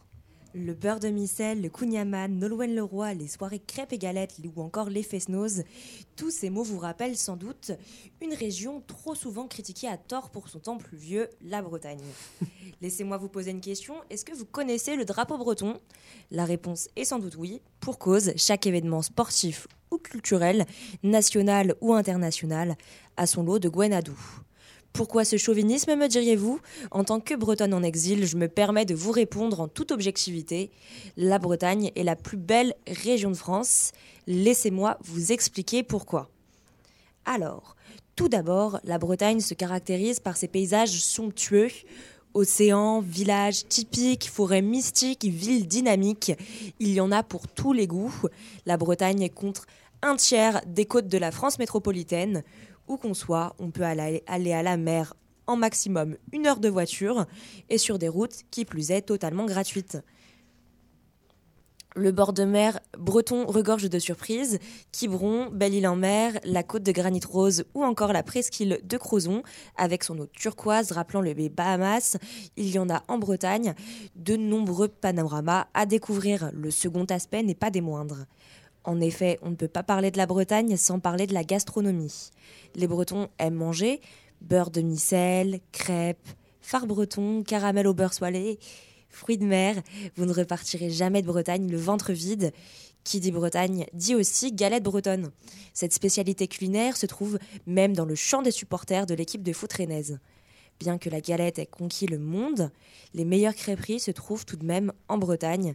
Le 0.55 0.75
beurre 0.75 1.01
de 1.01 1.09
micelle, 1.09 1.63
le 1.63 1.69
kouign-amann, 1.69 2.39
Nolwenn-le-Roi, 2.39 3.15
les 3.15 3.29
soirées 3.29 3.61
crêpes 3.61 3.93
et 3.93 3.99
galettes 3.99 4.37
ou 4.55 4.63
encore 4.63 4.91
les 4.91 5.03
fest-noz, 5.03 5.65
tous 6.17 6.31
ces 6.31 6.51
mots 6.51 6.63
vous 6.63 6.79
rappellent 6.79 7.17
sans 7.17 7.37
doute 7.37 7.73
une 8.21 8.35
région 8.35 8.83
trop 8.87 9.15
souvent 9.15 9.47
critiquée 9.47 9.89
à 9.89 9.97
tort 9.97 10.31
pour 10.31 10.49
son 10.49 10.59
temps 10.59 10.79
pluvieux, 10.79 11.29
la 11.43 11.63
Bretagne. 11.63 12.03
Laissez-moi 12.83 13.17
vous 13.17 13.29
poser 13.29 13.51
une 13.51 13.61
question, 13.61 13.95
est-ce 14.11 14.25
que 14.25 14.35
vous 14.35 14.45
connaissez 14.45 14.97
le 14.97 15.05
drapeau 15.05 15.39
breton? 15.39 15.81
La 16.31 16.45
réponse 16.45 16.89
est 16.97 17.05
sans 17.05 17.19
doute 17.19 17.37
oui, 17.37 17.61
pour 17.81 17.99
cause, 17.99 18.33
chaque 18.37 18.67
événement 18.67 19.03
sportif 19.03 19.67
ou 19.91 19.99
culturel, 19.99 20.67
national 21.03 21.75
ou 21.81 21.95
international, 21.95 22.77
a 23.17 23.27
son 23.27 23.43
lot 23.43 23.59
de 23.59 23.69
Gwenadou. 23.69 24.17
Pourquoi 24.93 25.25
ce 25.25 25.39
chauvinisme, 25.39 25.97
me 25.97 26.07
diriez-vous? 26.07 26.61
En 26.91 27.03
tant 27.03 27.19
que 27.19 27.35
Bretonne 27.35 27.73
en 27.73 27.83
exil, 27.83 28.27
je 28.27 28.37
me 28.37 28.47
permets 28.47 28.85
de 28.85 28.95
vous 28.95 29.11
répondre 29.11 29.61
en 29.61 29.69
toute 29.69 29.91
objectivité. 29.91 30.71
La 31.17 31.39
Bretagne 31.39 31.91
est 31.97 32.03
la 32.03 32.15
plus 32.15 32.37
belle 32.37 32.75
région 32.87 33.31
de 33.31 33.37
France. 33.37 33.93
Laissez-moi 34.27 34.99
vous 35.03 35.33
expliquer 35.33 35.83
pourquoi. 35.83 36.29
Alors, 37.25 37.75
tout 38.17 38.29
d'abord, 38.29 38.81
la 38.85 38.99
Bretagne 38.99 39.41
se 39.41 39.55
caractérise 39.55 40.21
par 40.21 40.37
ses 40.37 40.49
paysages 40.49 41.03
somptueux. 41.03 41.71
Océans, 42.35 43.01
villages 43.01 43.67
typiques, 43.69 44.29
forêts 44.31 44.63
mystiques, 44.63 45.25
villes 45.25 45.69
dynamiques. 45.69 46.33
Il 46.81 46.93
y 46.93 47.01
en 47.01 47.13
a 47.13 47.23
pour 47.23 47.49
tous 47.49 47.73
les 47.73 47.87
goûts. 47.87 48.15
La 48.67 48.77
Bretagne 48.77 49.31
compte 49.31 49.63
un 50.03 50.17
tiers 50.17 50.61
des 50.67 50.85
côtes 50.85 51.09
de 51.09 51.19
la 51.19 51.31
France 51.31 51.59
métropolitaine 51.59 52.43
où 52.89 52.97
qu'on 52.97 53.15
soit, 53.15 53.55
on 53.59 53.71
peut 53.71 53.85
aller, 53.85 54.23
à 54.27 54.63
la 54.63 54.77
mer 54.77 55.15
en 55.47 55.57
maximum 55.57 56.17
une 56.33 56.47
heure 56.47 56.61
de 56.61 56.69
voiture 56.69 57.27
et 57.69 57.79
sur 57.79 57.99
des 57.99 58.09
routes 58.09 58.43
qui 58.51 58.65
plus 58.65 58.91
est 58.91 59.03
totalement 59.03 59.45
gratuites. 59.45 59.99
Le 61.95 62.11
bord 62.11 62.33
de 62.33 62.45
mer 62.45 62.81
breton 62.97 63.45
regorge 63.47 63.91
de 63.91 63.99
surprises. 63.99 64.59
Quiberon, 64.93 65.51
Belle-Île-en-Mer, 65.53 66.41
la 66.45 66.63
côte 66.63 66.85
de 66.85 66.93
Granit 66.93 67.21
Rose 67.29 67.65
ou 67.75 67.85
encore 67.85 68.15
la 68.15 68.23
presqu'île 68.23 68.81
de 68.83 68.97
Crozon 68.97 69.43
avec 69.77 70.03
son 70.03 70.19
eau 70.19 70.27
turquoise 70.27 70.93
rappelant 70.93 71.21
le 71.21 71.35
Bahamas. 71.51 72.17
Il 72.57 72.71
y 72.71 72.79
en 72.79 72.89
a 72.89 73.03
en 73.09 73.19
Bretagne 73.19 73.75
de 74.17 74.37
nombreux 74.37 74.89
panoramas 74.89 75.67
à 75.75 75.85
découvrir. 75.85 76.51
Le 76.55 76.71
second 76.71 77.05
aspect 77.05 77.43
n'est 77.43 77.55
pas 77.55 77.71
des 77.71 77.83
moindres. 77.83 78.25
En 78.85 79.01
effet, 79.01 79.39
on 79.43 79.51
ne 79.51 79.57
peut 79.57 79.69
pas 79.69 79.83
parler 79.83 80.11
de 80.11 80.17
la 80.17 80.27
Bretagne 80.27 80.77
sans 80.77 80.99
parler 80.99 81.27
de 81.27 81.35
la 81.35 81.45
gastronomie. 81.45 82.31
Les 82.75 82.87
Bretons 82.87 83.29
aiment 83.39 83.55
manger 83.55 84.01
beurre 84.43 84.71
de 84.71 84.81
micelle, 84.81 85.61
crêpes, 85.71 86.29
phare 86.61 86.87
breton, 86.87 87.43
caramel 87.43 87.87
au 87.87 87.95
beurre 87.95 88.15
soilé, 88.15 88.59
fruits 89.09 89.39
de 89.39 89.45
mer. 89.45 89.81
Vous 90.17 90.27
ne 90.27 90.33
repartirez 90.33 90.91
jamais 90.91 91.23
de 91.23 91.27
Bretagne 91.27 91.71
le 91.71 91.79
ventre 91.79 92.13
vide. 92.13 92.53
Qui 93.05 93.19
dit 93.19 93.33
Bretagne 93.33 93.87
dit 93.95 94.15
aussi 94.15 94.53
galette 94.53 94.85
bretonne. 94.85 95.33
Cette 95.75 95.93
spécialité 95.93 96.47
culinaire 96.47 96.97
se 96.97 97.07
trouve 97.07 97.39
même 97.67 97.97
dans 97.97 98.05
le 98.05 98.15
champ 98.15 98.43
des 98.43 98.53
supporters 98.53 99.07
de 99.07 99.15
l'équipe 99.15 99.43
de 99.43 99.53
foot 99.53 99.73
rennaise. 99.73 100.21
Bien 100.79 100.99
que 100.99 101.11
la 101.11 101.21
galette 101.21 101.59
ait 101.59 101.67
conquis 101.67 102.07
le 102.07 102.19
monde, 102.19 102.71
les 103.15 103.25
meilleures 103.25 103.57
crêperies 103.57 103.99
se 103.99 104.13
trouvent 104.13 104.47
tout 104.47 104.57
de 104.57 104.65
même 104.65 104.93
en 105.09 105.19
Bretagne 105.19 105.75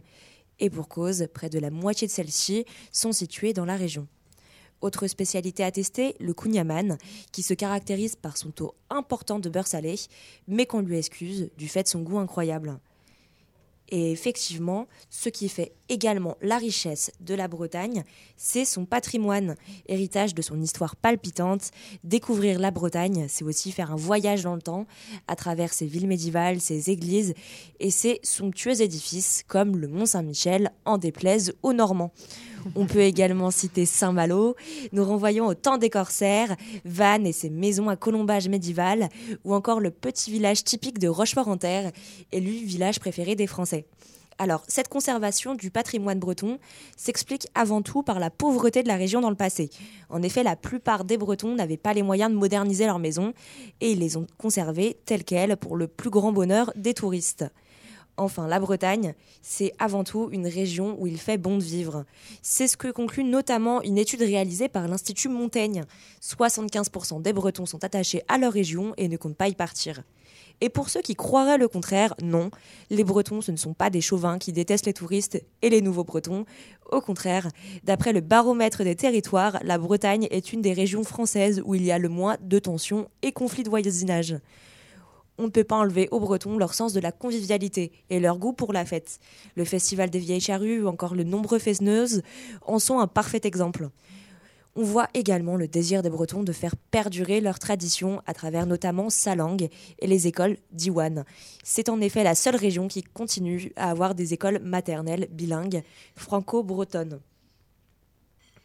et 0.60 0.70
pour 0.70 0.88
cause, 0.88 1.28
près 1.32 1.50
de 1.50 1.58
la 1.58 1.70
moitié 1.70 2.06
de 2.06 2.12
celles-ci 2.12 2.64
sont 2.92 3.12
situées 3.12 3.52
dans 3.52 3.64
la 3.64 3.76
région. 3.76 4.06
Autre 4.80 5.08
spécialité 5.08 5.64
à 5.64 5.72
tester, 5.72 6.14
le 6.20 6.34
kouign 6.34 6.96
qui 7.32 7.42
se 7.42 7.54
caractérise 7.54 8.14
par 8.14 8.36
son 8.36 8.50
taux 8.50 8.74
important 8.90 9.40
de 9.40 9.48
beurre 9.48 9.66
salé, 9.66 9.96
mais 10.46 10.66
qu'on 10.66 10.80
lui 10.80 10.98
excuse 10.98 11.50
du 11.58 11.68
fait 11.68 11.82
de 11.82 11.88
son 11.88 12.02
goût 12.02 12.18
incroyable. 12.18 12.78
Et 13.90 14.12
effectivement, 14.12 14.86
ce 15.08 15.28
qui 15.28 15.48
fait 15.48 15.72
également 15.88 16.36
la 16.42 16.58
richesse 16.58 17.10
de 17.20 17.34
la 17.34 17.48
Bretagne, 17.48 18.04
c'est 18.36 18.64
son 18.64 18.84
patrimoine, 18.84 19.56
héritage 19.86 20.34
de 20.34 20.42
son 20.42 20.60
histoire 20.60 20.96
palpitante. 20.96 21.70
Découvrir 22.04 22.58
la 22.58 22.70
Bretagne, 22.70 23.26
c'est 23.28 23.44
aussi 23.44 23.72
faire 23.72 23.90
un 23.90 23.96
voyage 23.96 24.42
dans 24.42 24.54
le 24.54 24.62
temps 24.62 24.86
à 25.26 25.36
travers 25.36 25.72
ses 25.72 25.86
villes 25.86 26.06
médiévales, 26.06 26.60
ses 26.60 26.90
églises 26.90 27.34
et 27.80 27.90
ses 27.90 28.20
somptueux 28.22 28.82
édifices 28.82 29.42
comme 29.46 29.76
le 29.76 29.88
Mont 29.88 30.06
Saint-Michel, 30.06 30.70
en 30.84 30.98
déplaise 30.98 31.54
aux 31.62 31.72
Normands. 31.72 32.12
On 32.74 32.86
peut 32.86 33.00
également 33.00 33.50
citer 33.50 33.86
Saint-Malo. 33.86 34.56
Nous 34.92 35.04
renvoyons 35.04 35.46
au 35.46 35.54
temps 35.54 35.78
des 35.78 35.90
corsaires, 35.90 36.56
Vannes 36.84 37.26
et 37.26 37.32
ses 37.32 37.50
maisons 37.50 37.88
à 37.88 37.96
colombage 37.96 38.48
médiéval, 38.48 39.08
ou 39.44 39.54
encore 39.54 39.80
le 39.80 39.90
petit 39.90 40.30
village 40.30 40.64
typique 40.64 40.98
de 40.98 41.08
Rochefort-en-Terre, 41.08 41.92
élu 42.32 42.50
village 42.50 43.00
préféré 43.00 43.34
des 43.34 43.46
Français. 43.46 43.86
Alors, 44.40 44.62
cette 44.68 44.88
conservation 44.88 45.56
du 45.56 45.72
patrimoine 45.72 46.20
breton 46.20 46.58
s'explique 46.96 47.48
avant 47.56 47.82
tout 47.82 48.04
par 48.04 48.20
la 48.20 48.30
pauvreté 48.30 48.84
de 48.84 48.88
la 48.88 48.96
région 48.96 49.20
dans 49.20 49.30
le 49.30 49.36
passé. 49.36 49.68
En 50.10 50.22
effet, 50.22 50.44
la 50.44 50.54
plupart 50.54 51.04
des 51.04 51.16
Bretons 51.16 51.56
n'avaient 51.56 51.76
pas 51.76 51.92
les 51.92 52.04
moyens 52.04 52.30
de 52.30 52.36
moderniser 52.36 52.86
leurs 52.86 53.00
maisons 53.00 53.32
et 53.80 53.90
ils 53.90 53.98
les 53.98 54.16
ont 54.16 54.28
conservées 54.38 54.96
telles 55.06 55.24
quelles 55.24 55.56
pour 55.56 55.76
le 55.76 55.88
plus 55.88 56.10
grand 56.10 56.30
bonheur 56.30 56.72
des 56.76 56.94
touristes. 56.94 57.46
Enfin, 58.18 58.48
la 58.48 58.58
Bretagne, 58.58 59.14
c'est 59.42 59.72
avant 59.78 60.02
tout 60.02 60.28
une 60.32 60.48
région 60.48 60.96
où 60.98 61.06
il 61.06 61.18
fait 61.18 61.38
bon 61.38 61.56
de 61.56 61.62
vivre. 61.62 62.04
C'est 62.42 62.66
ce 62.66 62.76
que 62.76 62.90
conclut 62.90 63.22
notamment 63.22 63.80
une 63.82 63.96
étude 63.96 64.22
réalisée 64.22 64.68
par 64.68 64.88
l'Institut 64.88 65.28
Montaigne. 65.28 65.84
75% 66.20 67.22
des 67.22 67.32
Bretons 67.32 67.64
sont 67.64 67.84
attachés 67.84 68.22
à 68.26 68.36
leur 68.36 68.52
région 68.52 68.92
et 68.96 69.06
ne 69.06 69.16
comptent 69.16 69.36
pas 69.36 69.46
y 69.46 69.54
partir. 69.54 70.02
Et 70.60 70.68
pour 70.68 70.88
ceux 70.88 71.00
qui 71.00 71.14
croiraient 71.14 71.58
le 71.58 71.68
contraire, 71.68 72.14
non, 72.20 72.50
les 72.90 73.04
Bretons, 73.04 73.40
ce 73.40 73.52
ne 73.52 73.56
sont 73.56 73.72
pas 73.72 73.88
des 73.88 74.00
chauvins 74.00 74.38
qui 74.38 74.52
détestent 74.52 74.86
les 74.86 74.92
touristes 74.92 75.40
et 75.62 75.70
les 75.70 75.80
nouveaux 75.80 76.02
Bretons. 76.02 76.44
Au 76.90 77.00
contraire, 77.00 77.46
d'après 77.84 78.12
le 78.12 78.20
baromètre 78.20 78.82
des 78.82 78.96
territoires, 78.96 79.60
la 79.62 79.78
Bretagne 79.78 80.26
est 80.32 80.52
une 80.52 80.60
des 80.60 80.72
régions 80.72 81.04
françaises 81.04 81.62
où 81.64 81.76
il 81.76 81.84
y 81.84 81.92
a 81.92 81.98
le 81.98 82.08
moins 82.08 82.36
de 82.40 82.58
tensions 82.58 83.08
et 83.22 83.30
conflits 83.30 83.62
de 83.62 83.70
voisinage 83.70 84.34
on 85.38 85.44
ne 85.44 85.50
peut 85.50 85.64
pas 85.64 85.76
enlever 85.76 86.08
aux 86.10 86.20
Bretons 86.20 86.58
leur 86.58 86.74
sens 86.74 86.92
de 86.92 87.00
la 87.00 87.12
convivialité 87.12 87.92
et 88.10 88.20
leur 88.20 88.38
goût 88.38 88.52
pour 88.52 88.72
la 88.72 88.84
fête. 88.84 89.18
Le 89.56 89.64
festival 89.64 90.10
des 90.10 90.18
vieilles 90.18 90.40
charrues 90.40 90.82
ou 90.82 90.88
encore 90.88 91.14
le 91.14 91.24
nombreux 91.24 91.58
fesneuses 91.58 92.22
en 92.66 92.78
sont 92.78 92.98
un 92.98 93.06
parfait 93.06 93.40
exemple. 93.44 93.88
On 94.80 94.84
voit 94.84 95.08
également 95.14 95.56
le 95.56 95.66
désir 95.66 96.02
des 96.02 96.10
Bretons 96.10 96.44
de 96.44 96.52
faire 96.52 96.76
perdurer 96.76 97.40
leur 97.40 97.58
tradition 97.58 98.22
à 98.26 98.34
travers 98.34 98.66
notamment 98.66 99.10
sa 99.10 99.34
langue 99.34 99.68
et 99.98 100.06
les 100.06 100.28
écoles 100.28 100.56
d'Iwan. 100.70 101.24
C'est 101.64 101.88
en 101.88 102.00
effet 102.00 102.22
la 102.22 102.36
seule 102.36 102.54
région 102.54 102.86
qui 102.86 103.02
continue 103.02 103.72
à 103.74 103.90
avoir 103.90 104.14
des 104.14 104.34
écoles 104.34 104.60
maternelles 104.60 105.26
bilingues 105.32 105.82
franco-bretonnes. 106.14 107.20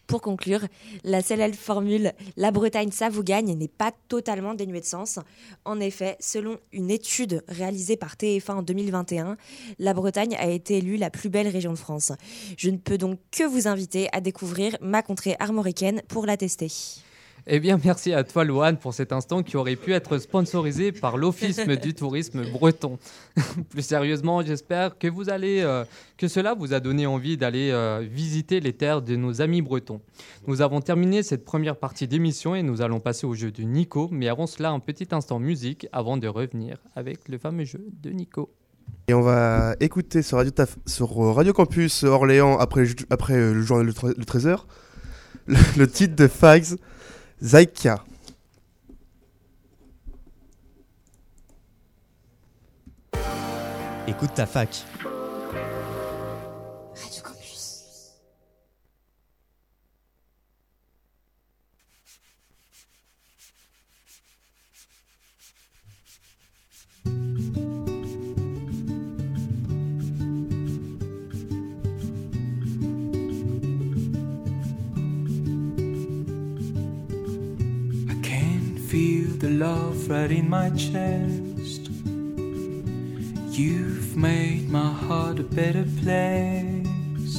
Pour 0.07 0.21
conclure, 0.21 0.67
la 1.03 1.21
célèbre 1.21 1.55
formule 1.55 2.11
La 2.35 2.51
Bretagne, 2.51 2.91
ça 2.91 3.09
vous 3.09 3.23
gagne 3.23 3.55
n'est 3.55 3.67
pas 3.67 3.91
totalement 4.09 4.53
dénuée 4.53 4.81
de 4.81 4.85
sens. 4.85 5.19
En 5.65 5.79
effet, 5.79 6.17
selon 6.19 6.57
une 6.71 6.91
étude 6.91 7.41
réalisée 7.47 7.95
par 7.95 8.15
TF1 8.15 8.51
en 8.51 8.61
2021, 8.63 9.37
la 9.79 9.93
Bretagne 9.93 10.35
a 10.35 10.47
été 10.47 10.77
élue 10.77 10.97
la 10.97 11.09
plus 11.09 11.29
belle 11.29 11.47
région 11.47 11.71
de 11.71 11.77
France. 11.77 12.11
Je 12.57 12.69
ne 12.69 12.77
peux 12.77 12.97
donc 12.97 13.19
que 13.31 13.43
vous 13.43 13.67
inviter 13.67 14.09
à 14.11 14.19
découvrir 14.19 14.77
ma 14.81 15.01
contrée 15.01 15.35
armoricaine 15.39 16.01
pour 16.07 16.25
la 16.25 16.37
tester. 16.37 16.67
Eh 17.45 17.59
bien, 17.59 17.77
merci 17.83 18.13
à 18.13 18.23
toi, 18.23 18.45
Louane, 18.45 18.77
pour 18.77 18.93
cet 18.93 19.11
instant 19.11 19.43
qui 19.43 19.57
aurait 19.57 19.75
pu 19.75 19.91
être 19.91 20.17
sponsorisé 20.17 20.93
par 20.93 21.17
l'Office 21.17 21.59
du 21.81 21.93
tourisme 21.93 22.49
breton. 22.49 22.97
Plus 23.69 23.81
sérieusement, 23.81 24.41
j'espère 24.41 24.97
que 24.97 25.09
vous 25.09 25.29
allez, 25.29 25.59
euh, 25.59 25.83
que 26.17 26.29
cela 26.29 26.53
vous 26.53 26.73
a 26.73 26.79
donné 26.79 27.05
envie 27.05 27.35
d'aller 27.35 27.71
euh, 27.71 28.01
visiter 28.09 28.61
les 28.61 28.71
terres 28.71 29.01
de 29.01 29.17
nos 29.17 29.41
amis 29.41 29.61
bretons. 29.61 29.99
Nous 30.47 30.61
avons 30.61 30.79
terminé 30.79 31.21
cette 31.21 31.43
première 31.43 31.75
partie 31.75 32.07
d'émission 32.07 32.55
et 32.55 32.63
nous 32.63 32.81
allons 32.81 33.01
passer 33.01 33.27
au 33.27 33.33
jeu 33.33 33.51
de 33.51 33.63
Nico. 33.63 34.07
Mais 34.09 34.29
avant 34.29 34.47
cela, 34.47 34.71
un 34.71 34.79
petit 34.79 35.09
instant 35.11 35.39
musique 35.39 35.85
avant 35.91 36.15
de 36.15 36.29
revenir 36.29 36.77
avec 36.95 37.27
le 37.27 37.37
fameux 37.37 37.65
jeu 37.65 37.85
de 38.01 38.09
Nico. 38.11 38.53
Et 39.09 39.13
on 39.13 39.21
va 39.21 39.75
écouter 39.81 40.21
sur 40.21 40.37
Radio, 40.37 41.53
Campus 41.53 42.05
Orléans 42.05 42.57
après, 42.57 42.85
après 43.09 43.35
le 43.35 43.61
journal 43.61 43.85
le, 43.85 43.91
13h 43.91 44.59
le, 45.47 45.57
le 45.77 45.87
titre 45.87 46.15
de 46.15 46.27
Fags. 46.29 46.77
Zaika. 47.41 48.03
Écoute 54.07 54.33
ta 54.35 54.45
fac. 54.45 54.85
Love 79.63 80.09
right 80.09 80.31
in 80.31 80.49
my 80.49 80.69
chest. 80.71 81.89
You've 83.49 84.15
made 84.15 84.69
my 84.69 84.91
heart 84.91 85.39
a 85.39 85.43
better 85.43 85.85
place. 86.01 87.35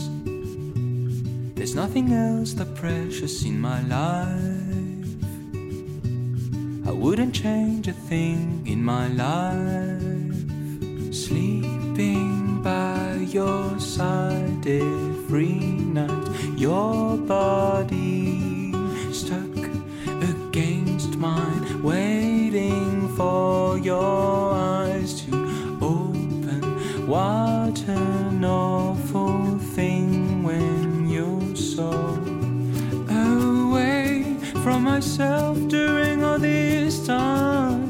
There's 1.55 1.75
nothing 1.75 2.13
else 2.13 2.55
that 2.55 2.75
precious 2.75 3.45
in 3.45 3.61
my 3.61 3.81
life. 3.83 5.13
I 6.89 6.93
wouldn't 6.93 7.35
change 7.35 7.89
a 7.89 7.93
thing 7.93 8.63
in 8.67 8.83
my 8.83 9.07
life. 9.09 10.39
Sleeping 11.15 12.63
by 12.63 13.27
your 13.31 13.79
side 13.79 14.67
every 14.67 15.59
night, 15.99 16.29
your 16.57 17.17
body 17.19 18.54
mine 21.25 21.83
waiting 21.83 23.09
for 23.17 23.79
your 23.79 24.53
eyes 24.53 25.11
to 25.23 25.33
open. 25.81 26.61
What 27.07 27.79
an 27.89 28.45
awful 28.45 29.59
thing 29.77 30.43
when 30.43 31.09
you're 31.09 31.57
so 31.57 31.91
away 33.09 34.37
from 34.65 34.79
myself 34.93 35.57
during 35.69 36.23
all 36.23 36.39
this 36.39 37.07
time. 37.07 37.87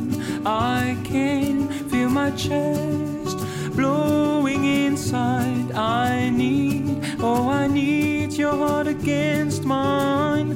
I 0.47 0.97
can 1.03 1.68
feel 1.91 2.11
my 2.11 2.30
chest 2.30 3.37
blowing 3.78 4.62
inside. 4.87 5.68
I 5.72 6.30
need, 6.30 7.03
oh, 7.18 7.49
I 7.49 7.66
need 7.66 8.32
your 8.35 8.57
heart 8.62 8.87
against 8.87 9.64
mine. 9.64 10.51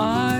I 0.00 0.31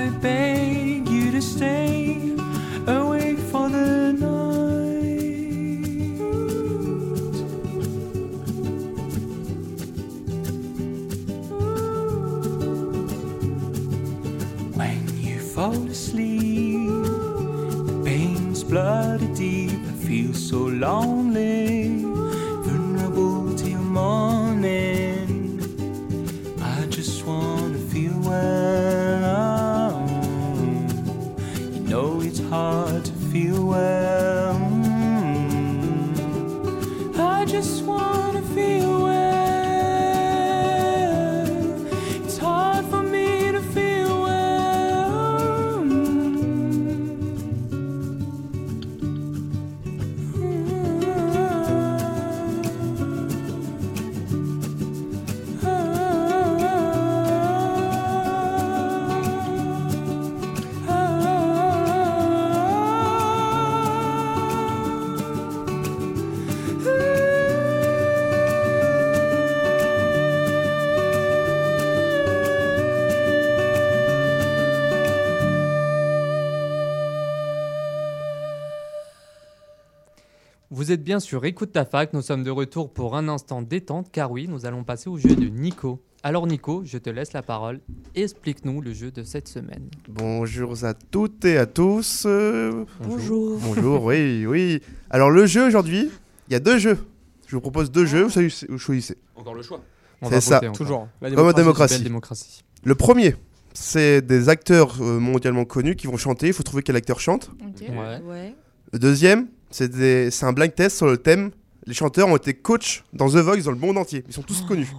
Vous 80.93 80.97
êtes 80.97 81.05
bien 81.05 81.21
sur 81.21 81.47
Écoute 81.47 81.73
ta 81.73 81.87
fac, 81.87 82.13
nous 82.13 82.21
sommes 82.21 82.45
de 82.45 82.51
retour 82.51 82.93
pour 82.93 83.17
un 83.17 83.27
instant 83.27 83.63
détente 83.63 84.11
car 84.13 84.31
oui, 84.31 84.47
nous 84.47 84.67
allons 84.67 84.85
passer 84.85 85.09
au 85.09 85.17
jeu 85.17 85.35
de 85.35 85.47
Nico. 85.49 86.03
Alors 86.23 86.47
Nico, 86.47 86.83
je 86.85 86.99
te 86.99 87.09
laisse 87.09 87.33
la 87.33 87.41
parole. 87.41 87.81
Explique-nous 88.15 88.83
le 88.83 88.93
jeu 88.93 89.11
de 89.11 89.23
cette 89.23 89.49
semaine. 89.49 89.89
Bonjour 90.07 90.85
à 90.85 90.93
toutes 90.93 91.47
et 91.47 91.57
à 91.57 91.65
tous. 91.65 92.25
Euh, 92.27 92.85
Bonjour. 93.01 93.59
Bonjour, 93.59 94.05
oui, 94.05 94.45
oui. 94.45 94.83
Alors 95.09 95.31
le 95.31 95.47
jeu 95.47 95.67
aujourd'hui, 95.67 96.11
il 96.49 96.53
y 96.53 96.57
a 96.57 96.61
deux 96.61 96.77
jeux. 96.77 96.99
Je 97.47 97.57
vous 97.57 97.63
propose 97.63 97.91
deux 97.91 98.05
jeux, 98.05 98.25
vous 98.25 98.77
choisissez-. 98.77 99.17
Encore 99.35 99.55
le 99.55 99.63
choix. 99.63 99.81
C'est 100.29 100.43
ça. 100.43 100.57
voter 100.57 100.69
encore. 100.69 100.77
Toujours. 100.77 101.09
La 101.23 101.31
Comme 101.31 101.49
en 101.49 101.53
démocratie. 101.53 101.95
Belle 101.95 102.05
démocratie. 102.05 102.65
Le 102.85 102.95
premier, 102.95 103.35
c'est 103.73 104.21
des 104.21 104.51
acteurs 104.51 105.01
euh, 105.01 105.19
mondialement 105.19 105.65
connus 105.65 105.97
qui 105.97 106.07
vont 106.07 106.19
chanter. 106.19 106.49
Il 106.49 106.53
faut 106.53 106.63
trouver 106.63 106.83
quel 106.83 106.97
acteur 106.97 107.19
chante. 107.19 107.51
Ok. 107.63 107.81
Ouais. 107.89 108.21
Ouais. 108.29 108.55
Le 108.93 108.99
deuxième, 108.99 109.49
c'est 109.73 109.89
des- 109.91 110.31
un 110.43 110.53
blind 110.53 110.75
test 110.75 110.97
sur 110.97 111.07
le 111.07 111.17
thème. 111.17 111.51
Les 111.87 111.95
chanteurs 111.95 112.29
ont 112.29 112.37
été 112.37 112.55
coachs 112.55 113.03
dans 113.13 113.29
The 113.29 113.37
Voice 113.39 113.63
dans 113.65 113.73
le 113.73 113.77
monde 113.79 113.99
entier. 113.99 114.23
Ils 114.29 114.33
sont 114.33 114.43
tous 114.43 114.63
connus. 114.63 114.93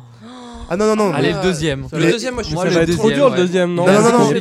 Ah 0.70 0.78
non, 0.78 0.86
non, 0.88 0.96
non. 0.96 1.14
Allez, 1.14 1.34
le 1.34 1.42
deuxième. 1.42 1.88
Le 1.92 2.00
Les- 2.00 2.12
deuxième, 2.12 2.34
moi 2.36 2.44
je 2.44 2.48
suis 2.48 2.56
Moi, 2.56 2.66
le 2.66 2.72
trop 2.72 2.86
deuxième, 2.86 3.14
dur 3.14 3.30
le 3.30 3.36
deuxième, 3.36 3.74
non 3.76 3.86
Non, 3.86 3.94
non, 4.02 4.20
non, 4.20 4.30
les 4.32 4.36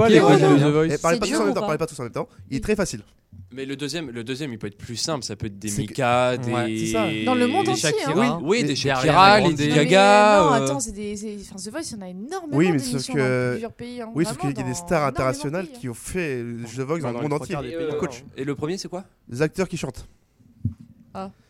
Eh, 0.94 0.98
parlez 0.98 1.18
pas 1.18 1.26
tous 1.26 1.34
en 1.36 1.44
même 1.44 1.48
temps, 1.48 1.60
pas 1.60 1.60
parlez 1.66 1.78
pas 1.78 1.86
tous 1.86 1.98
en 2.00 2.04
même 2.04 2.12
temps. 2.12 2.28
Il 2.50 2.56
est 2.56 2.60
très 2.60 2.76
facile. 2.76 3.02
Mais 3.54 3.66
le 3.66 3.76
deuxième, 3.76 4.08
le 4.10 4.24
deuxième, 4.24 4.50
il 4.52 4.58
peut 4.58 4.68
être 4.68 4.78
plus 4.78 4.96
simple. 4.96 5.24
Ça 5.24 5.36
peut 5.36 5.46
être 5.46 5.58
des 5.58 5.70
Mika, 5.70 6.36
des. 6.38 6.52
Ouais. 6.52 7.24
Dans 7.24 7.34
le 7.34 7.46
monde 7.48 7.66
des 7.66 7.72
entier, 7.72 7.90
hein. 8.06 8.40
Oui. 8.42 8.64
Des 8.64 8.74
Shakira, 8.74 9.40
les 9.40 9.42
grandes- 9.44 9.58
Mais 9.58 9.68
Gaga. 9.68 10.40
non, 10.42 10.52
euh, 10.52 10.64
attends, 10.64 10.80
c'est 10.80 10.92
des. 10.92 11.38
Enfin, 11.42 11.56
The 11.62 11.70
Voice, 11.70 11.80
il 11.90 11.96
y 11.96 12.00
en 12.00 12.06
a 12.06 12.08
énormément. 12.08 12.56
Oui, 12.56 12.72
mais 12.72 12.78
sauf 12.78 13.06
que- 13.08 13.48
dans 13.48 13.50
plusieurs 13.52 13.72
pays. 13.72 14.00
hein, 14.00 14.08
Oui, 14.14 14.24
sauf 14.24 14.38
qu'il 14.38 14.56
y 14.56 14.60
a 14.60 14.62
des 14.62 14.74
stars 14.74 15.04
internationales 15.04 15.66
pays, 15.66 15.80
qui 15.80 15.88
ont 15.90 15.94
fait 15.94 16.42
The 16.76 16.80
Voice 16.80 17.00
dans 17.00 17.08
Dans 17.08 17.08
le 17.08 17.14
les 17.16 17.22
monde 17.28 17.32
entier. 17.34 17.56
des 17.56 17.68
Et, 17.68 17.76
pays, 17.76 17.86
euh, 17.90 17.98
coach. 17.98 18.24
Et 18.38 18.44
le 18.44 18.54
premier, 18.54 18.78
c'est 18.78 18.88
quoi? 18.88 19.04
Des 19.28 19.42
acteurs 19.42 19.68
qui 19.68 19.76
chantent. 19.76 20.06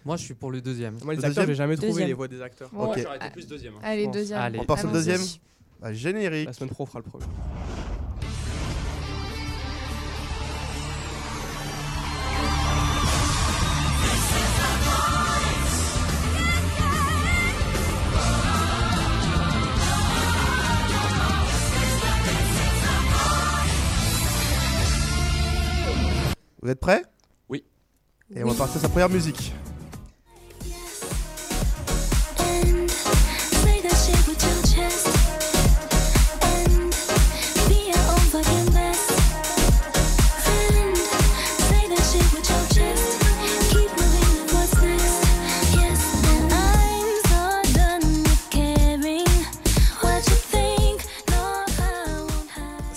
Moi, 0.04 0.16
je 0.16 0.22
suis 0.24 0.34
pour 0.34 0.50
le 0.50 0.60
deuxième. 0.60 0.98
Moi, 1.04 1.14
les 1.14 1.20
Le 1.20 1.24
acteurs, 1.26 1.28
deuxième 1.28 1.46
j'ai 1.48 1.54
jamais 1.54 1.76
trouvé 1.76 1.90
Deuxième. 1.92 2.08
les 2.08 2.14
voix 2.14 2.28
des 2.28 2.42
acteurs. 2.42 2.68
Bon, 2.72 2.90
Ok. 2.90 2.98
J'aurais 3.02 3.16
été 3.16 3.30
plus 3.30 3.46
deuxième. 3.46 3.74
hein. 3.74 3.80
Allez, 3.82 4.04
pense. 4.06 4.14
deuxième. 4.14 4.40
Allez. 4.40 4.58
On 4.58 4.64
passe 4.64 4.84
au 4.84 4.88
Allons-y. 4.88 4.92
deuxième 4.94 5.20
Ah, 5.82 5.92
Générique. 5.92 6.46
La 6.46 6.52
semaine 6.52 6.70
pro, 6.70 6.82
on 6.84 6.86
fera 6.86 6.98
le 7.00 7.04
premier. 7.04 7.24
Vous 26.62 26.70
êtes 26.70 26.80
prêts? 26.80 27.02
Et 28.34 28.42
on 28.42 28.48
va 28.48 28.54
partir 28.54 28.80
sa 28.80 28.88
première 28.88 29.10
musique. 29.10 29.52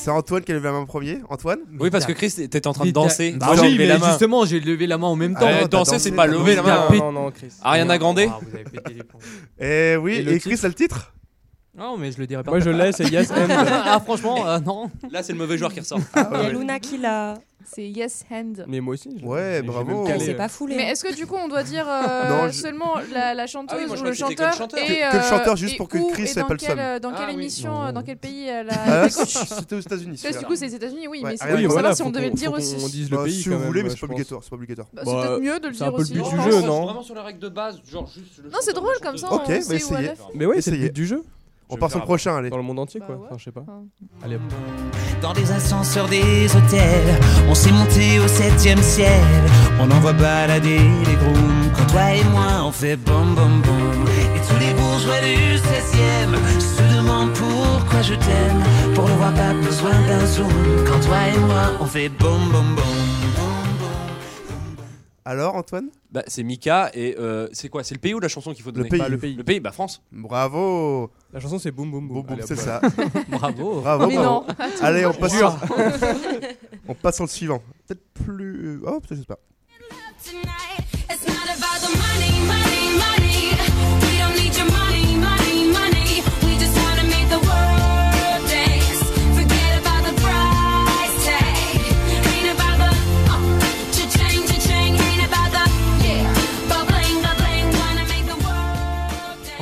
C'est 0.05 0.11
Antoine 0.11 0.43
qui 0.43 0.51
a 0.51 0.55
levé 0.55 0.65
la 0.67 0.71
main 0.73 0.77
en 0.81 0.85
premier? 0.85 1.17
Antoine? 1.29 1.61
Oui, 1.79 1.89
parce 1.89 2.05
que 2.05 2.11
Chris, 2.13 2.31
t'étais 2.31 2.67
en 2.67 2.73
train 2.73 2.85
de 2.85 2.91
danser. 2.91 3.31
Bah 3.39 3.47
Moi, 3.47 3.55
j'ai 3.55 3.61
oui, 3.63 3.67
levé 3.71 3.77
mais 3.85 3.87
la 3.87 3.97
main. 3.97 4.09
justement, 4.09 4.45
j'ai 4.45 4.59
levé 4.59 4.85
la 4.85 4.99
main 4.99 5.07
en 5.07 5.15
même 5.15 5.33
temps. 5.33 5.47
Ah, 5.49 5.65
danser, 5.67 5.93
dansé, 5.93 5.99
c'est 5.99 6.11
pas 6.11 6.27
lever 6.27 6.53
la 6.53 6.61
main. 6.61 6.87
Non, 6.91 7.11
non, 7.11 7.31
Chris. 7.31 7.51
Ariana 7.63 7.97
Grande? 7.97 8.19
Ah, 8.19 8.37
vous 8.39 8.53
avez 8.53 8.65
pété 8.65 8.93
les 8.93 9.03
plombs. 9.03 9.17
Et 9.59 9.95
oui, 9.97 10.23
Et 10.27 10.39
Chris 10.39 10.51
titre? 10.51 10.65
a 10.65 10.67
le 10.67 10.73
titre? 10.75 11.13
Non, 11.75 11.97
mais 11.97 12.11
je 12.11 12.19
le 12.19 12.27
dirai 12.27 12.43
pas. 12.43 12.51
Moi, 12.51 12.59
je 12.59 12.69
l'ai, 12.69 12.91
c'est 12.91 13.05
Yes 13.09 13.31
and. 13.35 13.47
ah, 13.49 13.99
franchement, 13.99 14.47
euh, 14.47 14.59
non. 14.59 14.91
Là, 15.11 15.23
c'est 15.23 15.33
le 15.33 15.39
mauvais 15.39 15.57
joueur 15.57 15.73
qui 15.73 15.79
ressort. 15.79 15.99
Il 16.15 16.21
y 16.21 16.45
a 16.45 16.49
Luna 16.51 16.79
qui 16.79 16.99
l'a. 16.99 17.33
C'est 17.65 17.87
Yes 17.87 18.23
Hand. 18.31 18.63
Mais 18.67 18.79
moi 18.79 18.93
aussi. 18.93 19.09
je- 19.19 19.25
Ouais, 19.25 19.61
bravo. 19.61 20.05
C'est 20.19 20.33
pas 20.35 20.47
foulé. 20.49 20.75
Mais 20.75 20.83
hein. 20.83 20.87
est-ce 20.91 21.03
que 21.03 21.13
du 21.15 21.25
coup 21.25 21.35
on 21.35 21.47
doit 21.47 21.63
dire 21.63 21.85
euh, 21.89 22.29
Non, 22.29 22.47
je- 22.47 22.53
seulement 22.61 22.93
la, 23.13 23.33
la 23.33 23.47
chanteuse 23.47 23.77
Ah 23.77 23.81
oui, 23.81 23.87
moi, 23.87 23.95
je 23.95 24.01
ou 24.01 24.05
le 24.05 24.13
crois 24.15 24.27
que 24.27 24.31
le 24.31 24.35
chanteur, 24.37 24.53
chanteur. 24.53 24.79
et, 24.79 24.85
Que- 24.87 25.11
que 25.11 25.17
le 25.17 25.21
euh, 25.23 25.29
chanteur, 25.29 25.55
juste 25.57 25.77
pour 25.77 25.87
que 25.89 25.97
Chris 26.13 26.23
et 26.23 26.29
ait 26.31 26.33
dans 26.35 26.47
pas 26.47 26.53
le 26.53 26.59
quelle, 26.59 26.79
Ah 26.79 26.99
oui. 27.27 27.33
émission, 27.33 27.91
dans 27.91 28.03
quel 28.03 28.17
pays 28.17 28.47
elle 28.47 28.67
Ah, 28.71 29.01
a 29.03 29.09
coach 29.09 29.27
C'était 29.27 29.75
aux 29.75 29.79
États-Unis. 29.79 30.21
Du 30.39 30.45
coup 30.45 30.55
c'est 30.55 30.67
les 30.67 30.75
États-Unis, 30.75 31.07
oui, 31.07 31.21
mais 31.23 31.37
c'est 31.37 31.43
ah 31.43 31.47
pour 31.47 31.55
oui, 31.55 31.61
savoir 31.63 31.79
voilà, 31.81 31.95
si 31.95 32.01
on 32.03 32.09
devait 32.11 32.29
le 32.29 32.35
dire 32.35 32.51
aussi. 32.53 32.75
qu'on 32.77 32.87
dise 32.87 33.09
le 33.09 33.17
Bah, 33.17 33.23
pays. 33.23 33.41
si 33.41 33.49
vous 33.49 33.59
voulez, 33.59 33.83
mais 33.83 33.89
c'est 33.89 33.99
pas 33.99 34.05
obligatoire. 34.05 34.41
C'est 34.43 34.49
pas 34.49 34.55
obligatoire. 34.55 34.87
Bah, 34.93 35.01
c'est 35.05 35.11
Bah, 35.11 35.21
peut-être 35.27 35.41
mieux 35.41 35.59
de 35.59 35.67
le 35.67 35.73
c'est 35.73 35.83
un 35.83 35.85
dire 35.87 35.91
peu 35.93 35.97
le 35.97 36.03
aussi. 36.03 36.13
but 36.13 36.23
du 36.23 36.51
jeu, 36.51 36.61
non? 36.61 36.79
C'est 36.79 36.83
vraiment 36.85 37.03
sur 37.03 37.15
la 37.15 37.23
règle 37.23 37.39
de 37.39 37.49
base, 37.49 37.79
genre 37.91 38.07
juste. 38.07 38.37
le 38.43 38.49
Non, 38.49 38.57
c'est 38.61 38.71
chanteur, 38.71 38.83
drôle 38.83 38.95
comme 39.01 39.17
ça. 39.17 39.31
Ok, 39.31 39.41
on 39.47 39.49
elle 39.49 39.57
essayez. 39.57 40.11
Mais 40.35 40.45
ouais, 40.45 40.61
c'est 40.61 40.71
le 40.71 40.77
Essayez. 40.77 40.89
but 40.89 40.95
du 40.95 41.05
jeu. 41.07 41.23
On 41.69 41.77
part 41.77 41.89
sur 41.89 41.99
le 41.99 42.05
prochain, 42.05 42.35
allez. 42.37 42.49
Dans 42.49 42.57
le 42.57 42.63
monde 42.63 42.79
entier, 42.79 42.99
Bah 42.99 43.07
quoi. 43.07 43.15
ouais. 43.15 43.21
Enfin, 43.25 43.35
je 43.39 43.43
sais 43.45 43.51
pas. 43.51 43.63
Allez, 44.23 44.35
hop. 44.35 44.41
Dans 45.21 45.33
des 45.33 45.51
ascenseurs 45.51 46.07
des 46.07 46.45
hôtels, 46.55 47.19
on 47.49 47.55
s'est 47.55 47.71
monté 47.71 48.19
au 48.19 48.27
septième 48.27 48.81
ciel. 48.81 49.21
On 49.79 49.89
envoie 49.89 50.13
balader 50.13 50.77
les 50.79 51.15
grooms. 51.15 51.71
Quand 51.75 51.85
toi 51.87 52.11
et 52.13 52.23
moi 52.25 52.63
on 52.65 52.71
fait 52.71 52.95
boum 52.97 53.33
boum 53.35 53.61
boum. 53.61 54.05
Et 54.35 54.39
tous 54.47 54.59
les 54.59 54.73
bourgeois 54.73 55.19
du 55.21 55.55
16e 55.57 56.59
se 56.59 56.95
demandent 56.95 57.33
pourquoi 57.33 58.01
je 58.01 58.13
t'aime. 58.13 58.63
Pour 58.93 59.07
le 59.07 59.13
voir, 59.15 59.33
pas 59.33 59.53
besoin 59.53 59.91
d'un 60.07 60.25
zoom. 60.25 60.47
Quand 60.87 60.99
toi 61.05 61.17
et 61.33 61.39
moi 61.39 61.71
on 61.79 61.85
fait 61.85 62.09
boum 62.09 62.49
boum 62.51 62.75
boum. 62.75 62.85
Alors, 65.27 65.55
Antoine? 65.55 65.89
Bah, 66.11 66.21
c'est 66.27 66.43
Mika 66.43 66.91
et 66.93 67.15
euh, 67.17 67.47
c'est 67.51 67.67
quoi? 67.67 67.83
C'est 67.83 67.95
le 67.95 67.99
pays 67.99 68.13
ou 68.13 68.19
la 68.19 68.27
chanson 68.27 68.53
qu'il 68.53 68.63
faut 68.63 68.71
donner? 68.71 68.87
pays. 68.89 68.99
Bah, 68.99 69.09
le 69.09 69.17
pays. 69.17 69.35
Le 69.35 69.43
pays, 69.43 69.59
bah 69.59 69.71
France. 69.71 70.03
Bravo 70.11 71.09
La 71.33 71.39
chanson, 71.39 71.57
c'est 71.57 71.71
boum 71.71 71.89
boum 71.89 72.07
boum. 72.07 72.21
Boum, 72.23 72.37
c'est 72.45 72.55
ça. 72.55 72.79
Bravo. 73.29 73.81
Bravo, 73.81 74.07
Mais 74.07 74.15
bravo. 74.15 74.45
non. 74.47 74.55
Allez, 74.81 75.03
on 75.07 75.13
passe 75.13 75.35
sur... 75.35 75.57
on 76.87 76.93
passe 76.93 77.15
sur 77.15 77.23
le 77.23 77.29
suivant. 77.29 77.63
Peut-être 77.87 78.03
plus... 78.13 78.79
Oh, 78.85 78.99
peut-être, 78.99 79.15
je 79.15 79.21
sais 79.21 79.25
pas. 79.25 79.39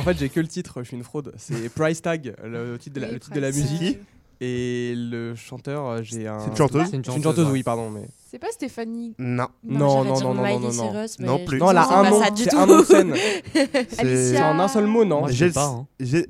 Fait, 0.04 0.18
j'ai 0.18 0.28
que 0.28 0.40
le 0.40 0.48
titre, 0.48 0.82
je 0.82 0.88
suis 0.88 0.96
une 0.96 1.04
fraude. 1.04 1.32
C'est 1.36 1.68
Price 1.74 2.00
Tag, 2.02 2.34
le 2.44 2.76
titre 2.78 2.94
de 2.96 3.00
la, 3.00 3.10
le 3.12 3.18
titre 3.20 3.34
de 3.34 3.40
la 3.40 3.50
Price 3.50 3.62
Tag. 3.62 3.72
musique. 3.80 3.98
Et 4.40 4.94
le 4.96 5.34
chanteur, 5.36 5.86
euh, 5.86 6.00
j'ai 6.02 6.26
un. 6.26 6.40
C'est 6.40 6.48
une 6.50 6.56
chanteuse 6.56 6.88
C'est 6.90 6.96
une 6.96 7.04
chanteuse, 7.04 7.48
oui, 7.50 7.62
pardon. 7.62 7.88
Mais... 7.88 8.08
C'est 8.30 8.38
pas 8.38 8.50
Stéphanie. 8.50 9.14
Non. 9.18 9.46
Non, 9.62 10.04
non, 10.04 10.20
non, 10.20 10.34
non, 10.34 10.58
non, 10.58 10.72
non. 10.72 10.92
Non 11.20 11.38
je 11.38 11.44
plus. 11.44 11.58
Non, 11.58 11.70
elle 11.70 11.78
a 11.78 11.82
que 11.84 11.88
c'est 11.88 11.94
un 11.94 12.10
nom, 12.10 12.22
c'est 12.36 12.54
un 12.54 12.66
nom 12.66 12.78
de 12.80 12.84
scène. 12.84 13.14
C'est 13.92 14.42
en 14.42 14.58
un 14.58 14.68
seul 14.68 14.86
mot, 14.86 15.04
non 15.04 15.28
J'ai- 15.28 15.56
hein. 15.56 15.86
j'ai- 16.00 16.26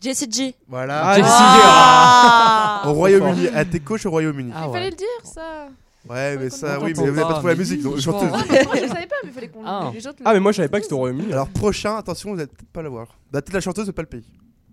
Jessie 0.00 0.30
G. 0.30 0.54
Voilà. 0.68 1.02
Ah, 1.04 1.16
Jessie 1.16 1.28
Ah 1.30 2.82
Au 2.86 2.92
Royaume-Uni. 2.94 3.48
À 3.48 3.64
tes 3.64 3.80
coachs 3.80 4.06
au 4.06 4.10
Royaume-Uni. 4.10 4.52
Ah 4.54 4.62
Il 4.62 4.66
ouais. 4.68 4.72
fallait 4.72 4.90
le 4.90 4.96
dire, 4.96 5.06
ça. 5.24 5.68
Ouais, 6.10 6.36
mais 6.38 6.50
ça, 6.50 6.78
oui, 6.80 6.86
mais 6.88 6.92
t'entend 6.94 7.02
vous 7.12 7.18
avez 7.18 7.22
pas 7.28 7.34
trouvé 7.34 7.52
la 7.52 7.58
musique, 7.58 7.82
donc 7.82 7.96
je 7.96 8.00
savais 8.00 8.28
pas, 8.30 8.44
mais 8.48 9.28
il 9.28 9.32
fallait 9.32 9.48
qu'on 9.48 9.62
Ah. 9.64 9.92
Ah, 10.24 10.32
mais 10.34 10.40
moi, 10.40 10.50
je 10.50 10.56
savais 10.56 10.68
pas 10.68 10.78
que 10.78 10.82
c'était 10.84 10.94
au 10.94 10.98
Royaume-Uni. 10.98 11.32
Alors, 11.32 11.48
prochain, 11.48 11.96
attention, 11.96 12.30
vous 12.34 12.38
allez 12.40 12.48
peut-être 12.48 12.68
pas 12.72 12.82
l'avoir. 12.82 13.06
Bah, 13.30 13.40
peut-être 13.40 13.54
la 13.54 13.60
chanteuse, 13.60 13.86
mais 13.86 13.92
pas 13.92 14.02
le 14.02 14.08
pays. 14.08 14.24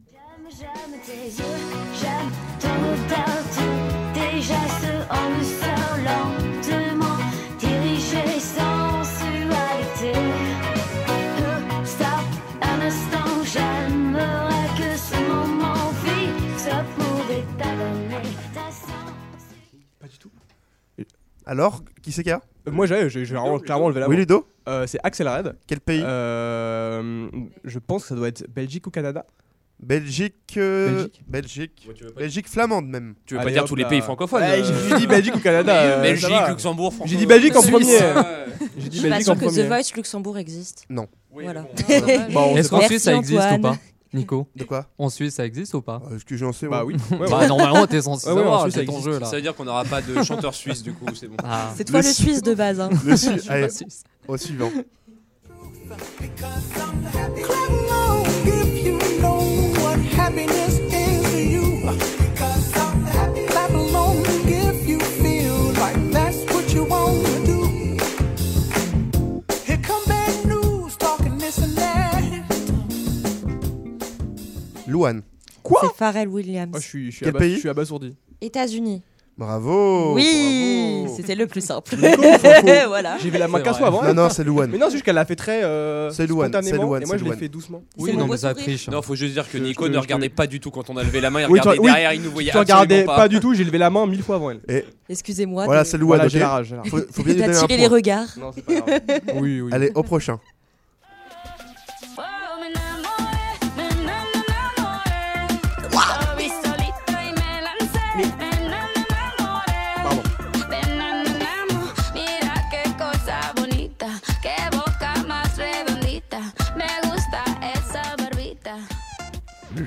J'aime, 0.09 0.19
j'aime 0.59 0.99
tes 1.05 1.25
yeux, 1.27 1.45
j'aime 2.01 2.31
ton 2.59 2.67
odeur, 2.67 3.43
tout 3.53 4.19
tes 4.19 4.41
gestes 4.41 4.87
en 5.11 5.37
douceur, 5.37 5.56
Alors, 21.47 21.81
qui 22.03 22.11
c'est 22.11 22.23
qui 22.23 22.31
a 22.31 22.41
Euh, 22.67 22.71
Moi, 22.71 22.85
j'ai 22.85 23.09
j'ai- 23.09 23.23
j'ai 23.25 23.33
vraiment 23.35 23.59
clairement 23.59 23.87
levé 23.87 24.01
la 24.01 24.07
Oui, 24.09 24.15
main. 24.15 24.19
Ludo 24.21 24.47
Euh, 24.67 24.85
c'est 24.85 24.99
Axel 25.01 25.27
Red. 25.29 25.55
Quel 25.65 25.79
pays 25.79 26.03
Euh, 26.05 27.29
je 27.63 27.79
pense 27.79 28.03
que 28.03 28.09
ça 28.09 28.15
doit 28.15 28.27
être 28.27 28.45
Belgique 28.53 28.85
ou 28.87 28.91
Canada. 28.91 29.25
Belgique. 29.79 30.55
euh, 30.57 31.05
Belgique. 31.05 31.21
Belgique. 31.27 31.89
Pas, 32.15 32.19
Belgique 32.21 32.47
flamande, 32.49 32.87
même. 32.87 33.13
tu 33.25 33.35
veux 33.35 33.37
pas 33.39 33.43
Allez, 33.43 33.53
dire 33.53 33.61
hop 33.63 33.69
tous 33.69 33.75
les 33.75 33.83
là. 33.83 33.89
pays 33.89 34.01
francophones 34.01 34.41
Ouais, 34.41 34.59
euh, 34.59 34.63
j'ai 34.63 34.89
j'ai 34.89 34.95
dit 34.97 35.07
Belgique 35.07 35.35
ou 35.35 35.39
Canada. 35.39 35.73
euh, 35.83 35.95
ça 35.95 36.01
Belgique, 36.01 36.29
va. 36.31 36.49
Luxembourg, 36.49 36.93
France. 36.93 37.09
J'ai 37.09 37.15
dit 37.15 37.25
Belgique 37.27 37.55
en 37.55 37.61
Suisse. 37.61 37.71
premier. 37.71 37.87
J'ai 38.77 38.81
Je 38.83 38.87
dit 38.89 38.97
suis 38.99 39.07
pas 39.09 39.15
Belgique 39.15 39.29
en 39.29 39.35
sûre 39.35 39.35
que 39.35 39.39
The 39.39 39.53
premier. 39.53 39.67
Voice 39.67 39.95
Luxembourg 39.95 40.37
existe. 40.39 40.85
Oui, 40.89 41.43
Voilà. 41.43 41.61
bon. 41.61 41.69
Bon, 42.33 42.41
on 42.53 42.57
Est-ce 42.57 42.63
sait 42.63 42.69
qu'en 42.71 42.77
Merci, 42.79 42.93
Suisse 42.95 43.03
ça 43.03 43.15
existe 43.15 43.33
ou 43.39 43.43
Antoine. 43.43 43.61
pas 43.61 43.77
Nico 44.13 44.47
De 44.55 44.63
quoi 44.63 44.87
En 44.97 45.09
Suisse 45.09 45.35
ça 45.35 45.45
existe 45.45 45.73
ou 45.73 45.81
pas 45.81 46.01
Ah, 46.09 46.15
Est-ce 46.15 46.25
que 46.25 46.37
j'en 46.37 46.53
sais 46.53 46.67
Bah 46.67 46.83
oui. 46.85 46.95
Ouais, 47.11 47.27
Bah 47.29 47.39
ouais. 47.39 47.47
normalement 47.47 47.85
t'es 47.87 48.01
censé 48.01 48.27
Ouais, 48.31 48.35
savoir, 48.35 48.67
c'est 48.71 48.85
ton 48.85 49.01
jeu 49.01 49.19
là. 49.19 49.25
Ça 49.27 49.35
veut 49.35 49.41
dire 49.41 49.55
qu'on 49.55 49.65
n'aura 49.65 49.83
pas 49.85 50.01
de 50.01 50.21
chanteur 50.23 50.53
suisse 50.55 50.81
du 50.83 50.93
coup, 50.93 51.05
c'est 51.13 51.27
bon. 51.27 51.35
Ah. 51.43 51.71
C'est 51.75 51.83
toi 51.85 52.01
Le 52.01 52.07
le 52.07 52.13
su- 52.13 52.23
Suisse 52.23 52.41
de 52.41 52.53
base. 52.53 52.79
Hein. 52.79 52.89
Le 53.05 53.15
su- 53.17 53.29
Allez, 53.49 53.69
suisse. 53.69 54.03
au 54.27 54.37
suivant. 54.37 54.71
Louane. 74.87 75.21
C'est 75.81 75.95
Pharrell 75.97 76.27
Williams. 76.29 76.71
Oh, 76.75 76.79
je 76.79 76.85
suis, 76.87 77.11
je 77.11 77.17
suis 77.17 77.25
Quel 77.25 77.33
pays 77.33 77.55
je 77.55 77.59
suis 77.59 77.69
abasourdi. 77.69 78.15
États-Unis. 78.41 79.01
Bravo. 79.37 80.15
oui, 80.15 81.01
bravo. 81.03 81.15
c'était 81.15 81.35
le 81.35 81.45
plus 81.45 81.61
simple. 81.61 81.95
Voilà. 82.87 83.17
J'ai 83.21 83.29
vu 83.29 83.37
la 83.37 83.47
main 83.47 83.59
vrai. 83.59 83.71
fois 83.75 83.87
avant. 83.87 84.01
Non, 84.01 84.09
elle. 84.09 84.15
non, 84.15 84.29
c'est 84.31 84.43
Louane. 84.43 84.71
Mais 84.71 84.79
non, 84.79 84.87
c'est 84.87 84.93
juste 84.93 85.03
qu'elle 85.05 85.13
l'a 85.13 85.25
fait 85.25 85.35
très 85.35 85.63
euh, 85.63 86.09
C'est 86.09 86.25
Louane, 86.25 86.51
c'est 86.51 86.57
spontanément. 86.59 86.83
Louane, 86.87 87.03
Et 87.03 87.05
moi, 87.05 87.17
je 87.17 87.23
l'ai 87.23 87.33
fait 87.33 87.47
doucement. 87.47 87.83
Oui, 87.99 88.15
non, 88.17 88.25
mais 88.27 88.37
ça 88.37 88.55
triche. 88.55 88.87
Non, 88.89 89.03
faut 89.03 89.13
juste 89.13 89.33
dire 89.33 89.47
que 89.47 89.59
Nico 89.59 89.83
je- 89.85 89.89
ne 89.89 89.93
je- 89.93 89.99
regardait 89.99 90.29
pas 90.29 90.47
du 90.47 90.59
tout 90.59 90.71
quand 90.71 90.89
on 90.89 90.97
a 90.97 91.03
levé 91.03 91.21
la 91.21 91.29
main. 91.29 91.41
Il 91.41 91.51
Oui, 91.51 91.59
tu- 91.59 91.67
regardait 91.67 91.79
oui. 91.79 91.85
derrière, 91.91 92.13
il 92.13 92.21
nous 92.23 92.31
voyait 92.31 92.49
Tu 92.51 92.57
regardais 92.57 93.03
pas. 93.03 93.15
pas. 93.15 93.27
du 93.27 93.39
tout, 93.39 93.53
j'ai 93.53 93.63
levé 93.63 93.77
la 93.77 93.91
main 93.91 94.07
mille 94.07 94.23
fois 94.23 94.37
avant 94.37 94.49
elle. 94.49 94.61
Et 94.69 94.85
Excusez-moi. 95.07 95.65
voilà, 95.65 95.85
c'est 95.85 95.99
Louane. 95.99 96.17
Voilà, 96.17 96.29
j'ai 96.29 96.39
la 96.39 96.49
rage. 96.49 96.73
Faut, 96.85 96.97
bien 96.97 97.05
lui 97.25 97.33
donner 97.35 97.43
un 97.43 97.47
d'attirer 97.61 97.77
les 97.77 97.87
regards. 97.87 98.35
Non, 98.39 98.51
c'est 98.55 98.65
pas 98.65 98.73
grave. 98.73 98.99
Oui, 99.35 99.61
oui. 99.61 99.69
Allez, 99.71 99.91
au 99.93 100.01
prochain. 100.01 100.39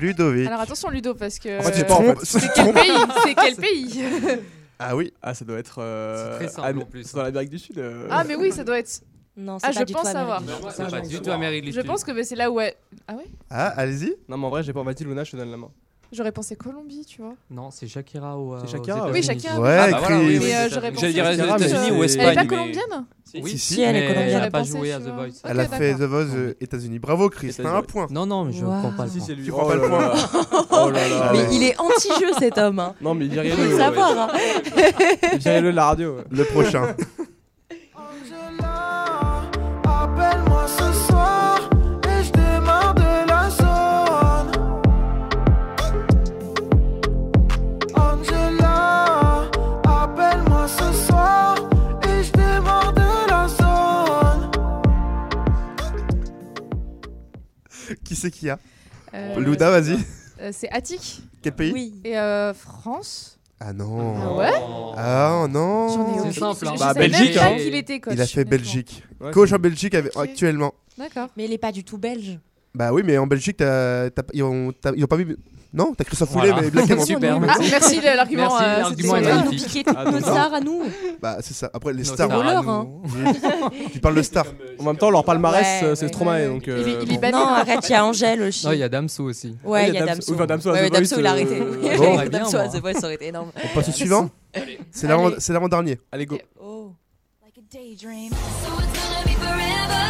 Ludovic. 0.01 0.47
Alors 0.47 0.61
attention 0.61 0.89
Ludo 0.89 1.13
parce 1.15 1.39
que. 1.39 1.59
En 1.59 1.63
fait, 1.63 1.75
j'ai 1.77 1.83
pas, 1.85 1.95
en 1.95 2.15
fait. 2.15 2.25
C'est 2.25 2.53
quel 2.53 2.73
pays? 2.73 2.91
C'est 3.23 3.35
quel 3.35 3.55
pays? 3.57 4.03
Ah 4.79 4.95
oui. 4.95 5.13
Ah, 5.21 5.33
ça 5.33 5.45
doit 5.45 5.59
être. 5.59 5.79
euh, 5.79 6.33
C'est 6.39 6.45
très 6.45 6.53
simple, 6.55 6.67
Am- 6.67 6.79
en 6.81 6.85
plus. 6.85 7.03
c'est 7.03 7.15
dans 7.15 7.23
l'Amérique 7.23 7.49
du 7.51 7.59
Sud. 7.59 7.77
euh. 7.77 8.07
Ah 8.09 8.23
mais 8.23 8.35
oui, 8.35 8.51
ça 8.51 8.63
doit 8.63 8.79
être. 8.79 9.01
Non, 9.37 9.57
Ah, 9.61 9.67
c'est 9.67 9.73
je 9.73 9.79
pas 9.79 9.85
du 9.85 9.93
pense 9.93 10.03
savoir. 10.11 10.41
C'est 10.75 10.89
pas 10.89 11.01
du 11.01 11.19
tout 11.21 11.31
Amérique 11.31 11.63
du 11.65 11.71
Je 11.71 11.79
Sud. 11.79 11.87
pense 11.87 12.03
que 12.03 12.23
c'est 12.23 12.35
là 12.35 12.51
où. 12.51 12.59
elle- 12.59 12.73
Ah 13.07 13.13
ouais? 13.13 13.25
Ah, 13.49 13.67
allez-y. 13.77 14.15
Non, 14.27 14.37
mais 14.37 14.45
en 14.47 14.49
vrai, 14.49 14.63
j'ai 14.63 14.73
pas. 14.73 14.83
Vas-y, 14.83 15.03
Luna, 15.03 15.23
je 15.23 15.31
te 15.31 15.37
donne 15.37 15.51
la 15.51 15.57
main. 15.57 15.69
J'aurais 16.13 16.33
pensé 16.33 16.57
Colombie, 16.57 17.05
tu 17.05 17.21
vois. 17.21 17.35
Non, 17.49 17.71
c'est 17.71 17.87
Shakira 17.87 18.37
au. 18.37 18.57
C'est 18.59 18.65
aux 18.65 18.67
Shakira. 18.67 19.09
Oui, 19.11 19.23
Shakira. 19.23 19.57
Ouais, 19.59 19.77
Ah, 19.79 19.91
bah 19.91 19.97
voilà, 20.01 20.17
oui, 20.19 20.25
oui. 20.27 20.39
Mais 20.41 20.55
euh, 20.55 20.69
j'aurais 20.69 20.91
pensé. 20.91 21.11
J'allais 21.13 21.35
dire 21.37 21.45
aux 21.53 21.55
États-Unis 21.57 21.91
ou 21.91 22.07
c'est- 22.07 22.19
Elle 22.19 22.25
est 22.27 22.29
Espagne. 22.31 22.35
pas 22.35 22.41
mais- 22.41 22.47
colombienne 22.47 23.05
Si, 23.23 23.41
si. 23.43 23.57
Si, 23.59 23.81
elle 23.81 23.95
est 23.95 24.01
colombienne. 24.07 24.27
Elle 24.27 24.33
a 24.33 24.37
J'aurais 24.39 24.49
pas 24.51 24.63
joué 24.63 24.91
à 24.91 24.99
The. 24.99 25.03
Voice. 25.03 25.41
Elle 25.45 25.59
a 25.61 25.67
fait 25.69 25.93
The. 25.95 26.01
Voice 26.01 26.35
euh, 26.35 26.53
États-Unis. 26.59 26.99
Bravo, 26.99 27.29
Chris. 27.29 27.53
T'as 27.55 27.77
un 27.77 27.81
point. 27.81 28.07
Non, 28.11 28.25
non, 28.25 28.43
mais 28.43 28.51
je 28.51 28.65
Wow. 28.65 28.79
prends 28.81 28.91
pas 28.91 29.05
le 29.05 29.09
Si, 29.11 29.17
point. 29.19 29.27
c'est 29.27 29.35
lui. 29.35 29.45
Tu 29.45 29.51
prends 29.51 29.65
pas 29.67 29.75
le 29.75 29.81
point. 29.87 30.11
Oh 30.71 30.89
là. 30.89 30.99
Mais 31.31 31.45
il 31.55 31.63
est 31.63 31.79
anti-jeu 31.79 32.31
cet 32.39 32.57
homme. 32.57 32.79
Hein. 32.79 32.93
Non, 33.01 33.13
mais 33.13 33.29
Faut 33.29 33.35
le 33.35 33.41
dirais-le. 33.43 33.77
savoir. 33.77 34.17
Hein. 34.17 35.37
Dirais-le 35.37 35.71
de 35.71 35.75
la 35.75 35.85
radio. 35.85 36.17
Le 36.29 36.43
prochain. 36.43 36.93
Angela, 37.95 39.43
appelle-moi 39.85 40.65
ce 40.67 41.07
soir 41.07 41.60
Qui 58.03 58.15
c'est 58.15 58.31
qui 58.31 58.49
a 58.49 58.57
Euh, 59.13 59.39
Luda, 59.39 59.69
vas-y. 59.71 59.97
euh, 60.41 60.51
C'est 60.53 60.69
Attic 60.71 61.21
Quel 61.41 61.53
pays 61.53 61.71
Oui. 61.73 61.93
et 62.03 62.17
euh, 62.17 62.53
France. 62.53 63.37
Ah 63.59 63.73
non. 63.73 64.15
Ah 64.19 64.33
ouais 64.37 64.51
Ah 64.97 65.29
J'en 65.31 65.47
non. 65.47 66.25
ai 66.27 66.31
C'est 66.33 66.39
simple, 66.39 66.67
hein. 66.67 66.71
Je 66.75 66.79
Bah, 66.79 66.93
même 66.95 67.11
Belgique, 67.11 67.35
pas 67.35 67.45
hein. 67.45 67.55
était 67.57 67.99
coach. 67.99 68.13
Il 68.15 68.21
a 68.21 68.25
fait. 68.27 68.45
Belgique. 68.45 69.03
Ouais, 69.19 69.31
Coach 69.31 69.51
en 69.53 69.59
Belgique 69.59 69.93
avec- 69.95 70.15
actuellement. 70.17 70.73
D'accord. 70.97 71.27
Mais 71.37 71.45
il 71.45 71.53
est 71.53 71.57
pas 71.59 71.71
du 71.71 71.83
tout 71.83 71.97
belge. 71.97 72.39
Bah 72.73 72.91
oui, 72.93 73.01
mais 73.05 73.17
en 73.17 73.27
Belgique, 73.27 73.57
ils, 73.61 74.43
ont, 74.43 74.71
t'as- 74.79 74.93
ils 74.95 75.03
ont 75.03 75.07
pas 75.07 75.17
mis. 75.17 75.35
Non, 75.73 75.93
t'as 75.95 76.03
Christophe 76.03 76.31
Foulet, 76.31 76.47
Voilà. 76.49 76.63
mais 76.63 76.69
Black 76.69 76.91
Hammer. 76.91 77.05
Super, 77.05 77.35
Ah, 77.35 77.39
merci. 77.39 77.71
merci 77.71 78.01
l'argument. 78.01 78.41
Merci, 78.49 78.63
euh, 78.63 78.79
l'argument 78.79 79.15
c'était- 79.15 79.29
est 79.29 79.33
magnifique. 79.35 79.65
piquait 79.67 79.83
toutes 79.85 79.95
Ah, 79.97 80.11
nos 80.11 80.19
stars 80.19 80.53
à 80.53 80.59
nous. 80.59 80.83
Bah 81.21 81.37
c'est 81.39 81.53
ça. 81.53 81.69
Après, 81.73 81.93
les 81.93 82.03
stars. 82.03 82.27
voleurs, 82.29 82.63
nous. 82.63 82.69
hein. 82.71 82.87
Tu 83.93 83.99
parles 83.99 84.15
de 84.15 84.21
stars. 84.31 84.47
En 84.79 84.83
même 84.83 84.97
temps, 84.97 85.09
leur 85.09 85.23
palmarès, 85.23 85.61
Ouais, 85.81 85.87
euh, 85.87 85.95
c'est 85.95 86.05
ouais. 86.05 86.07
Stromae. 86.09 86.47
Donc, 86.47 86.63
Il 86.67 86.73
est- 86.73 86.75
euh, 86.75 87.03
il 87.03 87.13
est. 87.13 87.31
Non, 87.31 87.37
arrête, 87.47 87.79
il 87.87 87.91
y 87.91 87.95
a 87.95 88.05
Angèle 88.05 88.41
aussi. 88.41 88.65
Non, 88.65 88.73
il 88.73 88.79
y 88.79 88.83
a 88.83 88.89
Damso 88.89 89.23
aussi. 89.23 89.55
Ouais, 89.63 89.83
Ah, 89.83 89.87
il 89.87 89.93
y 89.93 89.97
a 89.97 90.05
Damso. 90.07 90.31
Oui, 90.31 90.35
enfin, 90.35 90.45
Damso 90.45 90.69
à 90.69 90.73
Ouais, 90.73 90.89
The 90.89 90.93
Damso, 90.93 91.15
Voice, 91.15 91.19
il 91.21 91.25
a 91.25 91.29
euh, 91.29 91.33
arrêté. 91.33 91.59
bon. 91.59 91.65
J'aimerais 92.03 92.29
bien, 92.29 92.39
Damso 92.39 92.57
à 92.57 92.63
moi. 92.65 92.73
The 92.73 92.81
Voice, 92.81 92.93
ça 92.99 93.05
aurait 93.05 93.15
été 93.15 93.27
énorme. 93.27 93.51
On 93.63 93.67
passe 93.75 93.87
au 93.87 93.91
suivant 93.93 94.29
C'est 94.91 95.07
l'avant- 95.07 95.27
Allez. 95.27 95.35
c'est 95.39 95.53
l'avant-dernier. 95.53 95.99
Allez, 96.11 96.25
go. 96.25 96.37
Oh. 96.61 96.91
Like 97.45 97.57
a 97.57 97.61
daydream. 97.71 98.29
So 98.31 98.35
it's 98.77 98.91
gonna 98.91 99.23
be 99.23 99.39
forever. 99.39 100.03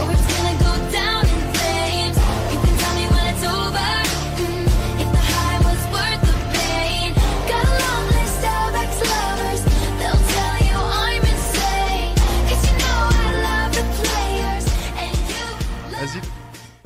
Or 0.00 0.10
it's 0.12 0.36
gonna 0.38 0.45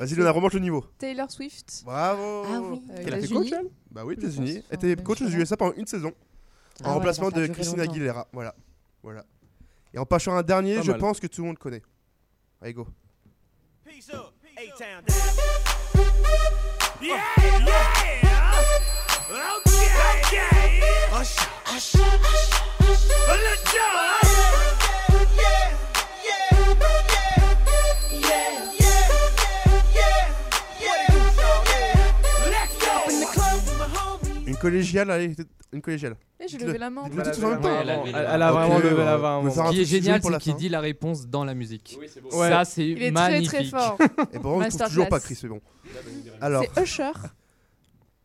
Vas-y, 0.01 0.15
Luna, 0.15 0.31
remonte 0.31 0.53
le 0.53 0.59
niveau. 0.61 0.83
Taylor 0.97 1.29
Swift. 1.29 1.83
Bravo. 1.85 2.43
Ah 2.47 2.59
oui. 2.59 2.81
euh, 2.89 3.03
Elle 3.05 3.13
a 3.13 3.21
fait 3.21 3.27
coach, 3.27 3.51
elle? 3.51 3.69
Bah 3.91 4.01
oui, 4.03 4.15
États-Unis. 4.15 4.63
Elle 4.71 4.75
était 4.83 4.95
coach 5.03 5.21
aux 5.21 5.27
USA 5.29 5.55
pendant 5.55 5.73
une 5.75 5.85
saison. 5.85 6.11
Ah 6.83 6.85
En 6.85 6.87
ouais, 6.87 6.93
remplacement 6.95 7.25
ça 7.25 7.27
a 7.27 7.31
pas 7.33 7.39
de 7.41 7.45
duré 7.45 7.53
Christina 7.55 7.83
longtemps. 7.83 7.91
Aguilera. 7.93 8.27
Voilà. 8.33 8.55
Voilà. 9.03 9.23
Et 9.93 9.99
en 9.99 10.05
passant 10.07 10.33
un 10.33 10.41
dernier, 10.41 10.77
Pas 10.77 10.81
je 10.81 10.91
mal. 10.91 10.99
pense 10.99 11.19
que 11.19 11.27
tout 11.27 11.41
le 11.41 11.47
monde 11.49 11.59
connaît. 11.59 11.83
Allez, 12.63 12.73
go. 12.73 12.87
Yeah, 28.11 28.60
collégiale, 34.61 35.11
allez, 35.11 35.35
une 35.73 35.81
collégiale. 35.81 36.15
Eh, 36.39 36.47
j'ai 36.47 36.57
levé 36.57 36.77
la 36.77 36.89
main. 36.89 37.03
Dites-le 37.09 37.23
Elle 37.27 37.31
tous 37.35 37.43
en 37.45 37.49
même 37.49 37.59
a- 37.59 37.61
temps. 37.61 37.79
Elle 37.81 37.89
a 37.89 37.97
levé 37.97 38.07
Elle 38.07 38.11
la 38.13 38.33
elle 38.35 38.41
a 38.41 38.51
Ok, 38.53 38.57
vraiment 38.59 38.79
levé 38.79 38.89
la 38.89 38.95
on 39.03 39.05
main. 39.05 39.17
va 39.17 39.41
bon. 39.41 39.51
faire 39.51 39.63
un 39.63 39.67
Ce 39.67 39.73
qui 39.73 39.81
est 39.81 39.85
génial, 39.85 40.21
pour 40.21 40.29
c'est 40.29 40.33
la 40.33 40.39
qu'il 40.39 40.51
fin. 40.53 40.57
dit 40.57 40.69
la 40.69 40.79
réponse 40.79 41.27
dans 41.27 41.43
la 41.45 41.53
musique. 41.53 41.97
Ouais. 42.33 42.49
Ça, 42.49 42.65
c'est 42.65 42.87
Il 42.87 43.03
est 43.03 43.11
très 43.11 43.31
magnifique. 43.31 43.49
très 43.49 43.63
fort. 43.65 43.97
Et 44.01 44.05
pour 44.05 44.11
moi, 44.17 44.29
je 44.33 44.39
trouve 44.39 44.57
Masterclass. 44.59 44.87
toujours 44.89 45.09
pas 45.09 45.19
Chris, 45.19 45.39
mais 45.43 45.49
bon. 45.49 45.61
Alors, 46.41 46.63
C'est 46.75 46.81
Usher. 46.83 47.11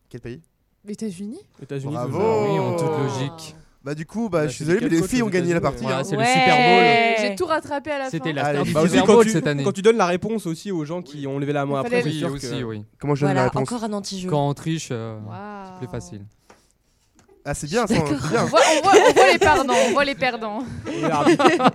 quel 0.09 0.21
pays? 0.21 0.41
Les 0.85 0.93
États-Unis. 0.93 1.39
États-Unis, 1.61 1.93
Bravo. 1.93 2.11
toujours. 2.17 2.49
Oui, 2.51 2.59
en 2.59 2.75
toute 2.75 2.87
logique. 2.87 3.55
Bah 3.87 3.95
du 3.95 4.05
coup, 4.05 4.27
bah 4.27 4.39
Bah, 4.41 4.47
je 4.49 4.53
suis 4.53 4.65
désolé, 4.65 4.81
mais 4.89 4.89
les 4.97 5.01
filles 5.07 5.23
ont 5.23 5.29
gagné 5.29 5.53
la 5.53 5.61
partie. 5.61 5.85
Hein. 5.85 6.03
c'est 6.03 6.17
le. 6.17 6.25
Super 6.25 6.57
Bowl. 6.57 7.25
J'ai 7.29 7.35
tout 7.35 7.45
rattrapé 7.45 7.91
à 7.91 7.99
la 7.99 8.03
fin. 8.03 8.09
C'était 8.11 8.33
la 8.33 8.43
Allez, 8.47 8.57
star 8.59 8.65
du 8.65 8.73
Bah 8.73 8.81
aussi, 8.81 8.89
Super 8.91 9.05
quand 9.05 9.13
Bowl 9.13 9.23
tu, 9.23 9.31
cette 9.31 9.47
année. 9.47 9.63
quand 9.63 9.71
tu 9.71 9.81
donnes 9.81 9.95
la 9.95 10.05
réponse 10.07 10.45
aussi 10.45 10.73
aux 10.73 10.83
gens 10.83 11.01
qui 11.01 11.25
ont 11.25 11.39
levé 11.39 11.53
la 11.53 11.65
main 11.65 11.75
Il 11.75 11.77
après, 11.85 11.89
fallait- 12.01 12.01
c'est 12.03 12.09
Oui, 12.09 12.19
sûr 12.19 12.31
aussi, 12.33 12.59
que... 12.59 12.63
oui. 12.65 12.83
Comment 12.99 13.15
je 13.15 13.21
donne 13.21 13.29
la 13.29 13.33
Voilà, 13.43 13.49
réponse 13.49 13.71
encore 13.71 13.83
un 13.85 13.93
anti-jeu. 13.93 14.29
Quand 14.29 14.49
on 14.49 14.53
triche, 14.53 14.89
euh, 14.91 15.17
Waouh. 15.25 15.37
c'est 15.67 15.77
plus 15.77 15.87
facile. 15.87 16.25
Ah, 17.49 17.53
c'est 17.53 17.69
bien 17.69 17.87
ça, 17.87 17.95
c'est 17.95 18.29
bien. 18.29 18.43
On 18.43 18.45
voit, 18.47 18.59
on, 18.77 18.81
voit, 18.83 18.93
on 19.09 19.13
voit 19.13 19.31
les 19.31 19.37
perdants, 19.39 19.73
on 19.87 19.91
voit 19.93 20.03
les 20.05 20.15
perdants. 20.15 20.59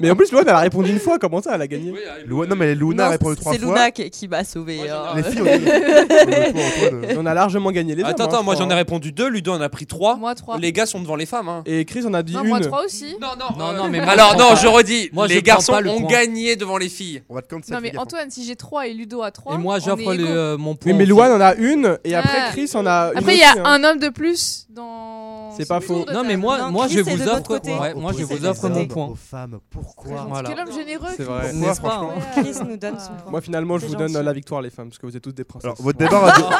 Mais 0.00 0.10
en 0.10 0.16
plus, 0.16 0.30
Loane, 0.30 0.44
elle 0.46 0.54
a 0.54 0.58
répondu 0.58 0.90
une 0.90 0.98
fois, 1.00 1.18
comment 1.18 1.40
ça, 1.40 1.54
elle 1.54 1.62
a 1.62 1.66
gagné 1.66 1.94
Non, 2.28 2.44
mais 2.56 2.74
Luna 2.74 3.06
a 3.06 3.08
répondu 3.08 3.36
trois 3.36 3.52
C'est 3.54 3.58
fois. 3.58 3.74
Luna 3.74 3.90
qui, 3.90 4.10
qui 4.10 4.28
m'a 4.28 4.44
sauvé. 4.44 4.80
hein. 4.90 5.14
Les 5.16 5.22
filles 5.22 5.40
On 7.18 7.24
a 7.24 7.32
largement 7.32 7.70
gagné 7.70 7.94
les 7.94 8.02
Attends, 8.04 8.24
hommes, 8.24 8.30
hein, 8.30 8.34
attends, 8.34 8.42
moi 8.44 8.54
je 8.54 8.58
j'en 8.60 8.68
ai 8.68 8.72
hein. 8.72 8.76
répondu 8.76 9.12
deux, 9.12 9.28
Ludo 9.28 9.52
en 9.52 9.60
a 9.62 9.68
pris 9.70 9.86
trois. 9.86 10.16
Moi, 10.16 10.34
trois. 10.34 10.58
Les 10.58 10.72
gars 10.72 10.84
sont 10.84 11.00
devant 11.00 11.16
les 11.16 11.24
femmes. 11.26 11.48
Hein. 11.48 11.62
Et 11.64 11.84
Chris 11.86 12.04
en 12.06 12.12
a 12.12 12.22
dit 12.22 12.34
Non, 12.34 12.42
une. 12.42 12.48
moi, 12.48 12.60
trois 12.60 12.84
aussi. 12.84 13.16
Non, 13.20 13.28
non, 13.38 13.56
Non, 13.58 13.70
euh, 13.70 13.76
non, 13.78 13.88
mais 13.88 14.00
moi, 14.00 14.10
Alors, 14.12 14.36
non, 14.36 14.50
pas. 14.50 14.56
je 14.56 14.66
redis, 14.66 15.08
Moi, 15.12 15.26
les 15.26 15.40
garçons 15.42 15.80
le 15.80 15.90
ont 15.90 16.06
gagné 16.06 16.56
devant 16.56 16.76
les 16.76 16.88
filles. 16.90 17.22
On 17.28 17.34
va 17.34 17.42
te. 17.42 17.54
Non, 17.54 17.78
mais. 17.80 17.96
Antoine, 17.96 18.30
si 18.30 18.44
j'ai 18.44 18.56
3 18.56 18.88
et 18.88 18.94
Ludo 18.94 19.22
a 19.22 19.30
3. 19.30 19.54
Et 19.54 19.58
moi, 19.58 19.78
j'offre 19.78 20.02
euh, 20.06 20.58
mon 20.58 20.74
point. 20.74 20.92
Mais. 20.92 21.06
Louane 21.06 21.32
en 21.32 21.40
a 21.40 21.54
une, 21.54 21.98
et 22.04 22.14
après. 22.14 22.50
Chris 22.52 22.70
en 22.74 22.86
a 22.86 23.12
une 23.12 23.18
Après, 23.18 23.34
il 23.34 23.40
y 23.40 23.44
a 23.44 23.54
un 23.66 23.84
homme 23.84 23.98
de 23.98 24.08
plus 24.10 24.66
dans. 24.70 25.11
C'est 25.56 25.68
pas 25.68 25.80
faux. 25.80 26.04
Non, 26.12 26.22
mais 26.24 26.36
moi, 26.36 26.70
moi 26.70 26.88
je 26.88 27.00
vous 27.00 27.28
offre, 27.28 27.60
ouais, 27.80 27.94
moi 27.94 28.12
je 28.16 28.24
vous 28.24 28.44
offre 28.44 28.68
mon 28.68 28.86
point. 28.86 29.06
Aux 29.06 29.14
femmes, 29.14 29.58
pourquoi 29.70 30.26
Voilà. 30.28 30.50
Quel 30.50 30.60
homme 30.60 30.72
généreux. 30.72 31.08
C'est 31.10 31.24
Chris. 31.24 31.32
vrai. 31.32 31.52
Pas 31.62 31.74
franchement. 31.74 32.14
Chris 32.32 32.54
nous 32.68 32.76
donne 32.76 32.98
son 32.98 33.14
point. 33.22 33.30
Moi, 33.30 33.40
finalement, 33.40 33.78
je 33.78 33.86
vous 33.86 33.96
donne 33.96 34.12
gentil. 34.12 34.24
la 34.24 34.32
victoire, 34.32 34.62
les 34.62 34.70
femmes, 34.70 34.88
parce 34.88 34.98
que 34.98 35.06
vous 35.06 35.16
êtes 35.16 35.22
tous 35.22 35.32
des 35.32 35.44
princesses. 35.44 35.64
Alors, 35.66 35.80
votre 35.82 35.98
débat 35.98 36.18
radio. 36.18 36.44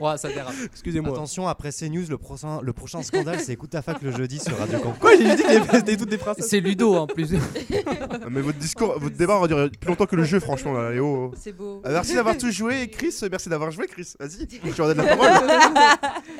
Ouais, 0.00 0.16
ça 0.18 0.28
dérape. 0.28 0.54
Excusez-moi. 0.64 1.12
Attention, 1.12 1.46
après 1.48 1.70
CNews, 1.70 2.04
le 2.08 2.18
prochain, 2.18 2.60
le 2.62 2.72
prochain 2.72 3.02
scandale, 3.02 3.40
c'est 3.40 3.52
Écoute 3.52 3.70
ta 3.70 3.82
fac 3.82 4.02
le 4.02 4.10
jeudi 4.10 4.40
sur 4.40 4.58
Radio 4.58 4.78
Campus. 4.80 4.98
Quoi, 5.00 5.12
j'ai 5.16 5.36
dit 5.36 5.42
que 5.44 5.76
c'était 5.76 5.96
toutes 5.96 6.08
des 6.10 6.18
princesses 6.18 6.48
C'est 6.48 6.58
Ludo 6.60 6.96
en 6.96 7.06
plus. 7.06 7.30
Mais 8.28 8.40
votre 8.40 8.58
discours, 8.58 8.98
votre 8.98 9.16
débat 9.16 9.38
va 9.38 9.46
durer 9.46 9.70
plus 9.70 9.88
longtemps 9.88 10.06
que 10.06 10.16
le 10.16 10.24
jeu, 10.24 10.40
franchement. 10.40 10.74
Oh. 11.00 11.30
C'est 11.40 11.52
beau. 11.52 11.80
Ah, 11.84 11.90
merci 11.90 12.14
d'avoir 12.14 12.36
tout 12.36 12.50
joué, 12.50 12.88
Chris. 12.88 13.14
Merci 13.30 13.48
d'avoir 13.48 13.70
joué, 13.70 13.86
Chris. 13.86 14.14
Vas-y, 14.18 14.46
tu 14.74 14.82
redonnes 14.82 15.06
la 15.06 15.16
parole. 15.16 15.30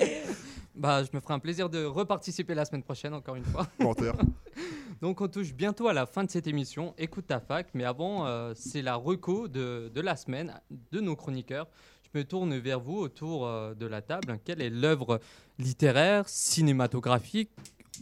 Bah, 0.76 1.04
je 1.04 1.08
me 1.16 1.20
ferai 1.20 1.34
un 1.34 1.38
plaisir 1.38 1.70
de 1.70 1.84
reparticiper 1.84 2.52
la 2.52 2.64
semaine 2.64 2.82
prochaine, 2.82 3.14
encore 3.14 3.36
une 3.36 3.44
fois. 3.44 3.68
Menteur. 3.78 4.16
Donc, 5.00 5.20
on 5.20 5.28
touche 5.28 5.54
bientôt 5.54 5.86
à 5.86 5.92
la 5.92 6.04
fin 6.04 6.24
de 6.24 6.30
cette 6.32 6.48
émission. 6.48 6.94
Écoute 6.98 7.28
ta 7.28 7.38
fac, 7.38 7.68
mais 7.74 7.84
avant, 7.84 8.26
euh, 8.26 8.54
c'est 8.56 8.82
la 8.82 8.96
reco 8.96 9.46
de, 9.46 9.92
de 9.94 10.00
la 10.00 10.16
semaine 10.16 10.60
de 10.90 10.98
nos 11.00 11.14
chroniqueurs. 11.14 11.68
Je 12.12 12.18
me 12.18 12.24
tourne 12.24 12.58
vers 12.58 12.80
vous 12.80 12.98
autour 12.98 13.46
euh, 13.46 13.74
de 13.74 13.86
la 13.86 14.02
table. 14.02 14.40
Quelle 14.44 14.60
est 14.60 14.68
l'œuvre 14.70 15.20
littéraire, 15.60 16.28
cinématographique 16.28 17.50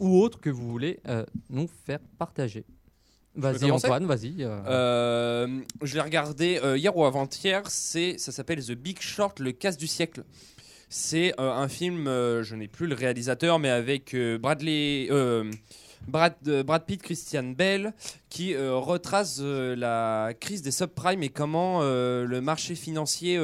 ou 0.00 0.18
autre 0.22 0.40
que 0.40 0.48
vous 0.48 0.66
voulez 0.70 1.00
euh, 1.08 1.26
nous 1.50 1.68
faire 1.84 2.00
partager? 2.18 2.64
Vas-y, 3.34 3.70
Antoine, 3.70 4.06
vas-y. 4.06 4.36
euh. 4.44 4.60
Euh, 4.66 5.60
je 5.82 5.94
l'ai 5.94 6.00
regardé 6.02 6.58
euh, 6.62 6.76
hier 6.76 6.94
ou 6.96 7.04
avant-hier. 7.04 7.62
C'est, 7.68 8.16
ça 8.18 8.32
s'appelle 8.32 8.64
The 8.64 8.72
Big 8.72 9.00
Short, 9.00 9.40
le 9.40 9.52
casse 9.52 9.76
du 9.78 9.86
siècle. 9.86 10.24
C'est 10.94 11.32
euh, 11.40 11.50
un 11.50 11.68
film, 11.68 12.06
euh, 12.06 12.42
je 12.42 12.54
n'ai 12.54 12.68
plus 12.68 12.86
le 12.86 12.94
réalisateur, 12.94 13.58
mais 13.58 13.70
avec 13.70 14.12
euh, 14.12 14.36
Bradley, 14.36 15.08
Brad, 16.06 16.34
Brad 16.66 16.84
Pitt, 16.84 17.00
Christian 17.00 17.44
Bell, 17.44 17.94
qui 18.28 18.54
retrace 18.56 19.40
la 19.40 20.34
crise 20.38 20.60
des 20.60 20.70
subprimes 20.70 21.22
et 21.22 21.28
comment 21.30 21.80
le 21.80 22.40
marché 22.40 22.74
financier 22.74 23.36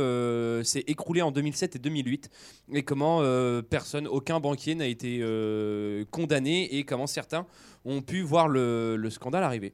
s'est 0.65 0.83
écroulé 0.89 1.23
en 1.23 1.31
2007 1.31 1.77
et 1.77 1.79
2008 1.79 2.29
et 2.73 2.83
comment 2.83 3.23
personne, 3.71 4.09
aucun 4.09 4.41
banquier 4.41 4.75
n'a 4.75 4.87
été 4.89 5.21
condamné 6.11 6.65
et 6.77 6.83
comment 6.83 7.07
certains 7.07 7.47
ont 7.85 8.03
pu 8.03 8.23
voir 8.23 8.49
le, 8.49 8.97
le 8.97 9.09
scandale 9.11 9.45
arriver. 9.45 9.73